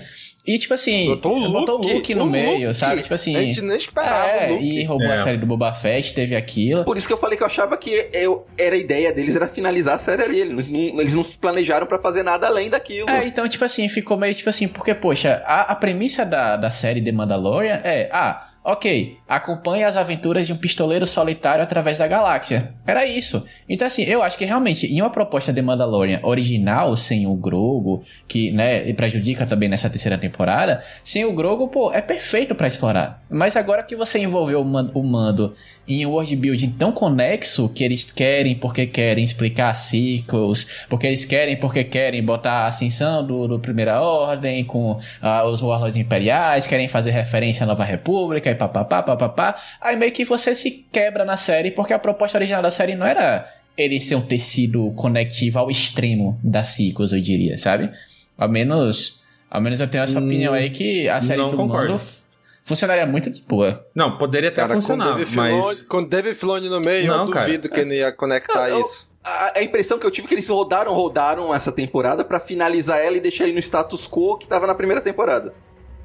[0.48, 2.74] E, tipo assim, Botou o Luke, botou o Luke no o meio, Luke.
[2.74, 3.02] sabe?
[3.02, 3.36] Tipo assim.
[3.36, 4.64] A gente nem esperava é, o Luke.
[4.64, 5.14] E roubou É.
[5.16, 6.84] a série do Boba Fett, teve aquilo.
[6.84, 9.46] Por isso que eu falei que eu achava que eu, era a ideia deles era
[9.46, 10.40] finalizar a série ali.
[10.40, 13.10] Eles não, eles não se planejaram pra fazer nada além daquilo.
[13.10, 16.70] É, então, tipo assim, ficou meio tipo assim, porque, poxa, a, a premissa da, da
[16.70, 22.06] série The Mandalorian é, ah, ok, acompanhe as aventuras de um pistoleiro solitário através da
[22.06, 22.74] galáxia.
[22.86, 23.46] Era isso.
[23.68, 28.02] Então, assim, eu acho que realmente, em uma proposta de Mandalorian original, sem o Grogu,
[28.26, 33.22] que, né, prejudica também nessa terceira temporada, sem o Grogu, pô, é perfeito pra explorar.
[33.30, 35.54] Mas agora que você envolveu o Mando
[35.88, 41.24] em um world building tão conexo que eles querem porque querem explicar ciclos, porque eles
[41.24, 46.66] querem porque querem botar a ascensão do, do Primeira Ordem com ah, os Warlords Imperiais,
[46.66, 49.56] querem fazer referência à Nova República e papapá, papapá.
[49.80, 53.06] Aí meio que você se quebra na série porque a proposta original da série não
[53.06, 57.90] era ele ser um tecido conectivo ao extremo da ciclos, eu diria, sabe?
[58.36, 59.20] Ao menos,
[59.50, 61.92] ao menos eu tenho essa Hum, opinião aí que a série não do concordo.
[61.92, 62.22] Mando f-
[62.68, 63.84] funcionaria muito de boa.
[63.94, 65.82] Não, poderia até Cara, com funcionar, Dave mas.
[65.82, 67.46] Com Dave Filoni no meio, Não, eu cara.
[67.46, 69.08] duvido que ele ia conectar Eu- isso.
[69.24, 72.98] A, a impressão que eu tive é que eles rodaram, rodaram essa temporada pra finalizar
[73.04, 75.52] ela e deixar ele no status quo que tava na primeira temporada.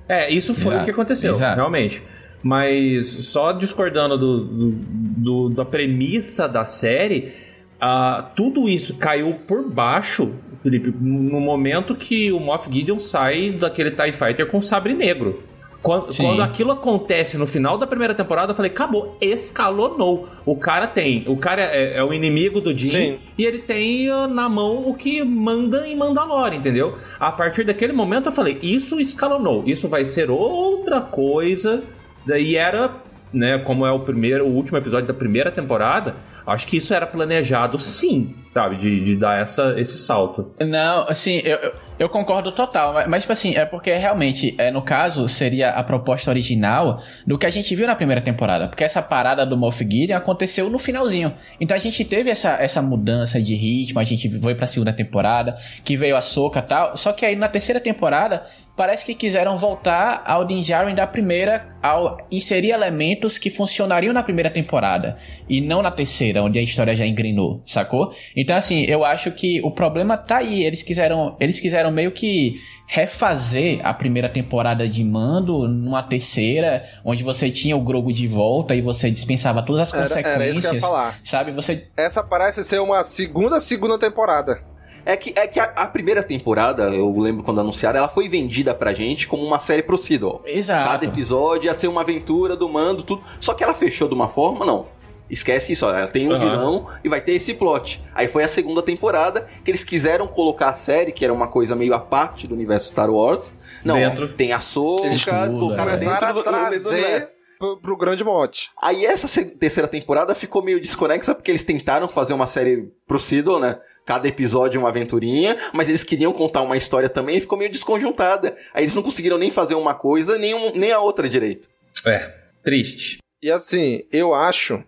[0.09, 1.55] É, isso foi Exato, o que aconteceu, exato.
[1.55, 2.01] realmente.
[2.41, 7.31] Mas só discordando do, do- do- da premissa da série,
[7.79, 13.91] ah, tudo isso caiu por baixo, Felipe, no momento que o Moff Gideon sai daquele
[13.91, 15.41] TIE Fighter com sabre negro.
[15.83, 20.29] Quando, quando aquilo acontece no final da primeira temporada, eu falei, acabou, escalonou.
[20.45, 23.19] O cara tem, o cara é, é o inimigo do Jim Sim.
[23.37, 26.97] e ele tem na mão o que manda em Mandalore, entendeu?
[27.19, 31.83] A partir daquele momento eu falei, isso escalonou, isso vai ser outra coisa.
[32.25, 32.89] Daí era,
[33.33, 36.15] né, como é o primeiro, o último episódio da primeira temporada,
[36.45, 40.53] acho que isso era planejado sim, sabe, de, de dar essa, esse salto.
[40.59, 44.81] Não, assim, eu, eu, concordo total, mas, mas, tipo assim, é porque realmente, é, no
[44.81, 49.01] caso, seria a proposta original do que a gente viu na primeira temporada, porque essa
[49.01, 51.33] parada do Moff Gideon aconteceu no finalzinho.
[51.59, 55.57] Então a gente teve essa, essa mudança de ritmo, a gente foi pra segunda temporada,
[55.83, 59.57] que veio a Soca e tal, só que aí na terceira temporada parece que quiseram
[59.57, 65.17] voltar ao Din Djarin da primeira, ao inserir elementos que funcionariam na primeira temporada
[65.47, 68.11] e não na terceira, onde a história já engrenou, sacou?
[68.35, 72.59] Então assim, eu acho que o problema tá aí, eles quiseram, eles quiseram meio que
[72.87, 78.75] refazer a primeira temporada de Mando numa terceira, onde você tinha o Grogu de volta
[78.75, 81.19] e você dispensava todas as Era- era isso que eu ia consequências, falar.
[81.23, 81.51] sabe?
[81.51, 84.61] Você Essa parece ser uma segunda, segunda temporada.
[85.05, 88.73] É que, é que a, a primeira temporada, eu lembro quando anunciaram, ela foi vendida
[88.73, 90.41] pra gente como uma série procedural.
[90.45, 90.87] Exato.
[90.89, 93.21] Cada episódio ia ser uma aventura do mando, tudo.
[93.39, 94.87] Só que ela fechou de uma forma, não.
[95.29, 96.39] Esquece isso, ó, ela tem um Aham.
[96.39, 98.03] vilão e vai ter esse plot.
[98.13, 101.75] Aí foi a segunda temporada que eles quiseram colocar a série, que era uma coisa
[101.75, 103.53] meio à parte do universo Star Wars.
[103.83, 104.27] Não, Dentro.
[104.33, 105.09] tem a Soca,
[105.47, 105.97] colocaram né?
[105.97, 106.89] Dentro a do, universo.
[106.89, 107.32] trazer
[107.63, 108.69] pro, pro grande mote.
[108.81, 113.79] Aí essa terceira temporada ficou meio desconexa porque eles tentaram fazer uma série procedural, né?
[114.05, 118.53] Cada episódio uma aventurinha, mas eles queriam contar uma história também e ficou meio desconjuntada.
[118.73, 121.69] Aí eles não conseguiram nem fazer uma coisa, nem, um- nem a outra direito.
[122.05, 123.19] É, triste.
[123.41, 124.83] E assim, eu acho,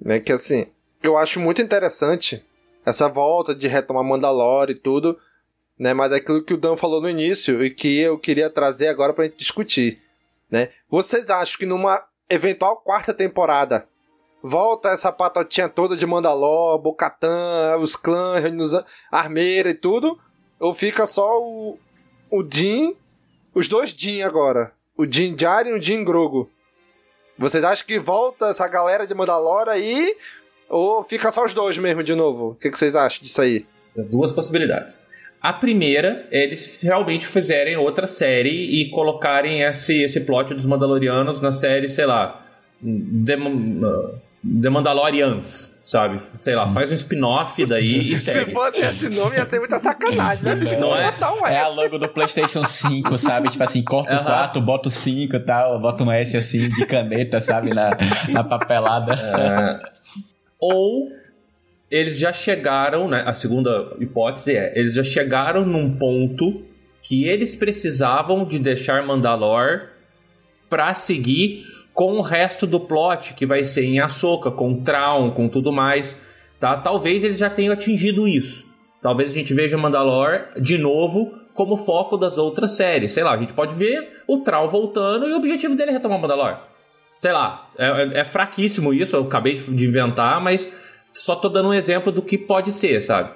[0.00, 0.66] né, que assim,
[1.02, 2.42] eu acho muito interessante
[2.84, 5.18] essa volta de retomar Mandalore e tudo,
[5.78, 5.92] né?
[5.92, 9.12] Mas é aquilo que o Dan falou no início e que eu queria trazer agora
[9.12, 10.00] pra gente discutir,
[10.50, 10.70] né?
[10.88, 13.88] Vocês acham que numa eventual quarta temporada
[14.42, 18.44] volta essa patotinha toda de Mandalor, Bocatã, os clãs,
[19.10, 20.18] Armeira e tudo?
[20.60, 21.78] Ou fica só o,
[22.30, 22.42] o
[23.54, 24.72] os dois Din agora?
[24.96, 26.50] O Din Djarin e o Din Grogo.
[27.38, 30.16] Vocês acham que volta essa galera de Mandalor aí?
[30.68, 32.50] Ou fica só os dois mesmo de novo?
[32.50, 33.66] O que, que vocês acham disso aí?
[33.94, 34.98] Duas possibilidades.
[35.46, 41.52] A primeira, eles realmente fizerem outra série e colocarem esse, esse plot dos Mandalorianos na
[41.52, 42.44] série, sei lá,
[42.82, 43.36] The,
[44.60, 46.20] The Mandalorians, sabe?
[46.34, 48.46] Sei lá, faz um spin-off daí e segue.
[48.46, 50.56] Se fosse esse nome, ia ser muita sacanagem, né?
[50.56, 50.80] Bicho?
[50.80, 51.12] Não é?
[51.12, 53.48] Botar um É a logo do PlayStation 5, sabe?
[53.48, 56.84] Tipo assim, corta o 4, bota o 5 e tal, bota um S assim de
[56.86, 57.72] caneta, sabe?
[57.72, 57.90] Na,
[58.30, 59.14] na papelada.
[59.14, 59.90] É.
[60.58, 61.08] Ou
[61.90, 63.22] eles já chegaram, né?
[63.26, 66.62] A segunda hipótese é: eles já chegaram num ponto
[67.02, 69.82] que eles precisavam de deixar Mandalor
[70.68, 71.64] pra seguir
[71.94, 76.20] com o resto do plot, que vai ser em Ahsoka, com Traum, com tudo mais,
[76.60, 76.76] tá?
[76.76, 78.66] Talvez eles já tenham atingido isso.
[79.00, 83.12] Talvez a gente veja Mandalor de novo como foco das outras séries.
[83.12, 86.20] Sei lá, a gente pode ver o Traum voltando e o objetivo dele é retomar
[86.20, 86.58] Mandalor.
[87.18, 90.70] Sei lá, é, é- é fraquíssimo isso, eu acabei de inventar, mas
[91.16, 93.30] só tô dando um exemplo do que pode ser, sabe?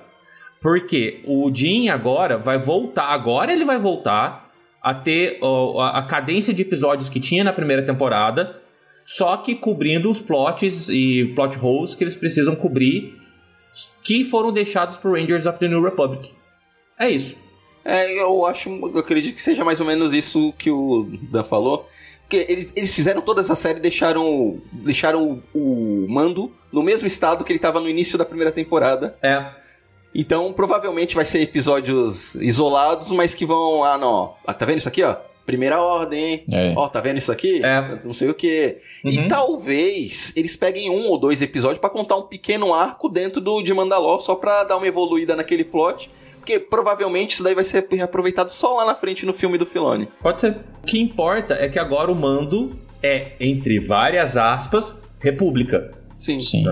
[0.60, 4.52] Porque o Jin agora vai voltar, agora ele vai voltar
[4.82, 8.60] a ter ó, a, a cadência de episódios que tinha na primeira temporada,
[9.04, 13.18] só que cobrindo os plots e plot holes que eles precisam cobrir,
[14.02, 16.30] que foram deixados por Rangers of the New Republic.
[16.98, 17.36] É isso.
[17.82, 21.86] É, eu acho, eu acredito que seja mais ou menos isso que o Dan falou.
[22.30, 27.08] Porque eles, eles fizeram toda essa série e deixaram, deixaram o, o mando no mesmo
[27.08, 29.18] estado que ele estava no início da primeira temporada.
[29.20, 29.44] É.
[30.14, 33.82] Então, provavelmente vai ser episódios isolados, mas que vão.
[33.82, 34.34] Ah, não.
[34.46, 35.16] ó, Tá vendo isso aqui, ó?
[35.44, 36.44] Primeira ordem, hein?
[36.52, 36.74] É.
[36.76, 37.64] Ó, tá vendo isso aqui?
[38.04, 38.76] Não sei o quê.
[39.04, 43.60] E talvez eles peguem um ou dois episódios pra contar um pequeno arco dentro do
[43.60, 46.08] de Mandalor, só pra dar uma evoluída naquele plot.
[46.40, 50.08] Porque provavelmente isso daí vai ser reaproveitado só lá na frente no filme do Filoni.
[50.20, 50.56] Pode ser.
[50.82, 55.92] O que importa é que agora o mando é, entre várias aspas, república.
[56.16, 56.42] Sim.
[56.42, 56.64] Sim.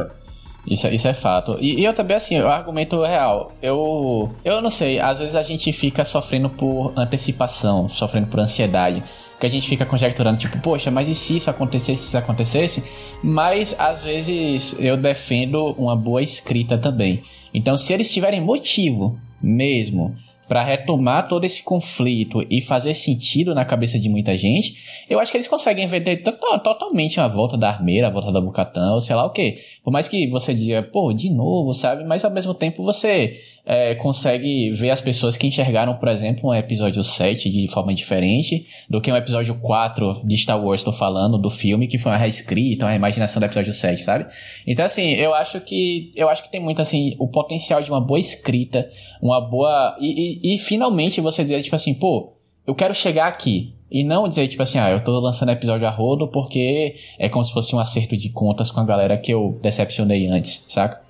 [0.66, 1.56] Isso, isso é fato.
[1.60, 3.52] E, e eu também, assim, o argumento real.
[3.62, 9.02] Eu, eu não sei, às vezes a gente fica sofrendo por antecipação, sofrendo por ansiedade.
[9.38, 12.90] Que a gente fica conjecturando, tipo, poxa, mas e se isso acontecesse, se isso acontecesse?
[13.22, 17.22] Mas às vezes eu defendo uma boa escrita também.
[17.54, 20.14] Então, se eles tiverem motivo mesmo
[20.48, 24.76] para retomar todo esse conflito e fazer sentido na cabeça de muita gente,
[25.08, 26.32] eu acho que eles conseguem vender to-
[26.62, 29.58] totalmente a volta da Armeira, a volta da Bucatã, ou sei lá o que.
[29.84, 32.02] Por mais que você diga, pô, de novo, sabe?
[32.04, 33.38] Mas ao mesmo tempo você
[33.70, 38.66] é, consegue ver as pessoas que enxergaram, por exemplo, um episódio 7 de forma diferente
[38.88, 42.16] do que um episódio 4 de Star Wars, tô falando, do filme, que foi uma
[42.16, 44.26] reescrita, uma reimaginação do episódio 7, sabe?
[44.66, 48.00] Então, assim, eu acho que eu acho que tem muito, assim, o potencial de uma
[48.00, 48.90] boa escrita,
[49.20, 49.98] uma boa...
[50.00, 52.32] E, e, e finalmente você dizer, tipo assim, pô,
[52.66, 53.74] eu quero chegar aqui.
[53.90, 57.44] E não dizer, tipo assim, ah, eu tô lançando episódio a rodo porque é como
[57.44, 61.06] se fosse um acerto de contas com a galera que eu decepcionei antes, saca?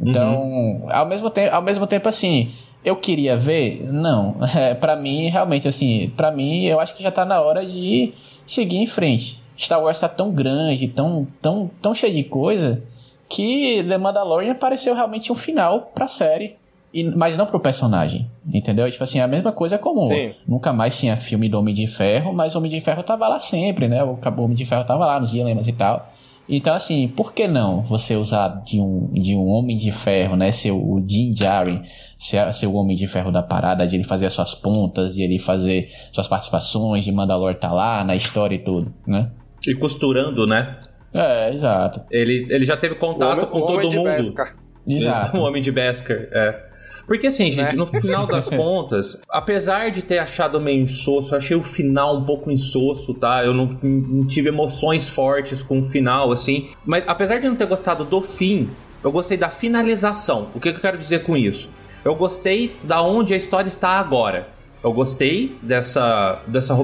[0.00, 2.52] Então, ao, mesmo tempo, ao mesmo tempo, assim,
[2.84, 3.86] eu queria ver?
[3.90, 4.36] Não.
[4.56, 8.12] É, para mim, realmente, assim, para mim, eu acho que já tá na hora de
[8.46, 9.42] seguir em frente.
[9.58, 12.82] Star Wars tá tão grande, tão, tão, tão cheio de coisa,
[13.28, 16.56] que The Mandalorian pareceu realmente um final pra série.
[16.94, 18.90] E, mas não pro personagem, entendeu?
[18.90, 20.06] Tipo assim, a mesma coisa é comum.
[20.06, 20.32] Sim.
[20.46, 23.38] Nunca mais tinha filme do Homem de Ferro, mas o Homem de Ferro tava lá
[23.38, 24.02] sempre, né?
[24.02, 26.10] O o Homem de Ferro tava lá nos dilemas e tal.
[26.48, 30.50] Então, assim, por que não você usar de um, de um Homem de Ferro, né?
[30.50, 31.82] Ser o Din Djarin,
[32.16, 35.22] ser, ser o Homem de Ferro da parada, de ele fazer as suas pontas, de
[35.22, 39.30] ele fazer suas participações, de Mandalor tá lá na história e tudo, né?
[39.66, 40.78] E costurando, né?
[41.14, 42.00] É, exato.
[42.10, 44.06] Ele, ele já teve contato O homem- com o todo homem de mundo.
[44.06, 44.56] Beskar.
[44.86, 45.36] Exato.
[45.36, 46.67] O homem de Beskar, é.
[47.08, 51.64] Porque assim, gente, no final das contas, apesar de ter achado meio insosso, achei o
[51.64, 53.42] final um pouco insosso, tá?
[53.42, 56.68] Eu não, não tive emoções fortes com o final, assim.
[56.84, 58.68] Mas apesar de não ter gostado do fim,
[59.02, 60.48] eu gostei da finalização.
[60.54, 61.70] O que, que eu quero dizer com isso?
[62.04, 64.48] Eu gostei da onde a história está agora.
[64.84, 66.74] Eu gostei dessa, dessa,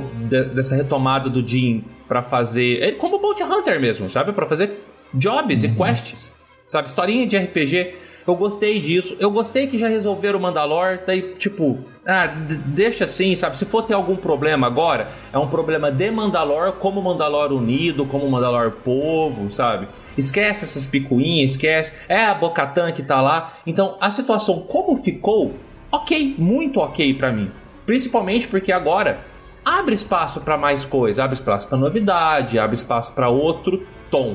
[0.55, 2.83] dessa retomada do Jim pra fazer.
[2.83, 4.33] Ele como Bounty Hunter mesmo, sabe?
[4.33, 6.35] Pra fazer jobs e quests.
[6.67, 6.89] Sabe?
[6.89, 7.95] Historinha de RPG.
[8.27, 9.17] Eu gostei disso.
[9.21, 11.01] Eu gostei que já resolveram o Mandalor.
[11.07, 12.27] Daí, tipo, ah,
[12.67, 13.59] deixa assim, sabe?
[13.59, 18.29] Se for ter algum problema agora, é um problema de Mandalor, como Mandalor unido, como
[18.31, 19.89] Mandalor povo, sabe?
[20.17, 21.93] Esquece essas picuinhas, esquece.
[22.09, 23.55] É a Bocatan que tá lá.
[23.67, 25.53] Então, a situação como ficou,
[25.93, 27.51] ok, muito ok pra mim.
[27.85, 29.19] Principalmente porque agora
[29.65, 34.35] abre espaço pra mais coisa, abre espaço pra novidade, abre espaço pra outro tom,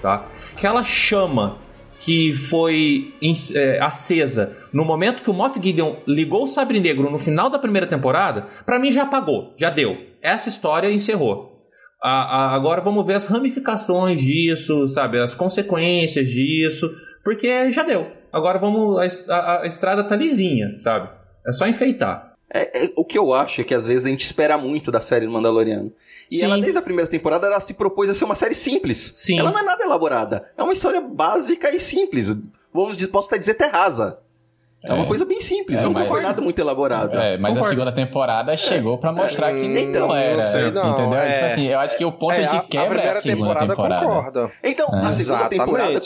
[0.00, 0.24] tá?
[0.54, 1.56] Aquela chama
[2.06, 3.12] que foi
[3.56, 7.58] é, acesa no momento que o Moff Gideon ligou o Sabre Negro no final da
[7.58, 9.98] primeira temporada, pra mim já apagou, já deu.
[10.22, 11.66] Essa história encerrou.
[12.00, 15.18] A, a, agora vamos ver as ramificações disso, sabe?
[15.18, 16.88] As consequências disso,
[17.24, 18.06] porque já deu.
[18.32, 19.00] Agora vamos.
[19.28, 21.10] A, a estrada tá lisinha, sabe?
[21.44, 22.34] É só enfeitar.
[22.52, 25.00] É, é, o que eu acho é que às vezes a gente espera muito da
[25.00, 25.92] série do Mandaloriano.
[26.30, 26.44] E Sim.
[26.44, 29.12] ela, desde a primeira temporada, ela se propôs a ser uma série simples.
[29.16, 29.38] Sim.
[29.38, 30.44] Ela não é nada elaborada.
[30.56, 32.34] É uma história básica e simples.
[32.72, 34.18] Vamos, posso até dizer terrasa.
[34.84, 35.06] É, uma é.
[35.06, 36.08] coisa bem simples, é, nunca mas...
[36.08, 37.18] foi nada muito elaborado.
[37.18, 37.66] É, mas Concordo.
[37.66, 40.36] a segunda temporada chegou para mostrar que então, não era.
[40.36, 40.92] Não sei, não.
[40.92, 41.18] Entendeu?
[41.18, 43.74] É, tipo assim, eu acho que o ponto de quebra é a segunda temporada.
[43.74, 44.06] temporada.
[44.06, 44.52] Concordo.
[44.62, 45.58] Então, a segunda Exatamente.
[45.58, 46.00] temporada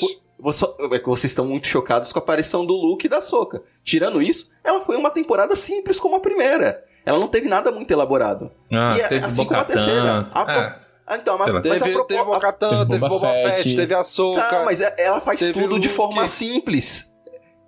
[0.92, 3.62] é que vocês estão muito chocados com a aparição do Luke e da Soca.
[3.84, 6.80] Tirando isso, ela foi uma temporada simples como a primeira.
[7.04, 8.50] Ela não teve nada muito elaborado.
[8.72, 10.30] Ah, e é, assim como a terceira.
[10.34, 11.16] A, é.
[11.16, 12.06] Então, mas, mas teve, a proposta.
[12.06, 14.42] Teve Bocatan, teve Boba Fett, Fett teve a Soca.
[14.42, 17.09] Tá, mas ela faz tudo de forma simples.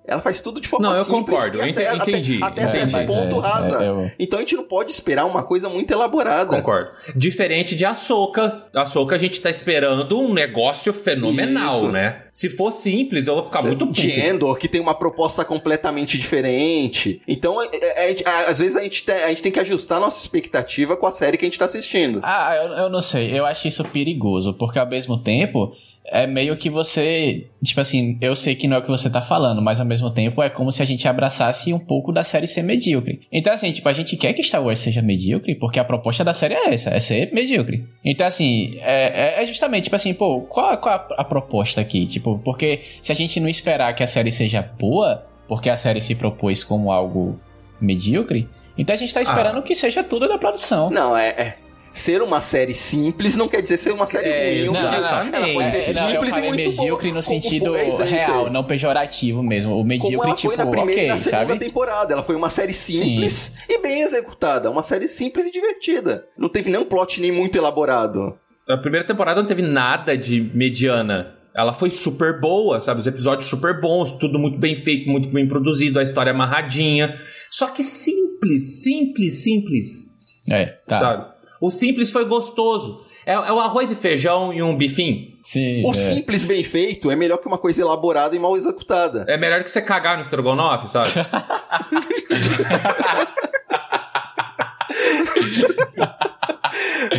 [0.07, 1.12] Ela faz tudo de forma não, simples.
[1.12, 1.57] Não, eu concordo.
[1.59, 2.38] Eu até, entendi.
[2.42, 3.84] Até, até certo ponto é, rasa.
[3.84, 4.11] É, eu...
[4.18, 6.57] Então a gente não pode esperar uma coisa muito elaborada.
[6.57, 6.90] Concordo.
[7.14, 8.66] Diferente de Ahsoka.
[8.74, 11.92] Ahsoka a gente tá esperando um negócio fenomenal, Isso.
[11.92, 12.22] né?
[12.32, 13.92] Se for simples, eu vou ficar muito puto.
[13.92, 17.20] De Endor, que tem uma proposta completamente diferente.
[17.28, 21.07] Então, a, às vezes a gente, tem, a gente tem que ajustar nossa expectativa com
[21.07, 22.20] a série que a gente tá assistindo.
[22.22, 23.38] Ah, eu, eu não sei.
[23.38, 25.72] Eu acho isso perigoso, porque ao mesmo tempo
[26.05, 27.46] é meio que você.
[27.62, 30.11] Tipo assim, eu sei que não é o que você tá falando, mas ao mesmo
[30.11, 33.20] tempo é como se a gente abraçasse um pouco da série ser medíocre.
[33.30, 36.32] Então, assim, tipo, a gente quer que Star Wars seja medíocre, porque a proposta da
[36.32, 37.86] série é essa, é ser medíocre.
[38.05, 42.05] Então, assim, é, é, é justamente, tipo assim, pô, qual, qual a, a proposta aqui?
[42.07, 46.00] Tipo, porque se a gente não esperar que a série seja boa, porque a série
[46.00, 47.38] se propôs como algo
[47.80, 49.62] medíocre, então a gente tá esperando ah.
[49.62, 50.90] que seja tudo da produção.
[50.90, 51.57] Não, é, é,
[51.93, 54.66] ser uma série simples não quer dizer ser uma série é, ruim.
[54.66, 58.51] Não, não, ela pode ser não, simples e muito medíocre boa, no sentido foi, real,
[58.51, 59.76] não pejorativo mesmo.
[59.76, 61.59] O medíocre, como ela tipo, foi na primeira okay, e na segunda sabe?
[61.59, 62.12] temporada.
[62.14, 63.74] Ela foi uma série simples Sim.
[63.74, 64.70] e bem executada.
[64.70, 66.26] Uma série simples e divertida.
[66.38, 68.38] Não teve nenhum plot nem muito elaborado.
[68.68, 71.34] A primeira temporada não teve nada de mediana.
[71.55, 73.01] Ela foi super boa, sabe?
[73.01, 77.20] Os episódios super bons, tudo muito bem feito, muito bem produzido, a história amarradinha.
[77.51, 80.07] Só que simples, simples, simples.
[80.51, 80.99] É, tá.
[80.99, 81.32] Sabe?
[81.62, 83.06] O simples foi gostoso.
[83.24, 85.38] É, é o arroz e feijão e um bifinho.
[85.44, 85.80] Sim.
[85.86, 85.94] O é.
[85.94, 89.24] simples bem feito é melhor que uma coisa elaborada e mal executada.
[89.28, 91.08] É melhor que você cagar no estrogonofe, sabe?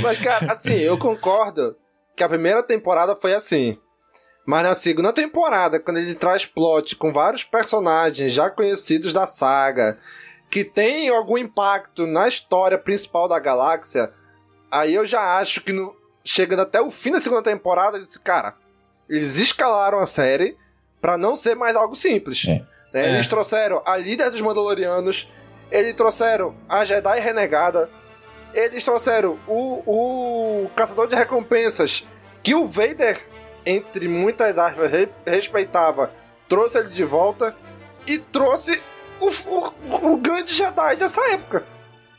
[0.01, 1.77] Mas, cara, assim, eu concordo
[2.13, 3.77] que a primeira temporada foi assim.
[4.45, 9.97] Mas na segunda temporada, quando ele traz plot com vários personagens já conhecidos da saga,
[10.51, 14.11] que tem algum impacto na história principal da galáxia,
[14.73, 15.95] aí eu já acho que no,
[16.25, 18.55] chegando até o fim da segunda temporada, eu disse, cara,
[19.07, 20.57] eles escalaram a série
[20.99, 22.45] para não ser mais algo simples.
[22.47, 22.63] É.
[22.97, 25.29] É, eles trouxeram a líder dos Mandalorianos,
[25.69, 27.89] eles trouxeram a Jedi renegada,
[28.53, 32.07] eles trouxeram o, o caçador de recompensas
[32.41, 33.19] que o Vader,
[33.65, 34.91] entre muitas aspas,
[35.25, 36.11] respeitava,
[36.49, 37.55] trouxe ele de volta
[38.07, 38.81] e trouxe
[39.19, 41.72] o, o, o grande Jedi dessa época.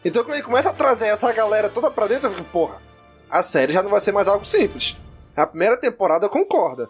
[0.05, 2.81] Então quando ele começa a trazer essa galera toda pra dentro, eu fico, porra,
[3.31, 4.97] a série já não vai ser mais algo simples.
[5.37, 6.89] A primeira temporada concorda.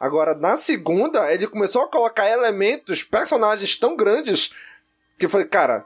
[0.00, 4.50] Agora, na segunda, ele começou a colocar elementos, personagens tão grandes,
[5.18, 5.84] que falei, cara,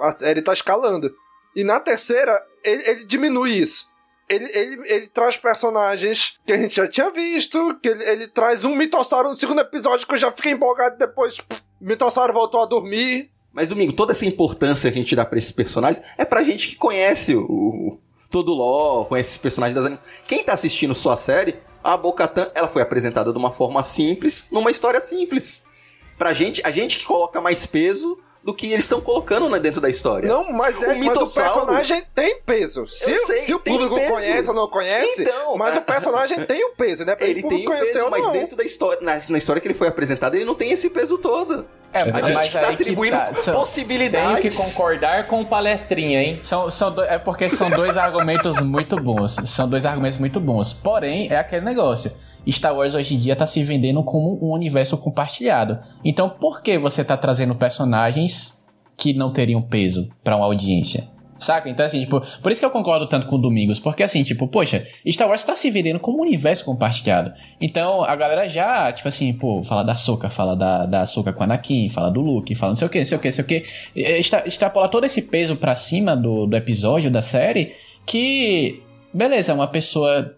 [0.00, 1.14] a série tá escalando.
[1.54, 3.90] E na terceira, ele, ele diminui isso.
[4.28, 8.64] Ele, ele, ele traz personagens que a gente já tinha visto, que ele, ele traz
[8.64, 11.38] um mitossauro no segundo episódio que eu já fiquei empolgado depois.
[11.38, 13.31] Pff, Mitossauro voltou a dormir.
[13.52, 16.68] Mas, Domingo, toda essa importância que a gente dá pra esses personagens é pra gente
[16.68, 17.98] que conhece o, o
[18.30, 20.22] todo o lore, conhece esses personagens das animações.
[20.26, 24.70] Quem tá assistindo sua série, a Bocatan, ela foi apresentada de uma forma simples, numa
[24.70, 25.62] história simples.
[26.16, 29.80] Pra gente, a gente que coloca mais peso do que eles estão colocando né, dentro
[29.80, 30.28] da história.
[30.28, 32.86] Não, mas, é, o, mas o personagem tem peso.
[32.86, 34.10] Se, sei, se o público peso.
[34.12, 37.16] conhece ou não conhece, então, mas o personagem tem o peso, né?
[37.20, 40.34] ele tem o peso, mas dentro da história, na, na, história que ele foi apresentado,
[40.34, 41.64] ele não tem esse peso todo.
[41.92, 43.34] É, a gente está atribuindo tá.
[43.34, 44.40] São, possibilidades.
[44.40, 46.38] Tenho que concordar com palestrinha, hein?
[46.42, 49.36] São, são do, é porque são dois argumentos muito bons.
[49.44, 50.72] São dois argumentos muito bons.
[50.72, 52.10] Porém, é aquele negócio.
[52.50, 55.78] Star Wars hoje em dia está se vendendo como um universo compartilhado.
[56.04, 58.64] Então, por que você está trazendo personagens
[58.96, 61.12] que não teriam peso para uma audiência?
[61.42, 61.68] Saca?
[61.68, 64.46] Então, assim, tipo, por isso que eu concordo tanto com o Domingos, porque assim, tipo,
[64.46, 67.32] poxa, Star Wars tá se vendendo como um universo compartilhado.
[67.60, 71.42] Então, a galera já, tipo assim, pô, fala da Soca, fala da, da Soca com
[71.42, 73.44] Anakin, fala do Luke, fala não sei o que, não sei o que, não sei
[73.44, 73.64] o que.
[73.96, 77.74] Extra, extrapola todo esse peso pra cima do, do episódio, da série,
[78.06, 78.80] que,
[79.12, 80.36] beleza, uma pessoa,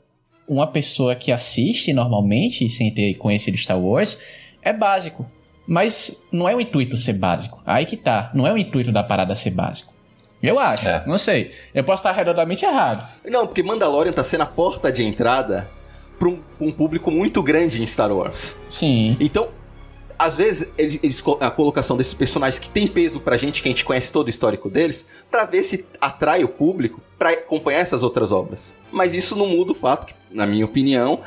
[0.49, 4.21] uma pessoa que assiste normalmente, sem ter conhecido Star Wars,
[4.63, 5.27] é básico.
[5.67, 7.61] Mas não é o intuito ser básico.
[7.65, 8.31] Aí que tá.
[8.35, 9.95] Não é o intuito da parada ser básico.
[10.43, 11.03] Eu acho, é.
[11.07, 11.53] não sei.
[11.75, 13.03] Eu posso estar redondamente errado.
[13.25, 15.71] Não, porque Mandalorian tá sendo a porta de entrada
[16.19, 18.57] para um, um, público muito grande em Star Wars.
[18.69, 19.17] Sim.
[19.19, 19.49] Então,
[20.19, 23.85] às vezes, eles, a colocação desses personagens que tem peso pra gente, que a gente
[23.85, 28.33] conhece todo o histórico deles, para ver se atrai o público para acompanhar essas outras
[28.33, 28.75] obras.
[28.91, 31.21] Mas isso não muda o fato que, na minha opinião,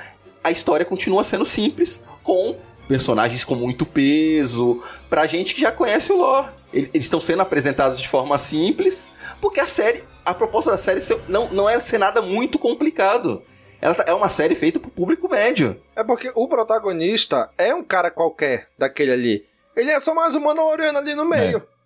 [0.44, 2.56] a história continua sendo simples, com
[2.88, 6.52] personagens com muito peso, pra gente que já conhece o lore.
[6.74, 9.10] Eles estão sendo apresentados de forma simples,
[9.42, 13.42] porque a série, a proposta da série não, não é ser nada muito complicado.
[13.82, 15.80] Ela tá, é uma série feita pro público médio.
[15.96, 19.46] É porque o protagonista é um cara qualquer daquele ali.
[19.76, 21.58] Ele é só mais um Mandaloriano ali no meio.
[21.58, 21.78] É.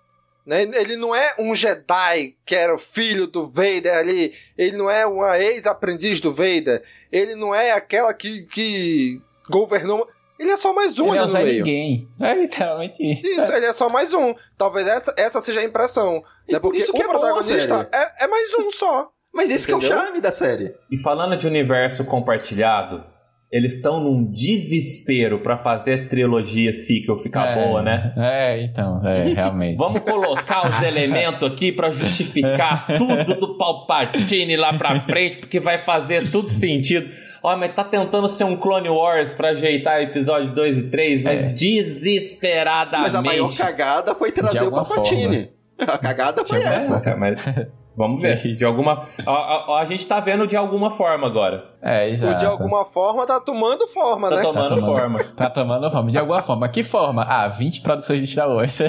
[0.46, 0.62] Né?
[0.62, 4.34] Ele não é um Jedi que era o filho do Vader ali.
[4.58, 6.84] Ele não é uma ex-aprendiz do Vader.
[7.12, 10.08] Ele não é aquela que, que governou.
[10.40, 11.58] Ele é só mais um ele ali no meio.
[11.58, 12.08] ninguém.
[12.20, 13.28] É literalmente isso.
[13.28, 14.34] Isso, ele é só mais um.
[14.58, 16.24] Talvez essa, essa seja a impressão.
[16.48, 16.60] E né?
[16.60, 19.12] Porque isso que o é protagonista é, é, mais um só.
[19.34, 20.74] Mas esse que é o charme da série.
[20.92, 23.04] E falando de universo compartilhado,
[23.52, 28.14] eles estão num desespero para fazer a trilogia sequel ficar é, boa, né?
[28.16, 29.78] É, então, é, realmente.
[29.78, 35.84] Vamos colocar os elementos aqui para justificar tudo do Palpatine lá pra frente, porque vai
[35.84, 37.10] fazer tudo sentido.
[37.44, 41.44] Ó, mas tá tentando ser um Clone Wars pra ajeitar episódio 2 e 3, mas
[41.44, 41.48] é.
[41.50, 43.02] desesperadamente.
[43.02, 45.50] Mas a maior cagada foi trazer o Palpatine.
[45.80, 47.02] A cagada foi essa.
[47.18, 47.54] mas...
[47.96, 48.38] Vamos ver.
[48.38, 49.08] De alguma.
[49.26, 51.72] A, a, a, gente tá vendo de alguma forma agora.
[51.82, 52.36] É, exato.
[52.36, 54.42] O de alguma forma tá tomando forma, tá né?
[54.42, 55.20] Tomando tá tomando forma.
[55.36, 56.12] Tá tomando forma.
[56.12, 56.70] De alguma forma.
[56.70, 57.24] Que forma?
[57.24, 58.80] Ah, 20 produções de Star Wars.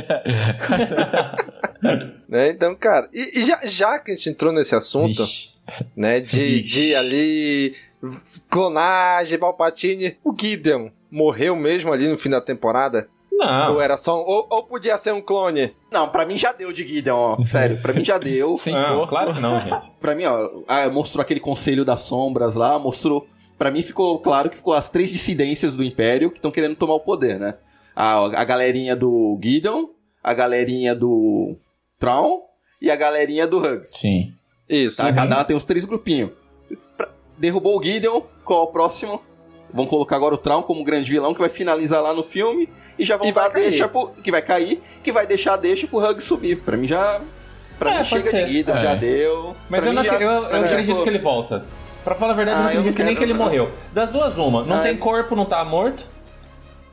[2.28, 2.50] né?
[2.50, 5.50] Então, cara, e, e, já, já que a gente entrou nesse assunto, Ixi.
[5.96, 6.20] né?
[6.20, 7.74] De, de ali
[8.48, 10.16] clonagem, Palpatine.
[10.24, 13.09] O Gideon morreu mesmo ali no fim da temporada?
[13.45, 13.74] Não.
[13.74, 15.74] Ou era só ou, ou, podia ser um clone?
[15.90, 17.45] Não, pra mim já deu de Gideon, ó.
[17.47, 18.57] Sério, pra mim já deu.
[18.59, 19.82] Sim, não, claro que não, gente.
[20.01, 23.26] Pra mim, ó, ah, mostrou aquele conselho das sombras lá, mostrou.
[23.57, 26.95] Pra mim ficou claro que ficou as três dissidências do Império que estão querendo tomar
[26.95, 27.55] o poder, né?
[27.95, 29.84] A, a galerinha do Gideon,
[30.24, 31.57] a galerinha do
[32.01, 32.40] Traum
[32.80, 33.90] e a galerinha do Hugs.
[33.90, 34.32] Sim.
[34.68, 34.97] Isso.
[34.97, 35.07] Tá?
[35.07, 35.14] Uhum.
[35.14, 36.30] Cada um tem os três grupinhos
[37.43, 39.20] derrubou o Gideon, qual é o próximo?
[39.73, 42.68] Vão colocar agora o Traum como grande vilão que vai finalizar lá no filme
[42.99, 45.87] e já vão e dar deixa pro, que vai cair, que vai deixar a deixa
[45.87, 46.57] pro Hug subir.
[46.57, 47.20] Pra mim já
[47.83, 48.47] Pra é, mim chega ser.
[48.47, 48.79] de Gideon, é.
[48.79, 49.57] já deu.
[49.68, 51.64] Mas pra eu, não, já, eu, eu acredito que ele volta.
[52.05, 53.70] Pra falar a verdade, ah, eu não acredito eu não nem que ele morreu.
[53.93, 54.62] Das duas, uma.
[54.64, 56.07] Não ah, tem corpo, não tá morto.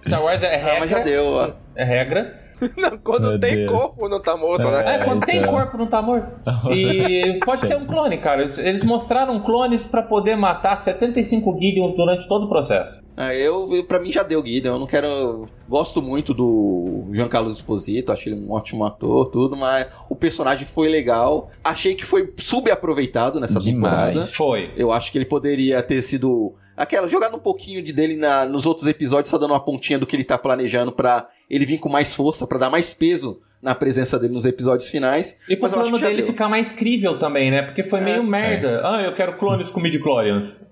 [0.01, 0.73] Star Wars é regra.
[0.73, 1.51] Ah, mas já deu, ó.
[1.75, 2.33] É regra.
[2.77, 3.71] Não, quando Meu tem Deus.
[3.71, 4.95] corpo não tá morto, é, né?
[4.95, 5.53] É, quando tem então.
[5.53, 6.27] corpo não tá morto.
[6.71, 8.43] E pode ser um clone, cara.
[8.57, 12.99] Eles mostraram clones para poder matar 75 Gideons durante todo o processo.
[13.17, 15.47] É, eu, eu, pra mim já deu Gideon, eu não quero...
[15.67, 20.87] Gosto muito do Giancarlo Esposito, achei ele um ótimo ator, tudo, mas o personagem foi
[20.87, 21.49] legal.
[21.63, 24.13] Achei que foi subaproveitado nessa Demais.
[24.13, 24.25] temporada.
[24.25, 24.71] Foi.
[24.77, 28.65] Eu acho que ele poderia ter sido aquela, jogando um pouquinho de dele na, nos
[28.65, 31.89] outros episódios, só dando uma pontinha do que ele tá planejando para ele vir com
[31.89, 35.45] mais força, para dar mais peso na presença dele nos episódios finais.
[35.49, 36.27] E pro plano dele deu.
[36.27, 37.63] ficar mais crível também, né?
[37.63, 38.67] Porque foi é, meio merda.
[38.69, 38.81] É.
[38.83, 40.63] Ah, eu quero clones com midi-chlorians.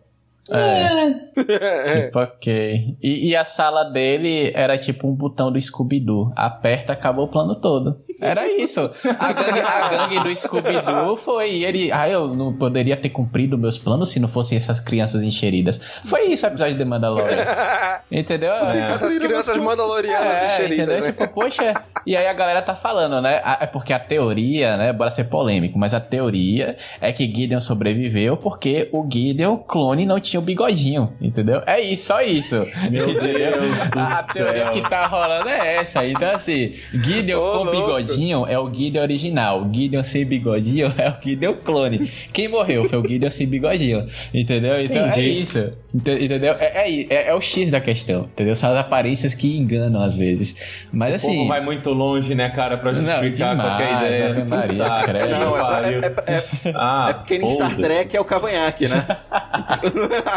[0.49, 1.09] É.
[2.05, 2.97] tipo, ok.
[3.03, 6.31] E, e, a sala dele era tipo um botão do Scooby-Doo.
[6.35, 7.99] Aperta, acabou o plano todo.
[8.19, 8.89] Era isso.
[9.19, 11.91] A gangue, a gangue do Scooby-Doo foi ele.
[11.91, 15.79] Ah, eu não poderia ter cumprido meus planos se não fossem essas crianças enxeridas.
[16.03, 17.45] Foi isso o episódio de Mandalorian.
[18.11, 18.53] Entendeu?
[18.53, 18.91] É.
[18.91, 20.85] Essas crianças mandalorianas é, enxeridas.
[20.85, 21.01] Entendeu?
[21.01, 21.11] Né?
[21.11, 21.73] Tipo, poxa.
[22.05, 23.41] E aí a galera tá falando, né?
[23.59, 24.93] É porque a teoria, né?
[24.93, 30.19] Bora ser polêmico, mas a teoria é que Gideon sobreviveu porque o Gideon clone não
[30.19, 31.61] tinha o bigodinho, entendeu?
[31.65, 32.55] É isso, só isso.
[32.89, 34.47] Meu Deus do a, céu.
[34.49, 36.05] A teoria que tá rolando é essa.
[36.05, 38.06] Então, assim, Gideon Ô, com louco.
[38.07, 39.69] Bigodinho é o Gideon original.
[39.71, 42.11] Gideon sem bigodinho é o Gideon clone.
[42.31, 44.79] Quem morreu foi o Gideon sem bigodinho, entendeu?
[44.81, 45.21] Então é Entendi.
[45.21, 45.73] é isso.
[45.93, 46.55] Entendeu?
[46.59, 48.55] É, é, é, é, o X da questão, entendeu?
[48.55, 50.87] São as aparências que enganam às vezes.
[50.91, 51.31] Mas o assim.
[51.31, 54.45] O povo vai muito longe, né, cara, pra justificar não, demais, qualquer ideia.
[54.45, 58.87] Maria, Puta, não, é, é, é, ah, é porque em Star Trek é o cavanhaque,
[58.87, 59.05] né?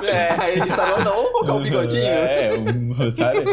[0.05, 0.31] é.
[0.41, 2.03] Aí eles estavam, não, vamos colocar o bigodinho.
[2.03, 2.49] É,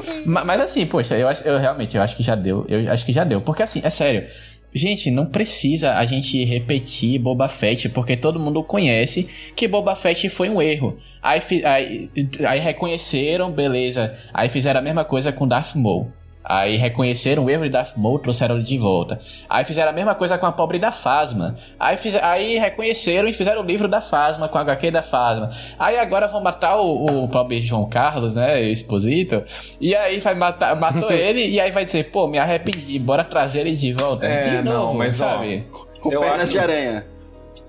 [0.25, 2.65] mas, assim, poxa, eu, eu realmente eu acho que já deu.
[2.67, 3.41] Eu acho que já deu.
[3.41, 4.27] Porque assim, é sério.
[4.73, 10.29] Gente, não precisa a gente repetir Boba Fett, porque todo mundo conhece que Boba Fett
[10.29, 10.97] foi um erro.
[11.21, 12.09] Aí, aí,
[12.45, 14.15] aí reconheceram, beleza.
[14.33, 16.11] Aí fizeram a mesma coisa com Darth Maul.
[16.49, 19.19] Aí reconheceram o erro de Darth Maul, trouxeram ele de volta.
[19.49, 21.57] Aí fizeram a mesma coisa com a pobre da Fasma.
[21.77, 25.51] Aí, fiz, aí reconheceram e fizeram o livro da Fasma, com a HQ da Fasma.
[25.77, 29.43] Aí agora vão matar o, o pobre João Carlos, né, Exposito.
[29.81, 33.61] E aí vai matar, matou ele e aí vai dizer, pô, me arrependi, bora trazer
[33.61, 34.25] ele de volta.
[34.25, 35.67] É, de não, novo, mas, ó, sabe?
[35.99, 37.05] Com Eu pernas acho- de aranha.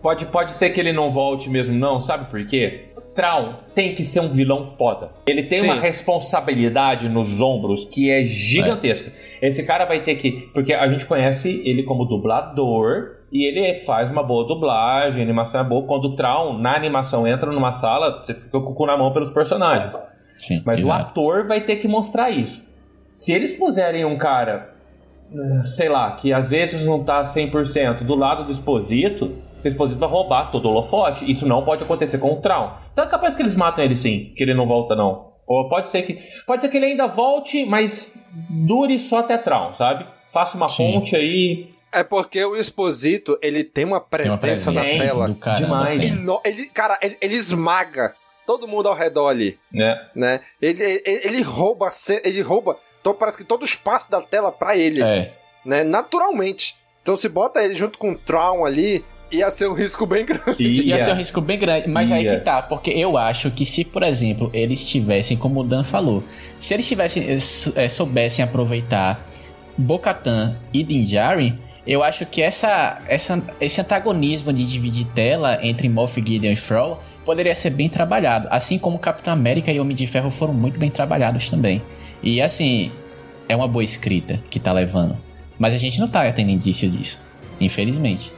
[0.01, 2.88] Pode, pode ser que ele não volte mesmo, não, sabe por quê?
[3.19, 5.11] Traum tem que ser um vilão foda.
[5.27, 5.67] Ele tem Sim.
[5.67, 9.13] uma responsabilidade nos ombros que é gigantesca.
[9.43, 10.49] Esse cara vai ter que.
[10.55, 15.61] Porque a gente conhece ele como dublador e ele faz uma boa dublagem, a animação
[15.61, 15.85] é boa.
[15.85, 19.13] Quando o Traum, na animação, entra numa sala, você fica com o cu na mão
[19.13, 19.93] pelos personagens.
[20.37, 21.03] Sim, Mas o exato.
[21.07, 22.63] ator vai ter que mostrar isso.
[23.11, 24.75] Se eles puserem um cara,
[25.35, 29.35] eh, sei lá, que às vezes não tá 100% do lado do Exposito,
[29.65, 31.31] o Exposito vai roubar todo o holofote.
[31.31, 32.71] Isso não pode acontecer com o Traum.
[32.93, 35.29] Então é capaz que eles matam ele sim, que ele não volta não.
[35.47, 38.15] Ou pode ser que pode ser que ele ainda volte, mas
[38.51, 40.07] dure só até Traum, sabe?
[40.31, 40.93] Faça uma Sim.
[40.93, 41.71] ponte aí.
[41.91, 45.35] É porque o Exposito, ele tem uma Tem uma presença na presença tela.
[45.41, 46.23] caramba, demais.
[46.25, 46.39] tem.
[46.45, 48.15] Ele, ele- cara, ele, ele esmaga
[48.47, 49.99] todo mundo ao redor ali, né?
[50.15, 50.41] né?
[50.61, 51.89] Ele, ele, ele rouba,
[52.25, 55.33] ele rouba, então parece que todo o espaço da tela pra ele, É.
[55.65, 55.83] né?
[55.83, 56.77] Naturalmente.
[57.03, 60.63] Então se bota ele junto com o Traum ali, ia ser um risco bem grande.
[60.63, 62.39] Ia ser um risco bem grande, mas aí Ia.
[62.39, 66.25] que tá, porque eu acho que se, por exemplo, eles tivessem, como o Dan falou,
[66.59, 67.37] se eles tivessem, eh,
[67.77, 69.27] eh, soubessem aproveitar
[69.77, 75.89] Bocatan e Din Djarin, eu acho que essa, essa, esse antagonismo de dividir tela entre
[75.89, 80.07] Moff Gideon e Thrall poderia ser bem trabalhado, assim como Capitão América e Homem de
[80.07, 81.83] Ferro foram muito bem trabalhados também.
[82.23, 82.91] E assim,
[83.49, 85.17] é uma boa escrita que tá levando,
[85.59, 87.23] mas a gente não tá tendo indício disso,
[87.61, 88.33] infelizmente.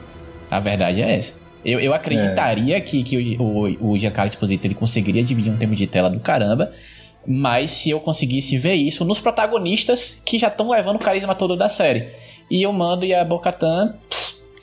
[0.50, 1.38] A verdade é essa.
[1.64, 5.74] Eu, eu acreditaria que, que o, o, o Giancarlo Esposito ele conseguiria dividir um tempo
[5.74, 6.72] de tela do caramba,
[7.26, 11.56] mas se eu conseguisse ver isso nos protagonistas que já estão levando o carisma todo
[11.56, 12.08] da série.
[12.50, 13.94] E o Mando e a Bocatan,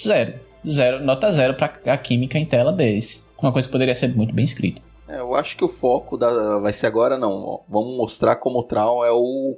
[0.04, 0.34] zero.
[0.68, 3.26] Zero, nota zero pra a química em tela deles.
[3.42, 4.82] Uma coisa que poderia ser muito bem escrita.
[5.08, 7.62] É, eu acho que o foco da, vai ser agora não.
[7.70, 9.58] Vamos mostrar como o Traum é o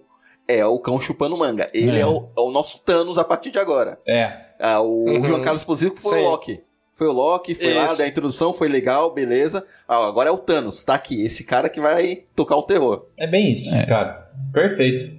[0.50, 1.70] é o cão chupando manga.
[1.74, 2.06] Ele é, É.
[2.06, 4.00] o, é o nosso Thanos a partir de agora.
[4.08, 4.34] É.
[4.60, 5.24] Ah, o Uhum.
[5.24, 6.26] João Carlos Positivo foi Sim.
[6.26, 6.64] o Loki.
[6.96, 7.98] Foi o Loki, foi lá, Isso.
[8.00, 9.64] da introdução, foi legal, beleza.
[9.88, 11.24] Ah, agora é o Thanos, tá aqui.
[11.24, 13.06] Esse cara que vai tocar o terror.
[13.18, 13.86] É bem isso, É.
[13.86, 14.30] cara.
[14.52, 15.18] Perfeito.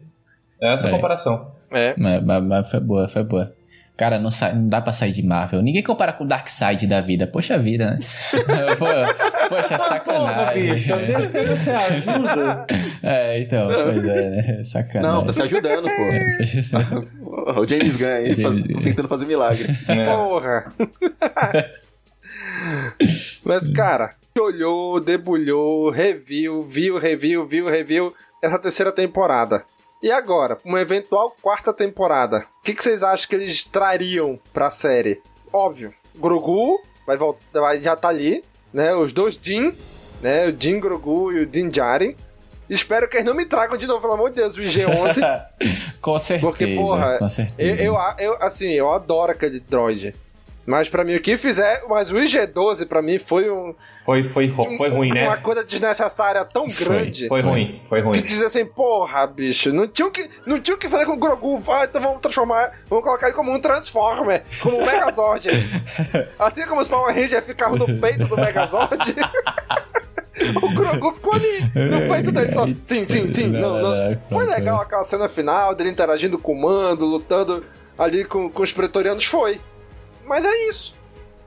[0.63, 0.91] É essa É.
[0.91, 1.53] a comparação.
[1.71, 1.95] É.
[1.97, 3.55] Mas, mas- mas foi boa, foi boa.
[4.01, 5.61] Cara, não, sai, não dá pra sair de Marvel.
[5.61, 7.27] Ninguém compara com o Darkseid da vida.
[7.27, 7.99] Poxa vida, né?
[9.47, 10.69] Poxa, sacanagem.
[10.69, 12.67] Porra, bicho, descendo você ajuda.
[13.03, 14.65] É, então, pois é, né?
[14.65, 15.03] Sacanagem.
[15.03, 17.61] Não, tá se ajudando, pô.
[17.61, 18.81] o James Gunn aí, faz- James Gunn.
[18.83, 19.67] tentando fazer milagre.
[19.87, 20.05] É.
[20.05, 20.73] Porra!
[23.45, 29.63] Mas, cara, olhou, debulhou, reviu, viu, reviu, viu, reviu essa terceira temporada.
[30.03, 34.71] E agora, uma eventual quarta temporada, o que, que vocês acham que eles trariam pra
[34.71, 35.21] série?
[35.53, 38.43] Óbvio, Grogu vai, voltar, vai já tá ali,
[38.73, 38.95] né?
[38.95, 39.75] Os dois Din,
[40.23, 40.47] né?
[40.47, 42.17] O Din Grogu e o Din Djarin.
[42.69, 45.45] Espero que eles não me tragam de novo, pelo amor de Deus, o IG-11.
[46.01, 46.47] com certeza.
[46.47, 47.83] Porque, porra, com eu, certeza.
[47.83, 50.15] eu, eu, assim, eu adoro aquele droid.
[50.67, 51.83] Mas pra mim, o que fizer.
[51.89, 53.75] Mas o IG-12 pra mim foi um.
[54.05, 55.27] Foi, foi, foi ruim, né?
[55.27, 57.29] Uma coisa desnecessária tão grande.
[57.29, 58.23] Foi ruim, foi Que ruim.
[58.23, 61.17] diz assim, porra, bicho, não tinha o que, não tinha o que fazer com o
[61.17, 65.49] Grogu, vai, então vamos transformar, vamos colocar ele como um Transformer, como um Megazord.
[66.39, 69.15] assim como os Power Rangers ficavam no peito do Megazord,
[70.63, 72.49] o Grogu ficou ali, no peito dele.
[72.51, 74.19] Então, sim, sim, sim, não, não.
[74.29, 77.65] Foi legal aquela cena final dele interagindo com o Mando, lutando
[77.99, 79.61] ali com, com os pretorianos, foi.
[80.31, 80.95] Mas é isso.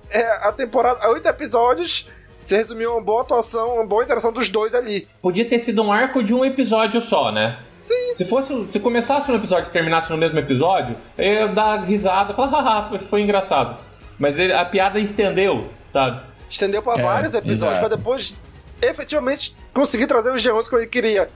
[0.10, 2.06] É, a temporada, oito episódios,
[2.44, 5.08] se resumiu uma boa atuação, uma boa interação dos dois ali.
[5.22, 7.60] Podia ter sido um arco de um episódio só, né?
[7.78, 8.16] Sim.
[8.18, 12.34] Se fosse, se começasse um episódio e terminasse no mesmo episódio, eu ia dar risada,
[12.34, 13.78] falar, haha, foi, foi engraçado.
[14.20, 16.22] Mas ele- a piada estendeu, sabe?
[16.50, 17.80] estendeu pra É, vários episódios, exato.
[17.88, 18.36] pra depois
[18.82, 21.30] efetivamente conseguir trazer os G11 que ele queria.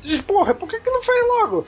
[0.00, 1.66] Diz, porra, por que, que não fez logo?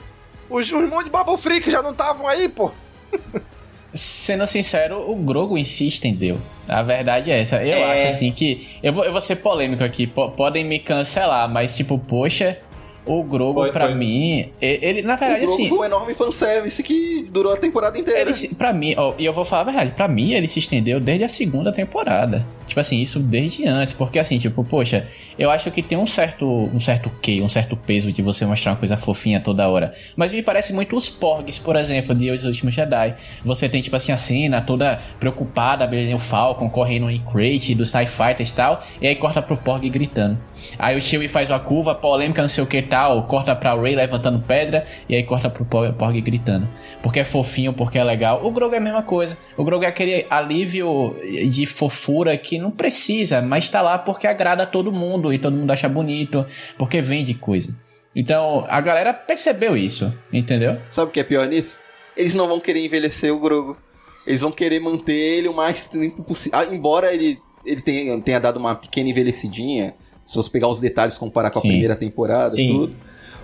[0.49, 2.71] Os, os monte de Bubble Freak já não estavam aí, pô.
[3.93, 6.37] Sendo sincero, o Grogo em si estendeu.
[6.67, 7.63] A verdade é essa.
[7.63, 7.95] Eu É.
[7.97, 8.67] acho assim que.
[8.83, 10.05] Eu vou, eu vou ser polêmico aqui.
[10.05, 12.57] po- podem me cancelar, mas tipo, poxa,
[13.05, 13.95] o Grogo Foi, pra foi.
[13.95, 14.49] mim.
[14.61, 15.69] Ele, na O verdade, Grogu assim.
[15.69, 18.29] foi um enorme fanservice que durou a temporada inteira.
[18.29, 20.99] Ele, pra mim, ó, e eu vou falar a verdade, pra mim ele se estendeu
[20.99, 22.45] desde a segunda temporada.
[22.67, 25.07] Tipo assim, isso desde antes, porque assim, tipo, poxa,
[25.39, 28.73] eu acho que tem um certo, um certo quê, um certo peso de você mostrar
[28.73, 29.95] uma coisa fofinha toda hora.
[30.15, 33.15] Mas me parece muito os porgs, por exemplo, de Os Últimos Jedi.
[33.43, 38.05] Você tem, tipo assim, a cena toda preocupada, o Falcon correndo em crate dos TIE
[38.05, 40.37] Fighters e tal, e aí corta pro porg gritando.
[40.77, 43.95] Aí o Chewie faz uma curva, polêmica, não sei o que tal, corta pra Ray
[43.95, 46.67] levantando pedra, e aí corta pro porg gritando.
[47.01, 48.45] Porque é fofinho, porque é legal.
[48.45, 49.37] O Grogu é a mesma coisa.
[49.55, 51.15] O Grogu é aquele alívio
[51.49, 55.55] de fofura que não precisa, mas tá lá porque agrada a todo mundo e todo
[55.55, 56.45] mundo acha bonito,
[56.77, 57.75] porque vende coisa.
[58.15, 60.77] Então, a galera percebeu isso, entendeu?
[60.89, 61.79] Sabe o que é pior nisso?
[62.15, 63.77] Eles não vão querer envelhecer o Grogu.
[64.25, 66.59] Eles vão querer manter ele o mais tempo possível.
[66.59, 69.93] Ah, embora ele, ele tenha, tenha dado uma pequena envelhecidinha,
[70.25, 71.69] se você pegar os detalhes comparar com a Sim.
[71.69, 72.63] primeira temporada Sim.
[72.63, 72.95] e tudo.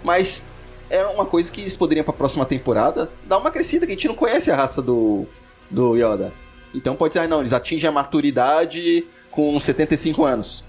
[0.03, 0.43] Mas
[0.89, 4.07] é uma coisa que eles poderiam pra próxima temporada dar uma crescida, que a gente
[4.07, 5.25] não conhece a raça do,
[5.69, 6.33] do Yoda.
[6.73, 10.63] Então pode ser, ah, não, eles atingem a maturidade com 75 anos.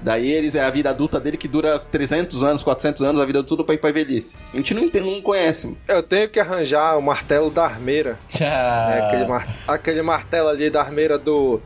[0.00, 3.42] Daí eles é a vida adulta dele que dura 300 anos, 400 anos, a vida
[3.44, 4.36] tudo pra ir pra velhice.
[4.52, 5.76] A gente não, entende, não conhece.
[5.86, 8.18] Eu tenho que arranjar o martelo da armeira.
[8.40, 8.88] Ah.
[8.90, 9.06] né?
[9.06, 11.60] aquele, mar- aquele martelo ali da armeira do.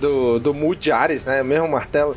[0.00, 1.42] do, do Mood Ares, né?
[1.42, 2.16] O mesmo martelo.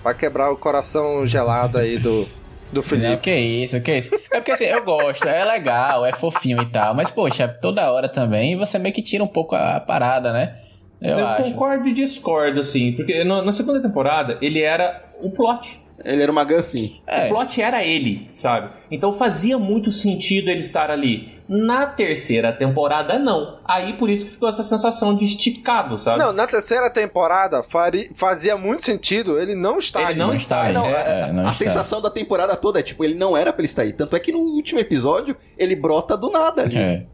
[0.00, 2.28] Pra quebrar o coração gelado aí do.
[2.70, 3.16] Do Não, Felipe.
[3.18, 4.14] que isso, que isso.
[4.30, 8.08] É porque assim, eu gosto, é legal, é fofinho e tal, mas poxa, toda hora
[8.08, 10.56] também você meio que tira um pouco a parada, né?
[11.00, 11.50] Eu, Eu, acho.
[11.52, 15.80] concordo e discordo, assim, porque no- na segunda temporada ele era o plot.
[16.04, 17.00] Ele era uma McGuffin.
[17.26, 18.70] O plot era ele, sabe?
[18.90, 21.34] Então fazia muito sentido ele estar ali.
[21.48, 23.58] Na terceira temporada, não.
[23.64, 26.18] Aí por isso que ficou essa sensação de esticado, sabe?
[26.18, 30.18] Não, na terceira temporada fari- fazia muito sentido ele não estar Ele ali.
[30.18, 30.72] não está aí.
[30.74, 31.64] Não, É, a- não a está.
[31.64, 33.92] sensação da temporada toda é tipo, ele não era pra ele estar aí.
[33.92, 36.76] Tanto é que no último episódio ele brota do nada ali.
[36.76, 37.06] É.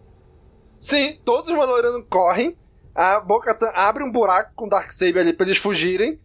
[0.78, 2.56] Sim, todos os Mandalorianos correm,
[2.94, 6.18] a Boca abre um buraco com o Darksaber ali pra eles fugirem,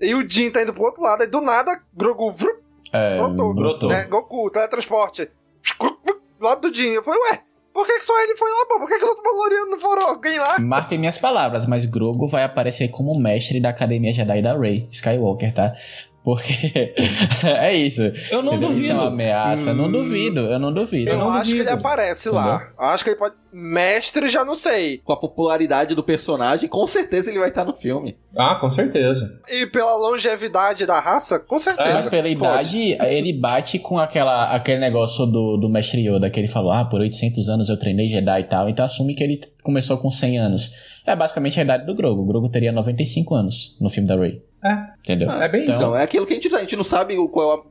[0.00, 2.58] e o Jin tá indo pro outro lado, aí do nada, Grogu vrup,
[2.92, 3.54] É, brotou.
[3.54, 3.88] brotou.
[3.88, 4.04] Né?
[4.04, 5.30] Goku, teletransporte.
[5.78, 6.88] Do lado do Jin.
[6.94, 7.42] Eu falei, ué,
[7.72, 8.78] por que, que só ele foi lá, pô?
[8.78, 10.08] Por que, que os outros Mandalorianos não foram?
[10.08, 10.58] Alguém lá?
[10.58, 15.54] Marquem minhas palavras, mas Grogu vai aparecer como mestre da Academia Jedi da Rey Skywalker,
[15.54, 15.74] tá?
[16.22, 16.94] Porque
[17.44, 18.02] é isso.
[18.30, 18.76] Eu não Entendeu?
[18.76, 19.14] Isso é uma duvido.
[19.14, 19.72] ameaça.
[19.74, 21.10] Não duvido, eu não duvido.
[21.10, 21.70] Eu, não acho que duvido.
[21.70, 22.68] ele aparece lá.
[22.78, 23.34] Acho que ele pode.
[23.52, 24.98] Mestre, já não sei.
[24.98, 28.16] Com a popularidade do personagem, com certeza ele vai estar no filme.
[28.36, 29.40] Ah, com certeza.
[29.48, 31.94] E pela longevidade da raça, com certeza.
[31.94, 32.78] Mas pela Pode.
[32.78, 36.84] idade, ele bate com aquela, aquele negócio do, do mestre Yoda, que ele falou, ah,
[36.84, 40.38] por 800 anos eu treinei Jedi e tal, então assume que ele começou com 100
[40.38, 40.70] anos.
[41.04, 42.22] É basicamente a idade do Grogu.
[42.22, 44.40] O Grogu teria 95 anos no filme da Rey.
[44.64, 44.76] É.
[45.02, 45.30] Entendeu?
[45.30, 47.62] É bem Então, é aquilo que a gente, a gente não sabe o qual, a-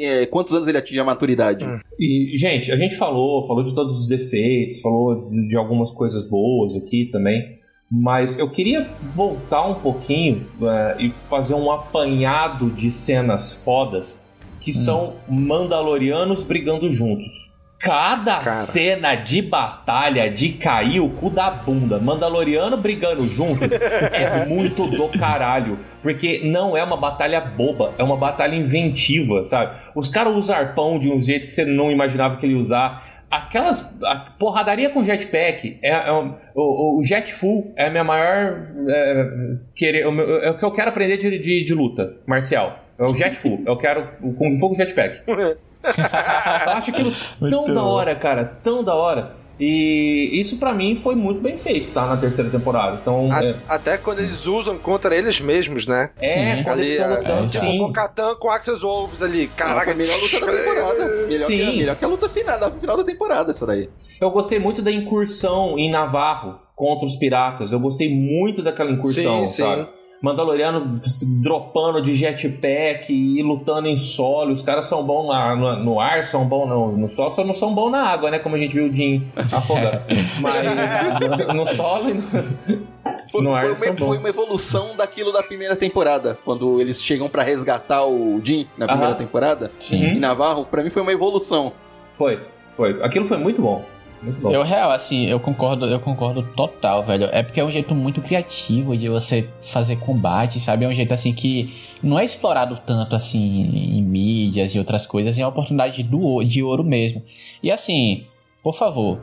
[0.00, 1.64] é, quantos anos ele atinge a maturidade.
[1.98, 6.74] E, gente, a gente falou, falou de todos os defeitos, falou de algumas coisas boas
[6.76, 7.58] aqui também,
[7.90, 14.26] mas eu queria voltar um pouquinho é, e fazer um apanhado de cenas fodas
[14.60, 17.52] que são Mandalorianos brigando juntos.
[17.82, 18.62] Cada Cara.
[18.62, 25.08] cena de batalha de cair o cu da bunda, Mandaloriano brigando junto, é muito do
[25.18, 25.78] caralho.
[26.00, 29.76] Porque não é uma batalha boba, é uma batalha inventiva, sabe?
[29.94, 33.04] Os caras usam arpão de um jeito que você não imaginava que ele ia usar.
[33.30, 33.82] Aquelas.
[34.04, 38.62] A porradaria com jetpack é, é um- o, o jet full é a minha maior.
[38.88, 39.28] É,
[39.74, 42.78] querer, é o que eu quero aprender de, de, de luta marcial.
[42.98, 43.62] É o jet full.
[43.66, 45.22] Eu quero o Kung Fu com jetpack.
[45.84, 47.12] Eu acho aquilo
[47.50, 48.44] tão Muito da hora, cara.
[48.62, 49.36] Tão da hora.
[49.60, 52.06] E isso pra mim foi muito bem feito, tá?
[52.06, 52.98] Na terceira temporada.
[53.00, 53.30] Então.
[53.30, 56.10] A- é, Até quando eles usam contra eles mesmos, né?
[56.18, 56.26] é,
[56.56, 56.64] Sim.
[56.64, 57.80] quando eles Ali, estão é, lutando, é, sim.
[57.80, 59.46] O Katan com Axel Wolves ali.
[59.48, 61.26] Caraca, melhor luta da temporada.
[61.28, 61.58] Melhor, Sim.
[61.58, 63.88] Que, melhor que a luta final, da final da temporada, essa daí.
[64.20, 67.70] Eu gostei muito da incursão em Navarro contra os piratas.
[67.70, 69.86] Eu gostei muito daquela incursão, Sim, sim.
[70.22, 74.52] Mandaloriano se dropando de jetpack e lutando em solo.
[74.52, 77.52] Os caras são bons na- no, no ar, são bons no, no solo, só não
[77.52, 78.38] são bons na água, né?
[78.38, 80.04] Como a gente viu o Jim afogar.
[80.40, 85.74] Mas no, no solo e no, Foi, foi uma, foi uma evolução daquilo da primeira
[85.74, 86.36] temporada.
[86.44, 89.18] Quando eles chegam pra resgatar o Jim na primeira Aham.
[89.18, 89.72] temporada.
[89.78, 90.12] Sim.
[90.14, 91.72] E Navarro, pra mim foi uma evolução.
[92.14, 92.38] Foi,
[92.76, 93.02] foi.
[93.02, 93.84] Aquilo foi muito bom.
[94.22, 94.50] Muito bom.
[94.50, 97.28] Eu real, assim, eu concordo, eu concordo total, velho.
[97.32, 100.84] É porque é um jeito muito criativo de você fazer combate, sabe?
[100.84, 105.38] É um jeito assim que não é explorado tanto assim em mídias e outras coisas,
[105.38, 107.22] é uma oportunidade do, de ouro mesmo.
[107.62, 108.24] E assim,
[108.62, 109.20] por favor,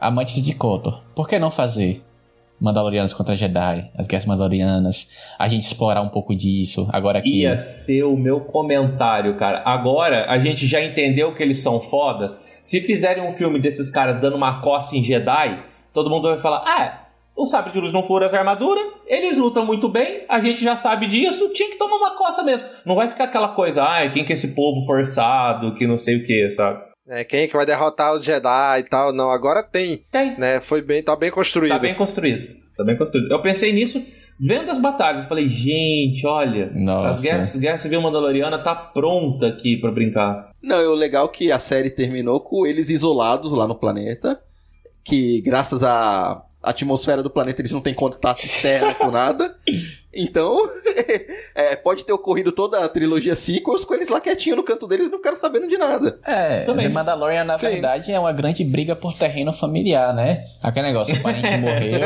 [0.00, 2.02] amantes de Kotor, por que não fazer
[2.60, 7.56] Mandalorianos contra Jedi, as guerras Mandalorianas, a gente explorar um pouco disso, agora que Ia
[7.56, 9.62] ser o meu comentário, cara.
[9.64, 12.38] Agora a gente já entendeu que eles são foda.
[12.68, 16.58] Se fizerem um filme desses caras dando uma coça em Jedi, todo mundo vai falar:
[16.66, 20.62] Ah, O sabre de luz não fura as armaduras, eles lutam muito bem, a gente
[20.62, 22.68] já sabe disso, tinha que tomar uma coça mesmo.
[22.84, 26.16] Não vai ficar aquela coisa, ai, quem que é esse povo forçado, que não sei
[26.16, 26.82] o que, sabe?
[27.08, 29.14] É, quem é que vai derrotar os Jedi e tal?
[29.14, 30.02] Não, agora tem.
[30.12, 30.38] Tem.
[30.38, 30.60] Né?
[30.60, 31.72] Foi bem, tá bem construído.
[31.72, 32.54] Tá bem construído.
[32.76, 33.32] Tá bem construído.
[33.32, 34.04] Eu pensei nisso
[34.38, 35.24] vendo as batalhas.
[35.26, 37.08] Falei, gente, olha, Nossa.
[37.08, 40.47] as guerras, Guerra Civil Mandaloriana tá pronta aqui pra brincar.
[40.62, 44.40] Não, e o legal é que a série terminou com eles isolados lá no planeta,
[45.04, 49.54] que graças à atmosfera do planeta eles não têm contato externo com nada.
[50.12, 50.58] Então,
[51.54, 55.06] é, pode ter ocorrido toda a trilogia sequels com eles lá quietinho no canto deles
[55.06, 56.18] e não ficaram sabendo de nada.
[56.26, 56.88] É, Também.
[56.88, 57.68] The Mandalorian, na Sim.
[57.68, 60.44] verdade, é uma grande briga por terreno familiar, né?
[60.60, 62.00] Aquele negócio, o parente morreu,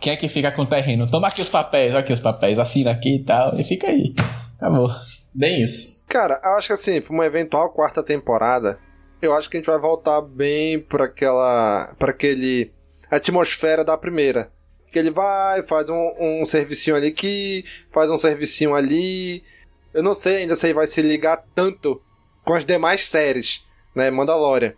[0.00, 1.06] quem é que fica com o terreno?
[1.08, 4.14] Toma aqui os papéis, olha aqui os papéis, assina aqui e tal, e fica aí.
[4.58, 4.90] Acabou.
[5.34, 5.95] Bem isso.
[6.08, 8.78] Cara, eu acho que assim, pra uma eventual quarta temporada,
[9.20, 11.94] eu acho que a gente vai voltar bem pra aquela.
[11.98, 12.72] pra aquele.
[13.10, 14.52] atmosfera da primeira.
[14.90, 19.44] Que ele vai, faz um, um servicinho ali aqui, faz um servicinho ali.
[19.92, 22.00] Eu não sei ainda se ele vai se ligar tanto
[22.44, 24.10] com as demais séries, né?
[24.10, 24.74] Mandalorian,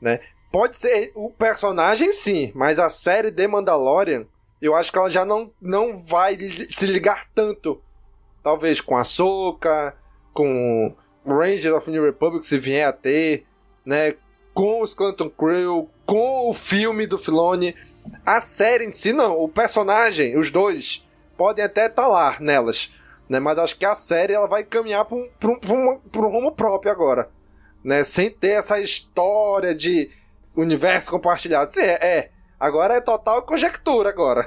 [0.00, 0.20] né?
[0.52, 4.26] Pode ser o personagem sim, mas a série de Mandalorian,
[4.60, 6.38] eu acho que ela já não, não vai
[6.74, 7.82] se ligar tanto.
[8.42, 9.96] Talvez com a Soca,
[10.36, 10.94] com
[11.26, 13.46] Rangers of New Republic, se vier a ter,
[13.84, 14.14] né?
[14.52, 17.74] Com os Clanton Crew, com o filme do Filoni.
[18.24, 19.38] A série em si, não.
[19.38, 21.04] O personagem, os dois,
[21.36, 22.90] podem até estar lá nelas.
[23.28, 23.40] Né?
[23.40, 26.52] Mas acho que a série ela vai caminhar para um, pra um, pra um rumo
[26.52, 27.28] próprio agora.
[27.82, 28.04] Né?
[28.04, 30.10] Sem ter essa história de
[30.54, 31.78] universo compartilhado.
[31.78, 32.30] É, é.
[32.58, 34.42] Agora é total conjectura agora.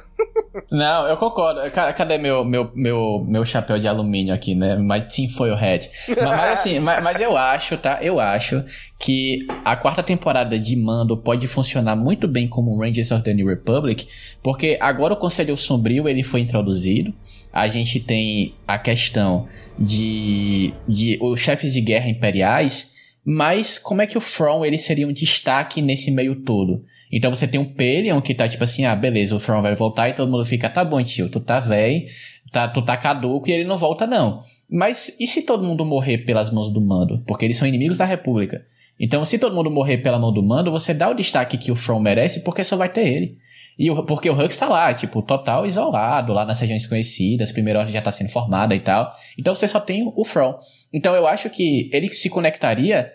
[0.72, 1.61] Não, eu concordo.
[1.72, 4.76] Ca- Cadê meu, meu, meu, meu chapéu de alumínio aqui, né?
[4.76, 5.90] My team foil head.
[6.07, 7.99] Mas, mas assim, mas, mas eu acho, tá?
[8.02, 8.64] Eu acho
[8.98, 13.45] que a quarta temporada de Mando pode funcionar muito bem como Rangers of the New
[13.48, 14.07] Republic,
[14.41, 17.14] porque agora o Conselho Sombrio ele foi introduzido.
[17.53, 22.95] A gente tem a questão de, de os chefes de guerra imperiais,
[23.26, 26.84] mas como é que o From ele seria um destaque nesse meio todo?
[27.11, 30.10] Então você tem um Pelion que tá tipo assim, ah, beleza, o From vai voltar
[30.10, 32.06] e todo mundo fica, tá bom, tio, tu tá velho,
[32.52, 34.44] tá, tu tá caduco e ele não volta não.
[34.69, 37.23] Mas e se todo mundo morrer pelas mãos do Mando?
[37.26, 38.64] Porque eles são inimigos da República.
[38.99, 41.76] Então se todo mundo morrer pela mão do Mando, você dá o destaque que o
[41.76, 43.38] From merece porque só vai ter ele.
[43.80, 47.80] E o, porque o Hux tá lá, tipo, total isolado, lá nas regiões conhecidas, primeira
[47.80, 49.15] ordem já tá sendo formada e tal.
[49.38, 50.60] Então você só tem o From.
[50.91, 53.10] Então eu acho que ele se conectaria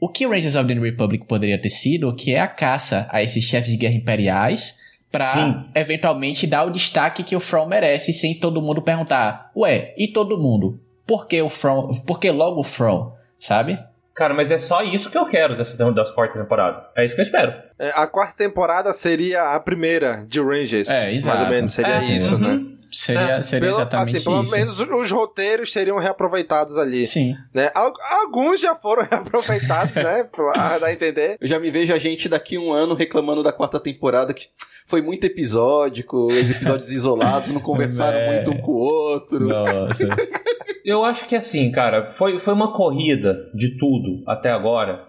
[0.00, 3.08] o que o Rangers of the New Republic poderia ter sido, que é a caça
[3.10, 5.64] a esses chefes de guerra imperiais, pra Sim.
[5.74, 10.38] eventualmente dar o destaque que o From merece, sem todo mundo perguntar, ué, e todo
[10.38, 10.80] mundo?
[11.06, 11.88] Por que o From?
[12.06, 13.14] Por que logo o From?
[13.38, 13.78] Sabe?
[14.14, 16.88] Cara, mas é só isso que eu quero dessa das quarta temporada.
[16.96, 17.52] É isso que eu espero.
[17.78, 20.88] É, a quarta temporada seria a primeira de Rangers.
[20.88, 21.36] É, exato.
[21.38, 22.38] Mais ou menos seria É, isso, uhum.
[22.40, 22.72] né?
[22.90, 24.52] Seria, É, seria Pelo- exatamente assim, pelo isso.
[24.52, 27.04] menos os roteiros seriam reaproveitados ali.
[27.04, 27.34] Sim.
[27.52, 27.70] Né?
[27.74, 27.92] Al-
[28.22, 30.24] Alguns já foram reaproveitados, né?
[30.24, 31.36] Pra dar a entender.
[31.40, 34.46] Eu já me vejo a gente daqui um ano reclamando da quarta temporada que
[34.86, 38.32] foi muito episódico, os episódios isolados, não conversaram É.
[38.36, 39.46] muito um com o outro.
[39.48, 40.08] Nossa.
[40.84, 45.05] Eu acho que assim, cara, foi, foi uma corrida de tudo até agora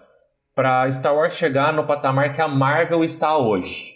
[0.58, 3.94] pra Star Wars chegar no patamar que a Marvel está hoje.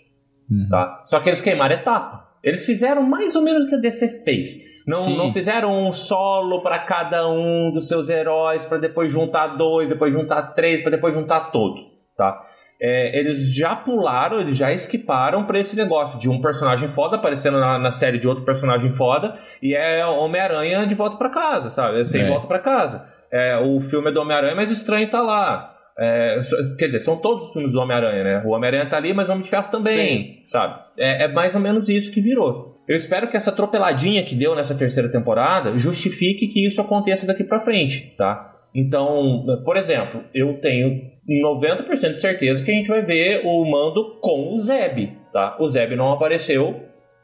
[0.49, 0.69] Uhum.
[0.71, 1.03] Tá?
[1.07, 2.29] Só que eles queimaram etapa.
[2.41, 4.47] Eles fizeram mais ou menos o que a DC fez.
[4.87, 5.17] Não, Sim.
[5.17, 10.13] não fizeram um solo pra cada um dos seus heróis, pra depois juntar dois, depois
[10.13, 11.81] juntar três, pra depois juntar todos,
[12.17, 12.41] tá?
[12.81, 17.59] É, eles já pularam, eles já esquiparam pra esse negócio de um personagem foda aparecendo
[17.59, 22.07] na, na série de outro personagem foda e é Homem-Aranha de volta pra casa, sabe?
[22.07, 22.29] Sem É.
[22.29, 23.05] volta pra casa.
[23.33, 25.72] É, o filme é do Homem-Aranha, mas o estranho tá lá.
[25.99, 26.41] É,
[26.79, 28.43] quer dizer, são todos os filmes do Homem-Aranha, né?
[28.45, 30.81] O Homem-Aranha tá ali, mas o Homem de Ferro também, sabe?
[30.99, 32.83] É, é mais ou menos isso que virou.
[32.89, 37.45] Eu espero que essa atropeladinha que deu nessa terceira temporada justifique que isso aconteça daqui
[37.45, 38.53] pra frente, tá?
[38.75, 44.19] Então, por exemplo, eu tenho 90% de certeza que a gente vai ver o Mando
[44.21, 45.57] com o Zeb, tá?
[45.61, 46.81] O Zeb não apareceu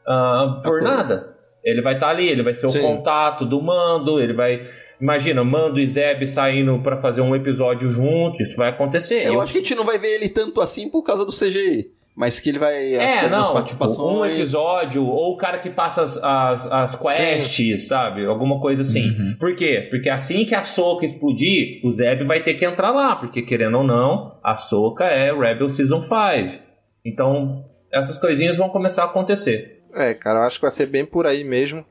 [0.07, 1.35] ah, por nada.
[1.63, 2.81] Ele vai estar ali, ele vai ser o Sim.
[2.81, 4.65] contato do Mando, ele vai...
[5.01, 9.25] Imagina, Mando e Zeb saindo pra fazer um episódio junto, isso vai acontecer.
[9.25, 11.91] Eu acho que a gente não vai ver ele tanto assim por causa do CGI.
[12.15, 13.95] Mas que ele vai É, ter não, participações.
[13.97, 18.25] tipo, um episódio, ou o cara que passa as, as, as quests, sabe?
[18.25, 19.07] Alguma coisa assim.
[19.07, 19.35] Uhum.
[19.39, 19.87] Por quê?
[19.89, 23.77] Porque assim que a Soca explodir, o Zeb vai ter que entrar lá, porque querendo
[23.77, 26.59] ou não, a Soca é Rebel Season 5.
[27.05, 27.63] Então,
[27.93, 29.81] essas coisinhas vão começar a acontecer.
[29.95, 31.85] É, cara, eu acho que vai ser bem por aí mesmo.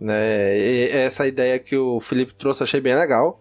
[0.00, 0.58] Né?
[0.58, 3.38] E essa ideia que o Felipe trouxe achei bem legal.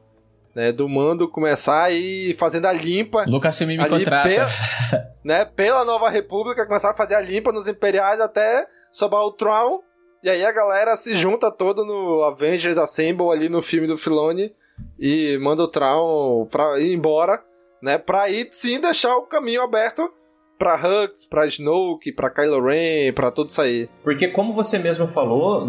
[0.54, 0.72] Né?
[0.72, 3.24] Do mando começar a ir fazendo a limpa.
[3.28, 4.28] Lucas me contrata.
[4.28, 4.50] Pela,
[5.24, 5.46] né?
[5.46, 9.82] pela Nova República, começar a fazer a limpa nos imperiais até sobrar o Tron,
[10.22, 14.54] e aí a galera se junta toda no Avengers Assemble ali no filme do Filoni
[15.00, 17.42] e manda o Tron pra ir embora,
[17.82, 17.98] né?
[17.98, 20.12] Pra ir sim deixar o caminho aberto
[20.60, 23.90] pra Hux, pra Snoke, pra Kylo Ren, pra tudo isso aí.
[24.04, 25.66] Porque como você mesmo falou,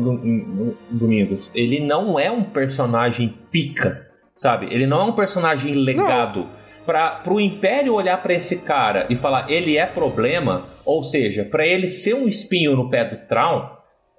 [0.91, 4.67] Domingos, ele não é um personagem pica, sabe?
[4.71, 6.49] Ele não é um personagem legado.
[6.85, 11.65] Para pro Império olhar para esse cara e falar ele é problema, ou seja, para
[11.65, 13.69] ele ser um espinho no pé do Traum,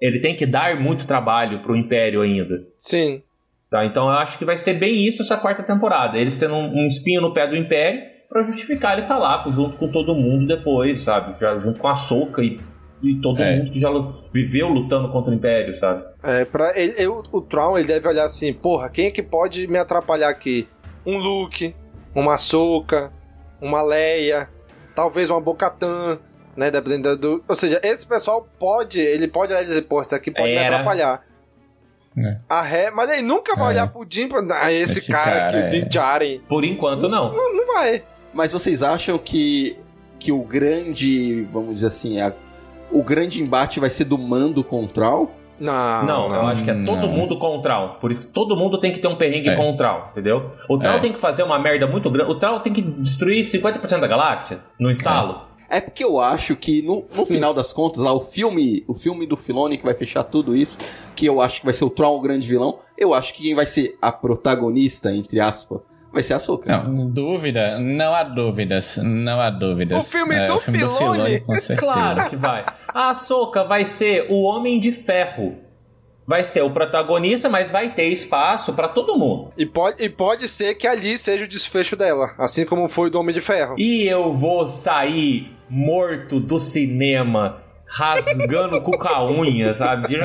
[0.00, 2.64] ele tem que dar muito trabalho pro Império ainda.
[2.78, 3.22] Sim.
[3.68, 6.18] Tá, então eu acho que vai ser bem isso essa quarta temporada.
[6.18, 9.44] Ele sendo um, um espinho no pé do Império para justificar ele estar tá lá
[9.50, 11.34] junto com todo mundo depois, sabe?
[11.40, 12.58] Já junto com a Soca e,
[13.02, 13.56] e todo É.
[13.58, 13.88] mundo que já
[14.32, 16.02] viveu lutando contra o Império, sabe?
[16.22, 19.66] É, pra ele, eu- o Tron, ele deve olhar assim, porra, quem é que pode
[19.66, 20.66] me atrapalhar aqui?
[21.04, 21.74] Um Luke,
[22.14, 23.12] uma Ahsoka,
[23.60, 24.48] uma Leia,
[24.94, 26.18] talvez uma Bocatan,
[26.56, 27.44] né, dependendo do...
[27.48, 30.54] Ou seja, esse pessoal pode, ele pode olhar e dizer, porra, isso aqui pode me
[30.54, 30.76] Era.
[30.76, 31.22] atrapalhar.
[32.16, 32.36] É.
[32.48, 33.68] A ré, mas ele nunca vai É.
[33.70, 35.68] olhar pro Jim, pra- ah, esse, Esse cara, cara aqui, o é.
[35.70, 36.40] Din Djarin.
[36.48, 37.32] Por enquanto, não.
[37.32, 38.02] Não, não vai.
[38.34, 39.76] Mas vocês acham que,
[40.18, 42.32] que o grande, vamos dizer assim, a-
[42.90, 45.30] o grande embate vai ser do mando com o Troll?
[45.60, 47.08] Não, Não, eu acho que é todo não.
[47.08, 47.90] mundo com o Troll.
[48.00, 49.56] Por isso que todo mundo tem que ter um perrengue É.
[49.56, 50.50] com o Troll, entendeu?
[50.68, 51.00] O Troll É.
[51.00, 52.30] tem que fazer uma merda muito grande.
[52.32, 55.42] O Troll tem que destruir 50% da galáxia no estalo.
[55.70, 59.24] É porque eu acho que no, no final das contas, lá o filme, o filme
[59.26, 60.76] do Filoni que vai fechar tudo isso,
[61.14, 63.54] que eu acho que vai ser o Troll o grande vilão, eu acho que quem
[63.54, 65.80] vai ser a protagonista, entre aspas,
[66.12, 66.78] vai ser a Soca.
[66.82, 70.06] Não, dúvida, não há dúvidas, não há dúvidas.
[70.06, 71.16] O filme É, do o filme do Filoni?
[71.16, 71.76] Filoni, com certeza.
[71.80, 72.64] Claro que vai.
[72.88, 75.56] A Ahsoka vai ser o Homem de Ferro.
[76.24, 79.50] Vai ser o protagonista, mas vai ter espaço pra todo mundo.
[79.58, 83.18] E pode, e pode ser que ali seja o desfecho dela, assim como foi do
[83.18, 83.74] Homem de Ferro.
[83.76, 87.61] E eu vou sair morto do cinema,
[87.92, 90.16] rasgando com a unha, sabe?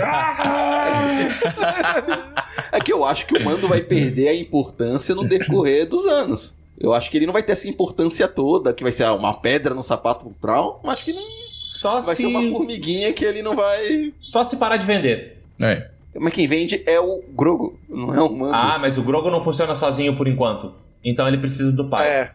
[2.71, 6.55] É que eu acho que o mando vai perder a importância no decorrer dos anos.
[6.79, 9.33] Eu acho que ele não vai ter essa importância toda, que vai ser ah, uma
[9.33, 12.21] pedra no sapato pro Troll, mas que não Só vai se...
[12.21, 14.13] ser uma formiguinha que ele não vai.
[14.19, 15.41] Só se parar de vender.
[15.59, 15.89] É.
[16.15, 18.53] Mas quem vende é o Grogo, não é o mando.
[18.53, 20.71] Ah, mas o Grogu não funciona sozinho por enquanto.
[21.03, 22.07] Então ele precisa do pai.
[22.07, 22.31] É.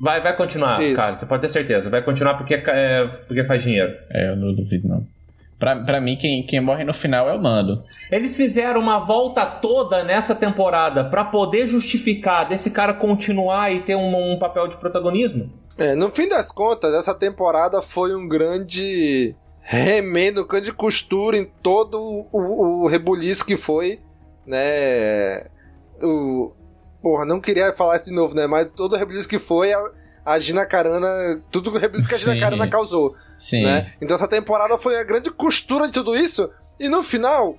[0.00, 0.96] Vai, vai continuar, Isso.
[0.96, 1.12] cara.
[1.12, 1.88] Você pode ter certeza.
[1.88, 3.94] Vai continuar porque, é, porque faz dinheiro.
[4.10, 5.06] É, eu não duvido, não.
[5.58, 7.82] Pra, pra mim, quem, quem morre no final é o Mando.
[8.10, 13.96] Eles fizeram uma volta toda nessa temporada pra poder justificar desse cara continuar e ter
[13.96, 15.50] um, um papel de protagonismo.
[15.78, 21.46] É, no fim das contas, essa temporada foi um grande remendo, um grande costura em
[21.62, 23.98] todo o, o, o rebuliço que foi,
[24.46, 25.46] né?
[26.02, 26.52] O,
[27.02, 28.46] porra, não queria falar isso de novo, né?
[28.46, 29.90] Mas todo o rebuliço que foi a,
[30.24, 32.40] a Gina Carana, tudo o rebuliço que a Gina Sim.
[32.40, 33.62] Carana causou, Sim.
[33.64, 33.92] né?
[34.00, 36.50] Então essa temporada foi a grande costura de tudo isso
[36.80, 37.56] e no final,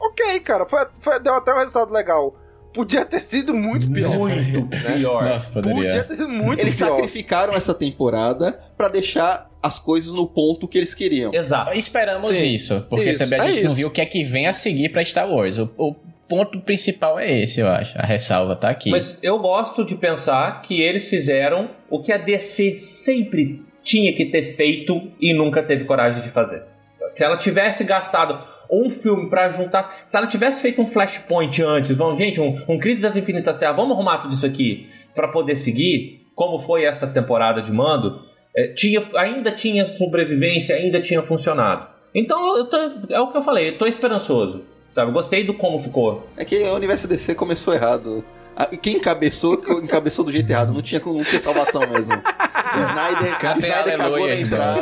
[0.00, 2.34] ok, cara, foi, foi- deu até um resultado legal.
[2.72, 4.10] Podia ter sido muito pior.
[4.14, 5.24] Muito pior.
[5.24, 5.74] Nossa, poderia.
[5.74, 6.88] Podia ter sido muito Eles pior.
[6.88, 11.32] sacrificaram essa temporada pra deixar as coisas no ponto que eles queriam.
[11.34, 11.72] Exato.
[11.72, 13.76] Esperamos Sim, isso, porque isso, também a é gente não isso.
[13.76, 15.58] viu o que é que vem a seguir pra Star Wars.
[15.58, 15.96] O, o
[16.28, 17.98] ponto principal é esse, eu acho.
[17.98, 18.90] A ressalva tá aqui.
[18.90, 24.26] Mas eu gosto de pensar que eles fizeram o que a DC sempre tinha que
[24.26, 26.62] ter feito e nunca teve coragem de fazer.
[27.10, 28.38] Se ela tivesse gastado
[28.70, 32.78] um filme pra juntar, se ela tivesse feito um flashpoint antes, vamos, gente, um, um
[32.78, 37.06] Crise das Infinitas Terras, vamos arrumar tudo isso aqui pra poder seguir, como foi essa
[37.06, 38.20] temporada de mando,
[38.54, 41.88] é, tinha, ainda tinha sobrevivência, ainda tinha funcionado.
[42.14, 42.76] Então, tô-
[43.14, 44.64] é o que eu falei, eu tô esperançoso.
[44.92, 46.26] Sabe, eu gostei do como ficou.
[46.36, 48.24] É que o universo DC começou errado.
[48.56, 50.72] Ah, e Quem encabeçou, encabeçou do jeito errado.
[50.72, 52.14] Não tinha, não tinha salvação mesmo.
[52.16, 54.80] O Snyder, Snyder cagou na entrada.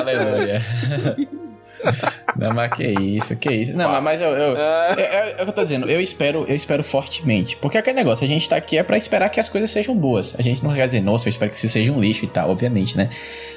[0.00, 0.66] aleluia.
[2.36, 3.76] Não, mas que isso, que isso.
[3.76, 6.44] Não, mas, mas eu, eu, é, é, é o que eu tô dizendo, eu espero,
[6.48, 7.56] eu espero fortemente.
[7.56, 10.34] Porque aquele negócio, a gente tá aqui é pra esperar que as coisas sejam boas.
[10.38, 12.50] A gente não quer dizer, nossa, eu espero que isso seja um lixo e tal,
[12.50, 13.10] obviamente, né?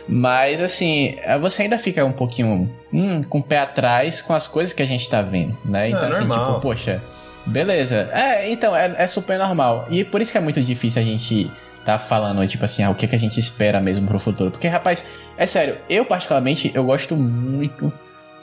[0.08, 4.74] Mas assim, você ainda fica um pouquinho hum, com o pé atrás com as coisas
[4.74, 5.90] que a gente tá vendo, né?
[5.90, 6.48] Então, assim, normal.
[6.48, 7.02] tipo, poxa,
[7.46, 8.10] beleza.
[8.14, 9.88] É, então, é, é super normal.
[9.90, 11.50] E por isso que é muito difícil a gente
[11.86, 14.50] tá falando, tipo assim, ah, o que, que a gente espera mesmo pro futuro.
[14.50, 15.08] Porque, rapaz,
[15.38, 17.94] é sério, eu particularmente, eu gosto muito,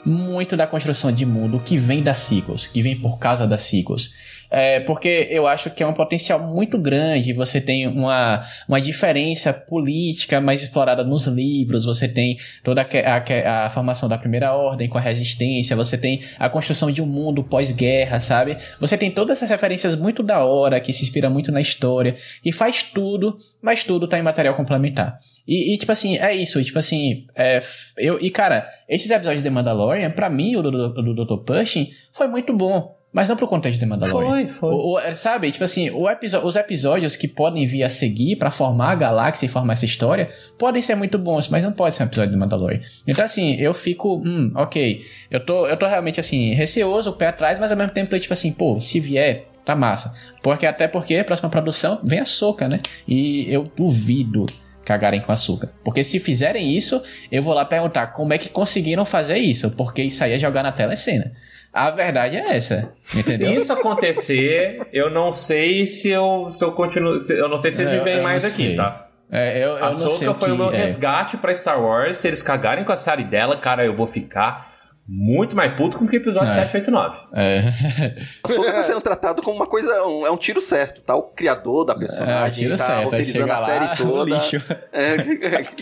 [0.05, 4.13] muito da construção de mundo que vem das sequels, que vem por causa das sequels.
[4.53, 7.33] É, porque eu acho que é um potencial muito grande.
[7.33, 13.65] Você tem uma, uma diferença política mais explorada nos livros, você tem toda a, a,
[13.65, 17.43] a formação da primeira ordem com a resistência, você tem a construção de um mundo
[17.43, 18.59] pós-guerra, sabe?
[18.79, 22.15] Você tem todas essas referências muito da hora, que se inspira muito na história,
[22.45, 25.17] e faz tudo, mas tudo tá em material complementar.
[25.47, 27.59] E, e tipo assim, é isso, tipo assim, é,
[27.97, 31.43] eu, e cara, esses episódios de Mandalorian, para mim, o do, do, do Dr.
[31.43, 33.01] Pushing, foi muito bom.
[33.13, 34.29] Mas não pro contexto de Mandalorian.
[34.29, 34.69] Foi, foi.
[34.73, 38.95] O, o, sabe, tipo assim, os episódios que podem vir a seguir para formar a
[38.95, 42.31] galáxia e formar essa história podem ser muito bons, mas não pode ser um episódio
[42.31, 42.81] de Mandalorian.
[43.07, 45.05] Então, assim, eu fico, hum, ok.
[45.29, 48.17] Eu tô, eu tô realmente, assim, receoso, o pé atrás, mas ao mesmo tempo tô
[48.17, 50.15] tipo assim, pô, se vier, tá massa.
[50.41, 52.79] Porque até porque a próxima produção vem a soca, né?
[53.07, 54.47] E eu duvido
[54.83, 55.71] cagarem com açúcar.
[55.83, 60.01] Porque se fizerem isso, eu vou lá perguntar como é que conseguiram fazer isso, porque
[60.03, 61.31] isso aí é jogar na tela cena.
[61.73, 62.93] A verdade é essa.
[63.15, 63.53] Entendeu?
[63.53, 67.19] Se isso acontecer, eu não sei se eu, se eu continuo.
[67.19, 68.75] Se, eu não sei se vocês me veem mais aqui, sei.
[68.75, 69.07] tá?
[69.31, 70.75] É, eu, eu a não sei Soca o foi que o meu é.
[70.77, 72.19] resgate pra Star Wars.
[72.19, 74.71] Se eles cagarem com a série dela, cara, eu vou ficar
[75.07, 76.69] muito mais puto com que o episódio É.
[76.69, 77.17] 789.
[77.33, 78.13] É.
[78.45, 81.15] A Soca tá sendo tratado como uma coisa, um- é um tiro certo, tá?
[81.15, 84.35] O criador da personagem, tiro tá certo, chega a lá, série o toda.
[84.35, 84.61] lixo.
[84.93, 85.15] É,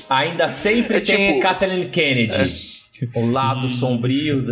[0.09, 2.79] Ainda sempre É tem tipo- Kathleen Kennedy.
[3.15, 4.45] O lado sombrio.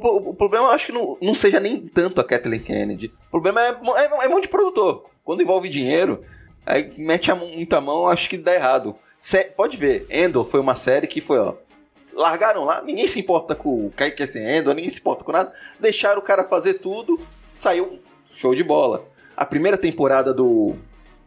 [0.00, 3.12] O, o problema acho que não, não seja nem tanto a Kathleen Kennedy.
[3.28, 5.04] O problema é, é, é de produtor.
[5.24, 6.22] Quando envolve dinheiro,
[6.64, 8.96] aí mete a muita mão, acho que dá errado.
[9.18, 11.54] Sé- pode ver, Endor foi uma série que foi, ó.
[12.12, 15.52] Largaram lá, ninguém se importa com o Kaique Endor, ninguém se importa com nada.
[15.78, 17.20] Deixaram o cara fazer tudo,
[17.54, 19.06] saiu show de bola.
[19.36, 20.74] A primeira temporada do,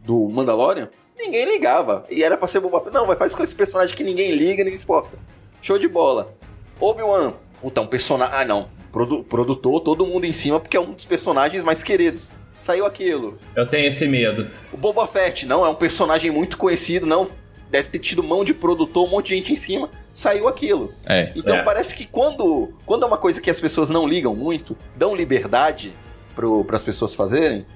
[0.00, 2.04] do Mandalorian, ninguém ligava.
[2.10, 2.90] E era pra ser Boba.
[2.92, 5.18] Não, vai faz com esse personagem que ninguém liga, ninguém se importa.
[5.62, 6.34] Show de bola.
[6.80, 7.34] Obi-Wan,
[7.64, 8.34] puta, um personagem.
[8.38, 8.68] Ah, não.
[8.92, 12.30] Produ- produtor, todo mundo em cima, porque é um dos personagens mais queridos.
[12.58, 13.38] Saiu aquilo.
[13.56, 14.48] Eu tenho esse medo.
[14.72, 17.26] O Boba Fett, não, é um personagem muito conhecido, não.
[17.70, 19.90] Deve ter tido mão de produtor, um monte de gente em cima.
[20.12, 20.92] Saiu aquilo.
[21.06, 21.32] É.
[21.34, 21.62] Então É.
[21.62, 25.92] parece que quando, quando é uma coisa que as pessoas não ligam muito, dão liberdade
[26.36, 27.66] para as pessoas fazerem,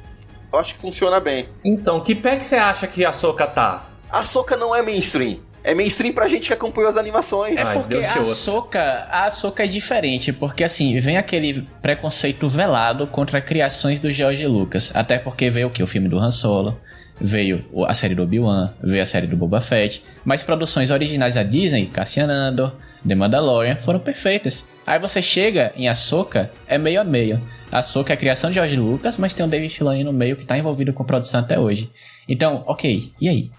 [0.52, 1.48] eu acho que funciona bem.
[1.64, 3.88] Então, que pé que você acha que a Soca tá?
[4.10, 5.40] A Soca não é mainstream.
[5.68, 7.58] É mainstream pra gente que acompanhou as animações.
[7.58, 13.38] É porque a Soca, a Soca é diferente, porque assim, vem aquele preconceito velado contra
[13.38, 14.96] criações do George Lucas.
[14.96, 15.82] Até porque veio o que?
[15.82, 16.80] O filme do Han Solo,
[17.20, 20.02] veio a série do Obi-Wan, veio a série do Boba Fett.
[20.24, 22.72] Mas produções originais da Disney, Cassian Andor,
[23.06, 24.66] The Mandalorian, foram perfeitas.
[24.86, 27.38] Aí você chega em Ahsoka, é meio a meio.
[27.70, 30.34] A Ahsoka é a criação de George Lucas, mas tem o David Filoni no meio
[30.34, 31.90] que tá envolvido com a produção até hoje.
[32.26, 33.50] Então, ok, e aí?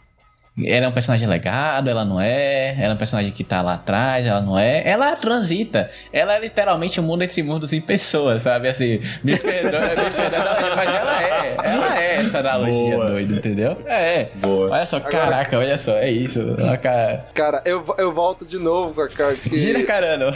[0.62, 2.76] Ela é um personagem legado, ela não é.
[2.78, 4.86] Ela é um personagem que tá lá atrás, ela não é.
[4.86, 5.90] Ela transita.
[6.12, 8.68] Ela é literalmente um mundo entre mundos em pessoas, sabe?
[8.68, 11.56] Assim, me perdoa, me perdoa, mas ela é.
[11.64, 13.10] Ela é essa analogia Boa.
[13.12, 13.78] doida, entendeu?
[13.86, 14.28] É.
[14.36, 14.72] Boa.
[14.72, 16.56] Olha só, caraca, olha só, é isso.
[16.60, 17.26] Olha, cara.
[17.34, 19.58] Cara, eu, eu volto de novo com a cara que...
[19.58, 20.32] Gira carando.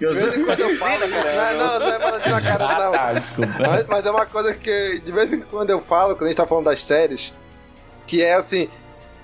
[0.00, 1.00] De vez em quando eu falo.
[1.06, 2.92] Não, não, não é pra tirar a cara, Ah, não.
[2.92, 3.52] tá, desculpa.
[3.68, 6.36] Mas, mas é uma coisa que de vez em quando eu falo, quando a gente
[6.36, 7.32] tá falando das séries,
[8.06, 8.68] que é assim: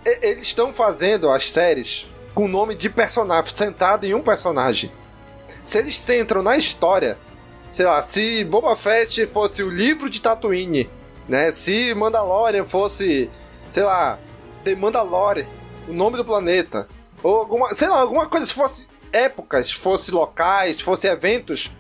[0.05, 4.91] eles estão fazendo as séries com o nome de personagem, sentado em um personagem.
[5.65, 7.17] Se eles centram na história,
[7.71, 10.91] sei lá, se Boba Fett fosse o livro de Tatooine,
[11.29, 11.51] né?
[11.53, 13.31] Se Mandalorian fosse,
[13.71, 14.19] sei lá,
[14.63, 15.47] The Mandalorian,
[15.89, 16.89] o nome do planeta,
[17.23, 21.71] ou alguma, sei lá, alguma coisa, se fosse épocas, fosse locais, fosse eventos,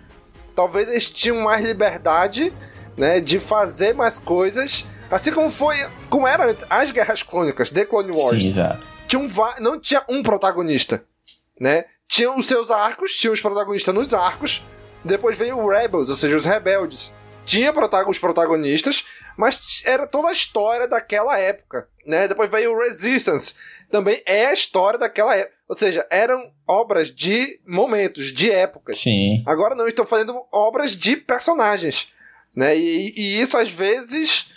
[0.55, 2.53] talvez eles tinham mais liberdade,
[2.97, 5.76] né, de fazer mais coisas, assim como foi,
[6.09, 8.43] como era antes, as Guerras Clônicas, The Clone Wars.
[8.43, 8.86] Sim, exato.
[9.06, 11.05] Tinha um não tinha um protagonista,
[11.60, 11.85] né?
[12.09, 14.62] Tinha os seus arcos, tinha os protagonistas nos arcos,
[15.05, 17.12] depois veio o Rebels, ou seja, os rebeldes.
[17.44, 17.72] Tinha
[18.09, 19.05] os protagonistas,
[19.36, 22.26] mas era toda a história daquela época, né?
[22.26, 23.55] Depois veio o Resistance,
[23.90, 25.55] também é a história daquela época.
[25.68, 28.98] Ou seja, eram obras de momentos, de épocas.
[28.98, 29.43] Sim.
[29.47, 32.09] Agora não, estão fazendo obras de personagens,
[32.55, 32.76] né?
[32.76, 34.51] E, e isso às vezes,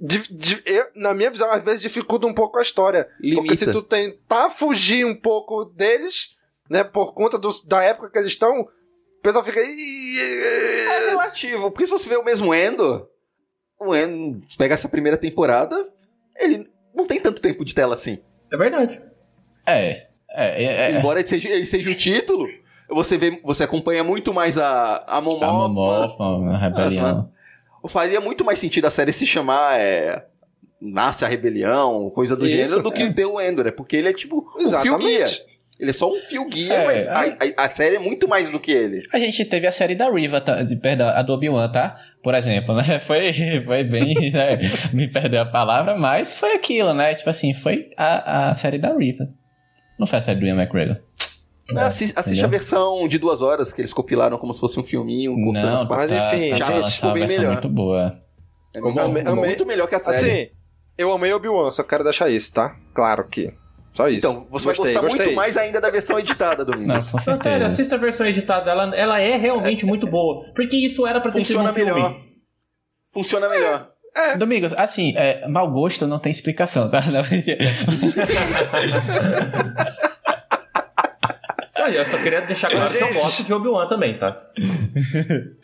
[0.00, 3.04] di- di- eu- na minha visão, às vezes dificulta um pouco a história.
[3.20, 3.56] Porque Limita.
[3.66, 6.30] se tu tentar fugir um pouco deles,
[6.70, 9.60] né, por conta dos- da época que eles estão, o pessoal fica.
[9.60, 13.06] É relativo, porque se você vê o mesmo Endo,
[13.80, 15.76] o Endo, se pegar essa primeira temporada,
[16.38, 18.18] ele não tem tanto tempo de tela assim.
[18.52, 19.00] É verdade.
[19.66, 20.06] É.
[20.32, 20.98] É, é, é.
[20.98, 22.48] Embora ele seja, ele seja o título,
[22.88, 25.46] você vê, você acompanha muito mais a, a Mon A.
[25.68, 27.30] Momothma, a rebelião.
[27.88, 30.24] Faria muito mais sentido a série se chamar é,
[30.80, 32.92] Nasce a Rebelião, coisa do Isso, gênero, do é.
[32.92, 35.02] que Endor, é porque ele é tipo o fio Exatamente.
[35.06, 35.26] guia.
[35.78, 38.50] Ele é só um fio guia, É, mas a, a- a série é muito mais
[38.50, 39.00] do que ele.
[39.14, 41.96] A gente teve a série da Riva, tá, de, perdão, a do Obi-Wan, tá?
[42.22, 42.98] Por exemplo, né?
[43.00, 43.32] Foi,
[43.64, 44.58] foi bem, né?
[44.92, 47.14] Me perdeu a palavra, mas foi aquilo, né?
[47.14, 49.26] Tipo assim, foi a, a série da Riva.
[49.98, 50.98] Não foi a série do Ian McGregor.
[51.76, 52.44] Ah, assi- assiste Entendeu?
[52.44, 55.86] a versão de duas horas que eles compilaram como se fosse um filminho, cortando Não,
[55.88, 57.52] mas enfim, já gente, ficou bem melhor.
[57.52, 58.18] muito boa.
[58.74, 60.16] É muito, muito melhor que a série.
[60.42, 60.50] Assim,
[60.96, 62.76] eu amei Obi-Wan, só quero deixar isso, tá?
[62.94, 63.52] Claro que.
[63.92, 64.18] Só isso.
[64.18, 65.26] Então, você vai Gostei, gostar gostei.
[65.26, 67.12] muito mais ainda da versão editada, Não, Domingos.
[67.26, 70.44] Não, sério, assista a versão editada, ela, ela é realmente muito boa.
[70.54, 71.92] Porque isso era pra ter sido Funciona um filme.
[71.92, 72.16] melhor.
[73.12, 73.90] Funciona melhor.
[74.38, 77.02] Domingos, assim, é, mau gosto não tem explicação, tá?
[81.88, 84.50] Eu só queria deixar claro que eu gosto de Obi-Wan também, tá?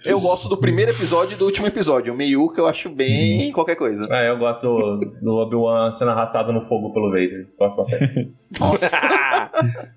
[0.05, 2.13] Eu gosto do primeiro episódio e do último episódio.
[2.13, 4.07] O Meiuca eu acho bem qualquer coisa.
[4.11, 7.47] É, eu gosto do, do Obi-Wan sendo arrastado no fogo pelo Vader.
[7.59, 8.33] Gosto bastante.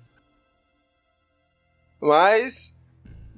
[2.00, 2.74] Mas,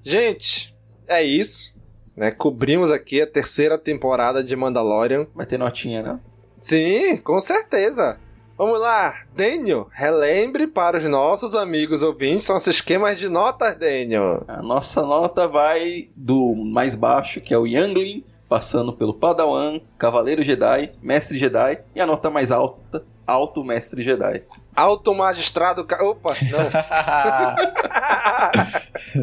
[0.04, 0.74] gente,
[1.06, 1.76] é isso.
[2.16, 2.30] Né?
[2.30, 5.26] Cobrimos aqui a terceira temporada de Mandalorian.
[5.34, 6.20] Vai ter notinha, né?
[6.58, 8.18] Sim, com certeza.
[8.56, 14.44] Vamos lá, Daniel, relembre para os nossos amigos ouvintes nossos esquemas de notas, Daniel.
[14.46, 20.42] A nossa nota vai do mais baixo, que é o Youngling, passando pelo Padawan, Cavaleiro
[20.42, 24.42] Jedi, Mestre Jedi, e a nota mais alta, Alto Mestre Jedi.
[24.76, 25.86] Alto Magistrado.
[26.00, 26.70] Opa, não.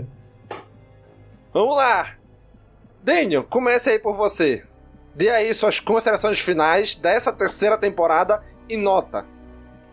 [1.54, 2.16] Vamos lá.
[3.04, 4.64] Daniel, comece aí por você.
[5.14, 9.26] Dê aí suas considerações finais dessa terceira temporada e nota.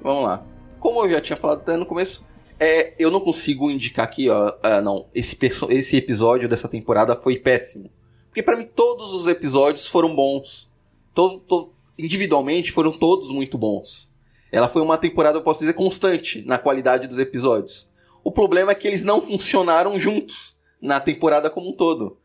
[0.02, 0.44] Vamos lá.
[0.78, 2.24] Como eu já tinha falado até no começo,
[2.60, 5.36] é, eu não consigo indicar aqui, ó, ah, não, esse,
[5.70, 7.90] esse episódio dessa temporada foi péssimo.
[8.28, 10.70] Porque pra mim todos os episódios foram bons.
[11.14, 14.12] To- to- individualmente foram todos muito bons.
[14.52, 17.88] Ela foi uma temporada, eu posso dizer, constante na qualidade dos episódios.
[18.22, 22.18] O problema é que eles não funcionaram juntos na temporada como um todo.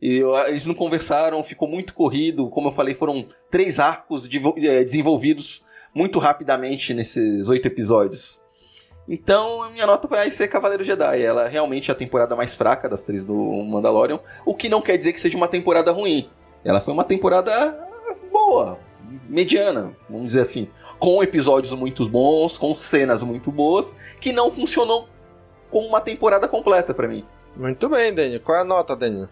[0.00, 2.48] E eles não conversaram, ficou muito corrido.
[2.50, 5.62] Como eu falei, foram três arcos devo- eh, desenvolvidos
[5.96, 8.38] muito rapidamente nesses oito episódios.
[9.08, 11.22] Então, a minha nota vai ser Cavaleiro Jedi.
[11.22, 14.20] Ela realmente é a temporada mais fraca das três do Mandalorian.
[14.44, 16.28] O que não quer dizer que seja uma temporada ruim.
[16.62, 17.88] Ela foi uma temporada
[18.30, 18.78] boa,
[19.26, 20.68] mediana, vamos dizer assim.
[20.98, 25.08] Com episódios muito bons, com cenas muito boas, que não funcionou
[25.70, 27.24] como uma temporada completa pra mim.
[27.56, 28.42] Muito bem, Daniel.
[28.42, 29.28] Qual é a nota, Daniel?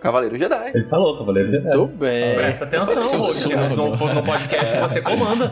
[0.00, 0.70] Cavaleiro Jedi.
[0.74, 1.76] Ele falou, Cavaleiro Jedi.
[1.76, 2.34] Muito bem.
[2.36, 3.76] Presta atenção, Seu hoje, sono.
[3.96, 5.50] no, no podcast você comanda.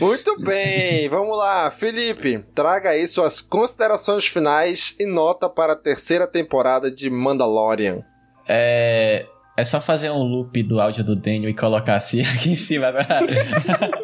[0.00, 6.26] Muito bem, vamos lá, Felipe, traga aí suas considerações finais e nota para a terceira
[6.26, 8.02] temporada de Mandalorian.
[8.48, 9.26] É,
[9.56, 12.92] é só fazer um loop do áudio do Daniel e colocar assim aqui em cima.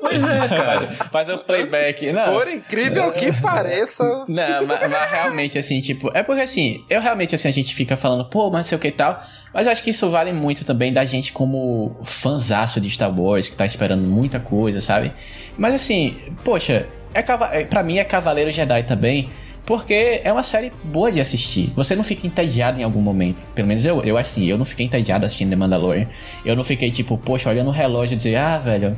[0.00, 0.86] Pois é, cara.
[1.10, 2.10] Fazer o playback.
[2.10, 7.00] Não, Por incrível que pareça, Não, mas, mas realmente, assim, tipo, é porque assim, eu
[7.00, 9.22] realmente, assim, a gente fica falando, pô, mas não sei o que e tal,
[9.52, 13.48] mas eu acho que isso vale muito também da gente como fanzaço de Star Wars,
[13.48, 15.12] que tá esperando muita coisa, sabe?
[15.58, 17.20] Mas assim, poxa, é,
[17.60, 19.30] é, pra mim é Cavaleiro Jedi também,
[19.64, 21.72] porque é uma série boa de assistir.
[21.76, 23.38] Você não fica entediado em algum momento.
[23.54, 26.08] Pelo menos eu, eu assim, eu não fiquei entediado assistindo The Mandalorian.
[26.44, 28.96] Eu não fiquei, tipo, poxa, olhando o relógio e dizer, ah, velho,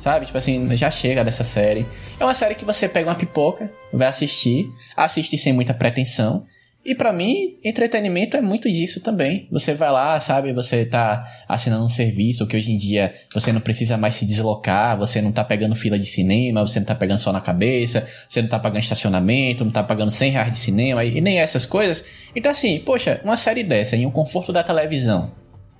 [0.00, 0.24] Sabe?
[0.24, 1.84] Tipo assim, já chega dessa série.
[2.18, 6.46] É uma série que você pega uma pipoca, vai assistir, assiste sem muita pretensão.
[6.82, 9.46] E pra mim, entretenimento é muito disso também.
[9.50, 10.50] Você vai lá, sabe?
[10.54, 14.96] Você tá assinando um serviço que hoje em dia você não precisa mais se deslocar,
[14.96, 18.40] você não tá pegando fila de cinema, você não tá pegando só na cabeça, você
[18.40, 22.06] não tá pagando estacionamento, não tá pagando 100 reais de cinema e nem essas coisas.
[22.34, 25.32] Então assim, poxa, uma série dessa em um conforto da televisão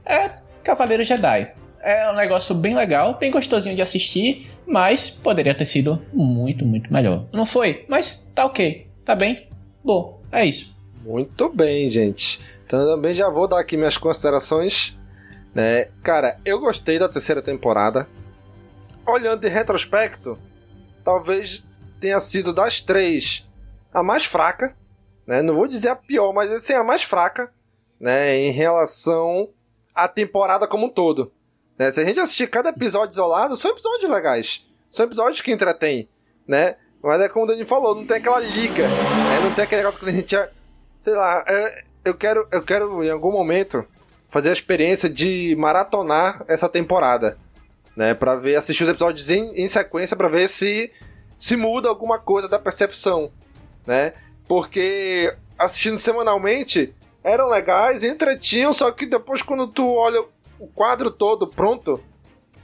[0.05, 0.33] é
[0.63, 1.53] Cavaleiro Jedi.
[1.83, 6.93] É um negócio bem legal, bem gostosinho de assistir, mas poderia ter sido muito, muito
[6.93, 7.27] melhor.
[7.33, 9.49] Não foi, mas tá ok, tá bem,
[9.83, 10.79] bom, é isso.
[11.01, 12.41] Muito bem, gente.
[12.67, 14.97] Então também já vou dar aqui minhas considerações.
[15.55, 15.87] Né?
[16.03, 18.09] Cara, eu gostei da terceira temporada.
[19.07, 20.39] Olhando em retrospecto,
[21.05, 21.65] talvez
[21.99, 23.49] tenha sido das três
[23.93, 24.77] a mais fraca.
[25.27, 25.43] Né?
[25.43, 27.53] Não vou dizer a pior, mas assim, a mais fraca
[27.99, 28.37] né?
[28.37, 29.49] em relação
[29.95, 31.33] à temporada como um todo.
[31.79, 31.91] Né?
[31.91, 34.67] Se a gente assistir cada episódio isolado, são episódios legais.
[34.91, 36.09] São episódios que entretêm.
[36.47, 36.77] Né?
[37.03, 38.87] Mas é como o Dani falou, não tem aquela liga.
[38.87, 39.41] Né?
[39.43, 40.37] Não tem aquele negócio que a gente.
[41.01, 43.87] Sei lá, é, eu quero, eu quero em algum momento
[44.29, 47.39] fazer a experiência de maratonar essa temporada,
[47.97, 50.93] né, para ver assistir os episódios em, em sequência para ver se
[51.39, 53.33] se muda alguma coisa da percepção,
[53.87, 54.13] né?
[54.47, 56.95] Porque assistindo semanalmente
[57.25, 60.23] eram legais, entretinham, só que depois quando tu olha
[60.59, 61.99] o quadro todo pronto,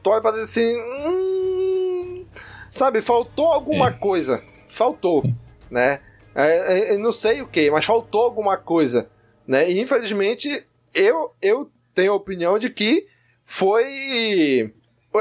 [0.02, 2.26] tu olha para dizer assim, hum,
[2.68, 4.42] sabe, faltou alguma coisa.
[4.68, 5.24] Faltou,
[5.70, 6.00] né?
[6.36, 9.08] É, é, eu não sei o que, mas faltou alguma coisa,
[9.46, 9.70] né?
[9.70, 13.06] E infelizmente eu, eu tenho a opinião de que
[13.40, 14.74] foi.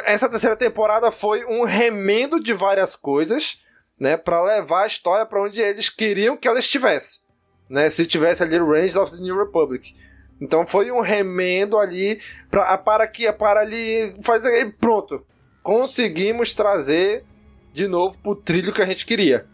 [0.04, 3.62] Essa terceira temporada foi um remendo de várias coisas,
[3.98, 4.18] né?
[4.18, 7.22] Pra levar a história para onde eles queriam que ela estivesse,
[7.70, 7.90] né?
[7.90, 9.96] Se tivesse ali Rangers of the New Republic.
[10.42, 12.20] Então foi um remendo ali
[12.52, 15.26] pra, para que para ali fazer pronto.
[15.64, 17.24] Conseguimos trazer
[17.72, 19.48] de novo pro trilho que a gente queria,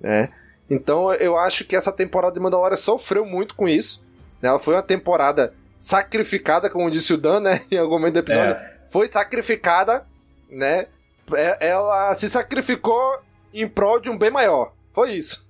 [0.00, 0.32] né?
[0.68, 4.04] Então eu acho que essa temporada de Mandalorian sofreu muito com isso.
[4.40, 4.48] Né?
[4.48, 7.60] Ela foi uma temporada sacrificada, como disse o Dan, né?
[7.70, 8.54] Em algum momento do episódio.
[8.54, 8.80] É.
[8.90, 10.06] Foi sacrificada,
[10.50, 10.86] né?
[11.34, 13.18] É, ela se sacrificou
[13.52, 14.72] em prol de um bem maior.
[14.90, 15.44] Foi isso.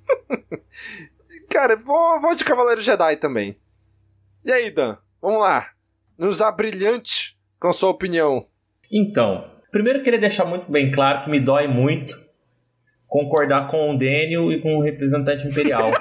[1.51, 3.59] Cara, vou, vou de Cavaleiro Jedi também.
[4.45, 4.97] E aí, Dan?
[5.21, 5.71] Vamos lá.
[6.17, 8.47] Nos abrilhante com sua opinião.
[8.93, 12.15] Então, primeiro queria deixar muito bem claro que me dói muito
[13.15, 15.87] concordar com o Daniel e com o representante imperial.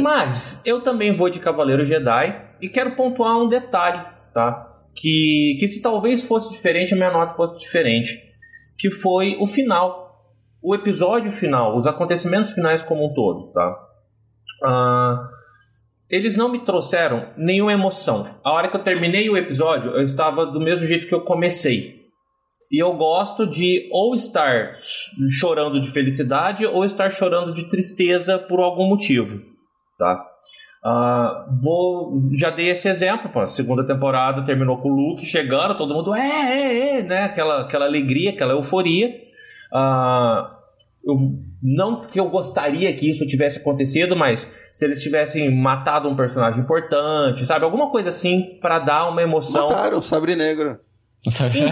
[0.00, 4.02] Mas eu também vou de Cavaleiro Jedi e quero pontuar um detalhe,
[4.32, 4.74] tá?
[4.94, 8.18] Que, que se talvez fosse diferente, a minha nota fosse diferente.
[8.78, 10.32] Que foi o final.
[10.62, 13.70] O episódio final, os acontecimentos finais como um todo, tá?
[14.64, 15.28] Uh,
[16.12, 18.28] eles não me trouxeram nenhuma emoção.
[18.44, 22.02] A hora que eu terminei o episódio, eu estava do mesmo jeito que eu comecei.
[22.70, 24.74] E eu gosto de ou estar
[25.38, 29.40] chorando de felicidade ou estar chorando de tristeza por algum motivo,
[29.98, 30.28] tá?
[30.84, 35.94] Uh, vou, já dei esse exemplo, pô, segunda temporada terminou com o Luke chegando, todo
[35.94, 37.22] mundo é, é, é, né?
[37.24, 39.08] Aquela, aquela alegria, aquela euforia.
[39.72, 40.51] Uh,
[41.04, 46.16] eu, não que eu gostaria que isso tivesse acontecido, mas se eles tivessem matado um
[46.16, 47.64] personagem importante, sabe?
[47.64, 49.68] Alguma coisa assim para dar uma emoção.
[49.68, 50.78] Mataram o Sabre Negro.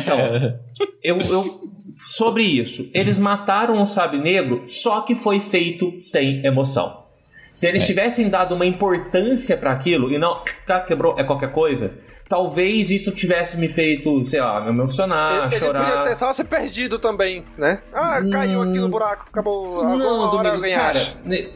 [0.00, 0.18] Então,
[1.02, 1.60] eu, eu,
[2.08, 7.09] sobre isso, eles mataram o Sabre Negro, só que foi feito sem emoção.
[7.52, 7.86] Se eles é.
[7.86, 11.92] tivessem dado uma importância para aquilo e não, tá, quebrou, é qualquer coisa,
[12.30, 15.82] talvez isso tivesse me feito, sei lá, me emocionar, ele, chorar.
[15.82, 17.80] Ele podia ter só ser perdido também, né?
[17.92, 18.90] Ah, caiu aqui no hum.
[18.90, 19.82] buraco, acabou.
[19.82, 21.00] Não, agora Domingo, cara,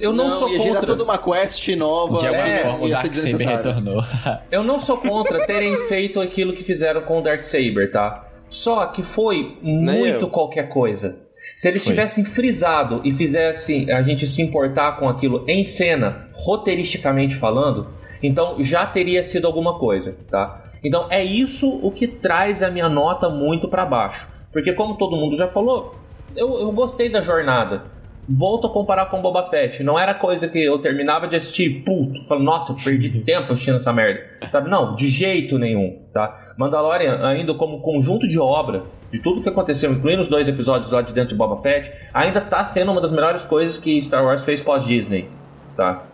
[0.01, 0.87] eu não, não sou ia contra.
[0.87, 2.19] toda uma quest nova.
[2.19, 4.03] De alguma é, forma o Darksaber retornou.
[4.51, 8.29] eu não sou contra terem feito aquilo que fizeram com o Darksaber, tá?
[8.49, 11.24] Só que foi muito qualquer coisa.
[11.57, 17.37] Se eles tivessem frisado e fizessem a gente se importar com aquilo em cena, roteiristicamente
[17.37, 17.89] falando,
[18.23, 20.73] então já teria sido alguma coisa, tá?
[20.83, 24.29] Então é isso o que traz a minha nota muito para baixo.
[24.53, 25.95] Porque como todo mundo já falou,
[26.37, 27.85] eu, eu gostei da jornada.
[28.29, 29.83] Volto a comparar com Boba Fett.
[29.83, 33.77] Não era coisa que eu terminava de assistir, puto, falando, nossa, eu perdi tempo assistindo
[33.77, 34.21] essa merda.
[34.51, 34.71] Sabe?
[34.71, 36.44] Não, de jeito nenhum, tá?
[36.57, 41.03] Mandalorian, ainda como conjunto de obra, de tudo que aconteceu, incluindo os dois episódios lá
[41.03, 44.43] de dentro de Boba Fett, ainda tá sendo uma das melhores coisas que Star Wars
[44.45, 45.29] fez pós-Disney,
[45.77, 46.05] tá?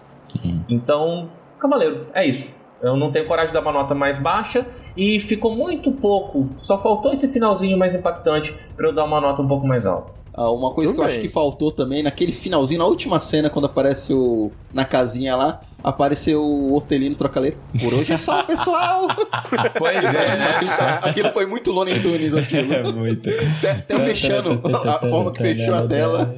[0.68, 2.50] Então, Cavaleiro, é isso.
[2.82, 6.48] Eu não tenho coragem de dar uma nota mais baixa e ficou muito pouco.
[6.58, 10.19] Só faltou esse finalzinho mais impactante para eu dar uma nota um pouco mais alta.
[10.32, 13.50] Ah, uma coisa Tudo que eu acho que faltou também, naquele finalzinho, na última cena,
[13.50, 14.52] quando aparece o.
[14.72, 17.56] na casinha lá, apareceu o Hortelino Trocaleiro.
[17.80, 19.08] Por hoje é só, pessoal!
[19.76, 20.42] pois é.
[20.60, 22.70] Aquilo, tá, aquilo, foi muito Looney Tunes, aquilo.
[22.80, 23.28] É muito.
[23.28, 26.34] Até, até fechando a forma que fechou a tela.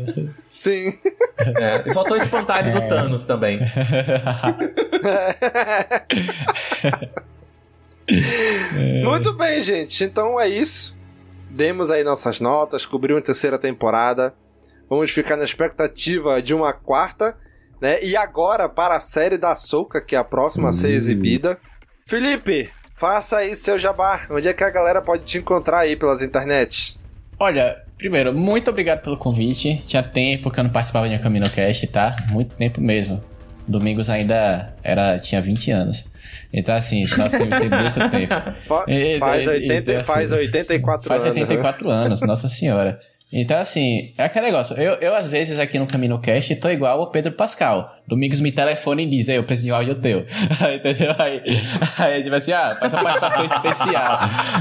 [0.48, 0.94] Sim.
[1.38, 2.88] É, e faltou o espantalho do é.
[2.88, 3.60] Thanos também.
[9.04, 10.04] muito bem, gente.
[10.04, 10.96] Então é isso
[11.52, 14.34] demos aí nossas notas, cobrimos a terceira temporada.
[14.88, 17.36] Vamos ficar na expectativa de uma quarta,
[17.80, 18.02] né?
[18.02, 20.96] E agora para a série da Soca, que é a próxima a ser hum.
[20.96, 21.58] exibida.
[22.06, 24.26] Felipe, faça aí seu jabá.
[24.30, 26.98] Onde é que a galera pode te encontrar aí pelas internets?
[27.38, 29.82] Olha, primeiro, muito obrigado pelo convite.
[29.86, 32.16] Tinha tempo que eu não participava de um CaminoCast, tá?
[32.28, 33.22] Muito tempo mesmo.
[33.66, 36.11] Domingos ainda era tinha 20 anos.
[36.52, 38.34] Então, assim, nós temos tem muito tempo.
[39.18, 41.38] faz, 80, então, faz 84 faz anos.
[41.38, 41.94] Faz 84 né?
[41.94, 42.98] anos, nossa senhora.
[43.32, 44.76] Então, assim, é aquele negócio.
[44.76, 47.90] Eu, eu às vezes, aqui no Caminho Cast, tô igual o Pedro Pascal.
[48.06, 50.26] Domingos me telefona e diz, eu preciso de um áudio teu.
[50.76, 51.14] Entendeu?
[51.18, 51.40] Aí,
[51.98, 54.18] aí tipo assim, ah, faz uma participação especial.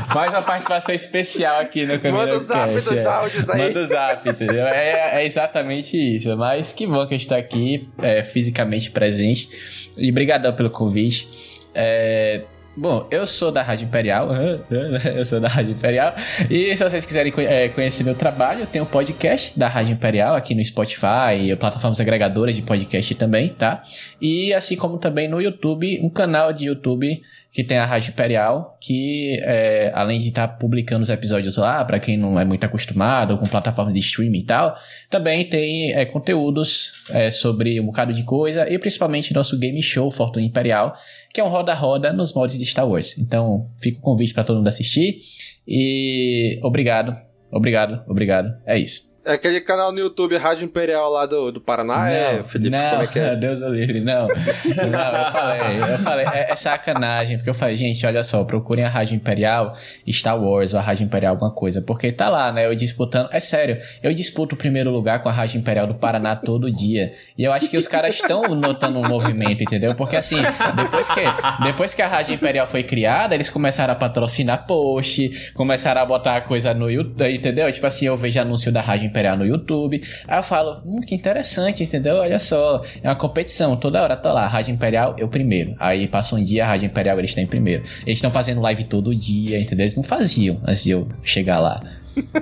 [0.08, 3.06] Faz uma participação especial aqui no Caminho Manda o zap dos é.
[3.06, 3.68] áudios aí.
[3.68, 4.66] Manda o zap, entendeu?
[4.68, 6.34] É, é, exatamente isso.
[6.38, 9.50] Mas que bom que a gente tá aqui, é, fisicamente presente.
[9.98, 11.51] E brigadão pelo convite.
[11.74, 12.44] É,
[12.76, 14.30] Bom, eu sou da Rádio Imperial,
[15.14, 16.16] eu sou da Rádio Imperial,
[16.50, 20.36] e se vocês quiserem é, conhecer meu trabalho, eu tenho um podcast da Rádio Imperial
[20.36, 23.84] aqui no Spotify, plataformas agregadoras de podcast também, tá?
[24.22, 27.22] E assim como também no YouTube, um canal de YouTube
[27.52, 31.84] que tem a Rádio Imperial, que é, além de estar tá publicando os episódios lá,
[31.84, 34.76] para quem não é muito acostumado com plataforma de streaming e tal,
[35.10, 40.10] também tem é, conteúdos é, sobre um bocado de coisa e principalmente nosso game show
[40.10, 40.96] Fortuna Imperial,
[41.34, 43.18] que é um roda-roda nos mods de Star Wars.
[43.18, 45.20] Então, fica o convite para todo mundo assistir
[45.68, 47.18] e obrigado,
[47.52, 48.58] obrigado, obrigado.
[48.66, 49.11] É isso.
[49.24, 52.72] É aquele canal no YouTube Rádio Imperial lá do, do Paraná, não, é, Felipe?
[52.72, 53.36] Não, como é que é?
[53.38, 54.28] Deus o livre, não.
[54.28, 58.84] não, eu falei, eu falei, é, é, sacanagem, porque eu falei, gente, olha só, procurem
[58.84, 59.78] a Rádio Imperial,
[60.10, 63.40] Star Wars ou a Rádio Imperial alguma coisa, porque tá lá, né, eu disputando, é
[63.40, 67.44] sério, eu disputo o primeiro lugar com a Rádio Imperial do Paraná todo dia, e
[67.44, 69.94] eu acho que os caras estão notando um movimento, entendeu?
[69.94, 70.38] Porque assim,
[70.76, 71.22] depois que,
[71.64, 76.42] depois que a Rádio Imperial foi criada, eles começaram a patrocinar post, começaram a botar
[76.42, 77.72] coisa no YouTube, entendeu?
[77.72, 80.02] Tipo assim, eu vejo anúncio da Rádio Imperial no YouTube.
[80.28, 82.16] Aí eu falo, hum, que interessante, entendeu?
[82.16, 85.76] Olha só, é uma competição, toda hora tá lá, Rádio Imperial, eu primeiro.
[85.80, 87.84] Aí passa um dia, a Rádio Imperial eles estão em primeiro.
[88.06, 89.84] Eles estão fazendo live todo dia, entendeu?
[89.84, 91.84] Eles não faziam antes de eu chegar lá.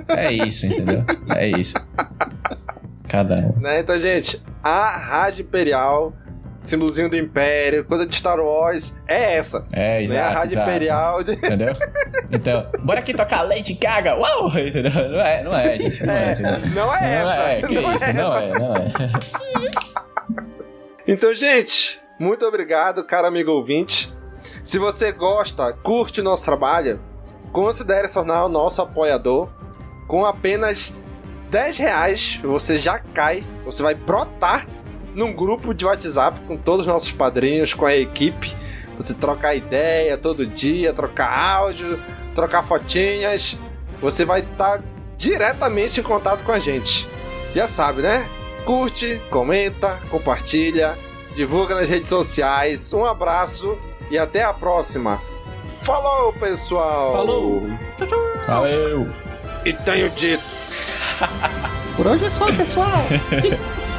[0.08, 1.04] É isso, entendeu?
[1.36, 1.74] É isso.
[3.08, 3.60] Cada um.
[3.60, 3.80] Né?
[3.80, 6.14] Então, gente, a Rádio Imperial
[6.60, 9.66] símbolozinho do Império, coisa de Star Wars, é essa.
[9.72, 10.20] É, exato.
[10.20, 10.28] Né?
[10.28, 10.70] A Rádio exato.
[10.70, 11.20] Imperial.
[11.22, 11.74] Entendeu?
[12.30, 14.48] Então, bora aqui tocar Lady Gaga, uau!
[14.50, 14.92] Entendeu?
[14.92, 16.04] Não é, não é, gente.
[16.04, 17.36] Não é, é não é essa.
[17.36, 18.44] Não é, que não isso, é não essa.
[18.44, 18.90] é, não é.
[21.08, 24.12] Então, gente, muito obrigado, cara amigo ouvinte.
[24.62, 27.00] Se você gosta, curte nosso trabalho,
[27.52, 29.48] considere se tornar o nosso apoiador.
[30.06, 30.96] Com apenas
[31.50, 34.66] 10 reais, você já cai, você vai brotar
[35.14, 38.54] num grupo de WhatsApp com todos os nossos padrinhos, com a equipe.
[38.96, 41.98] Você trocar ideia todo dia, trocar áudio,
[42.34, 43.58] trocar fotinhas.
[44.00, 44.82] Você vai estar
[45.16, 47.06] diretamente em contato com a gente.
[47.54, 48.26] Já sabe, né?
[48.64, 50.96] Curte, comenta, compartilha,
[51.34, 52.92] divulga nas redes sociais.
[52.92, 53.78] Um abraço
[54.10, 55.20] e até a próxima.
[55.64, 57.12] Falou, pessoal!
[57.12, 57.62] Falou!
[58.46, 59.08] Valeu!
[59.64, 60.56] E tenho dito.
[61.96, 63.06] Por hoje é só, pessoal!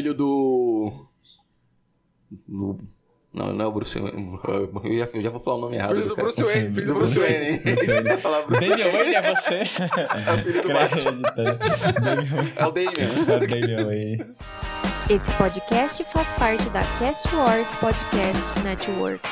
[0.00, 1.06] filho do.
[2.48, 2.78] do-
[3.32, 4.40] Não, não é o Bruce Wayne.
[4.84, 5.94] Eu já, eu já vou falar o nome errado.
[5.94, 6.26] Filho do cara.
[6.28, 7.58] Bruce Wayne, filho do Bruce Bruce Wayne.
[8.60, 9.60] Damian Wayne é você?
[10.26, 11.22] É o filho do Batman.
[12.56, 13.08] É o Damian.
[13.28, 14.24] É o Damian Wayne.
[15.08, 19.28] Esse podcast faz parte da Cast Wars Podcast Network.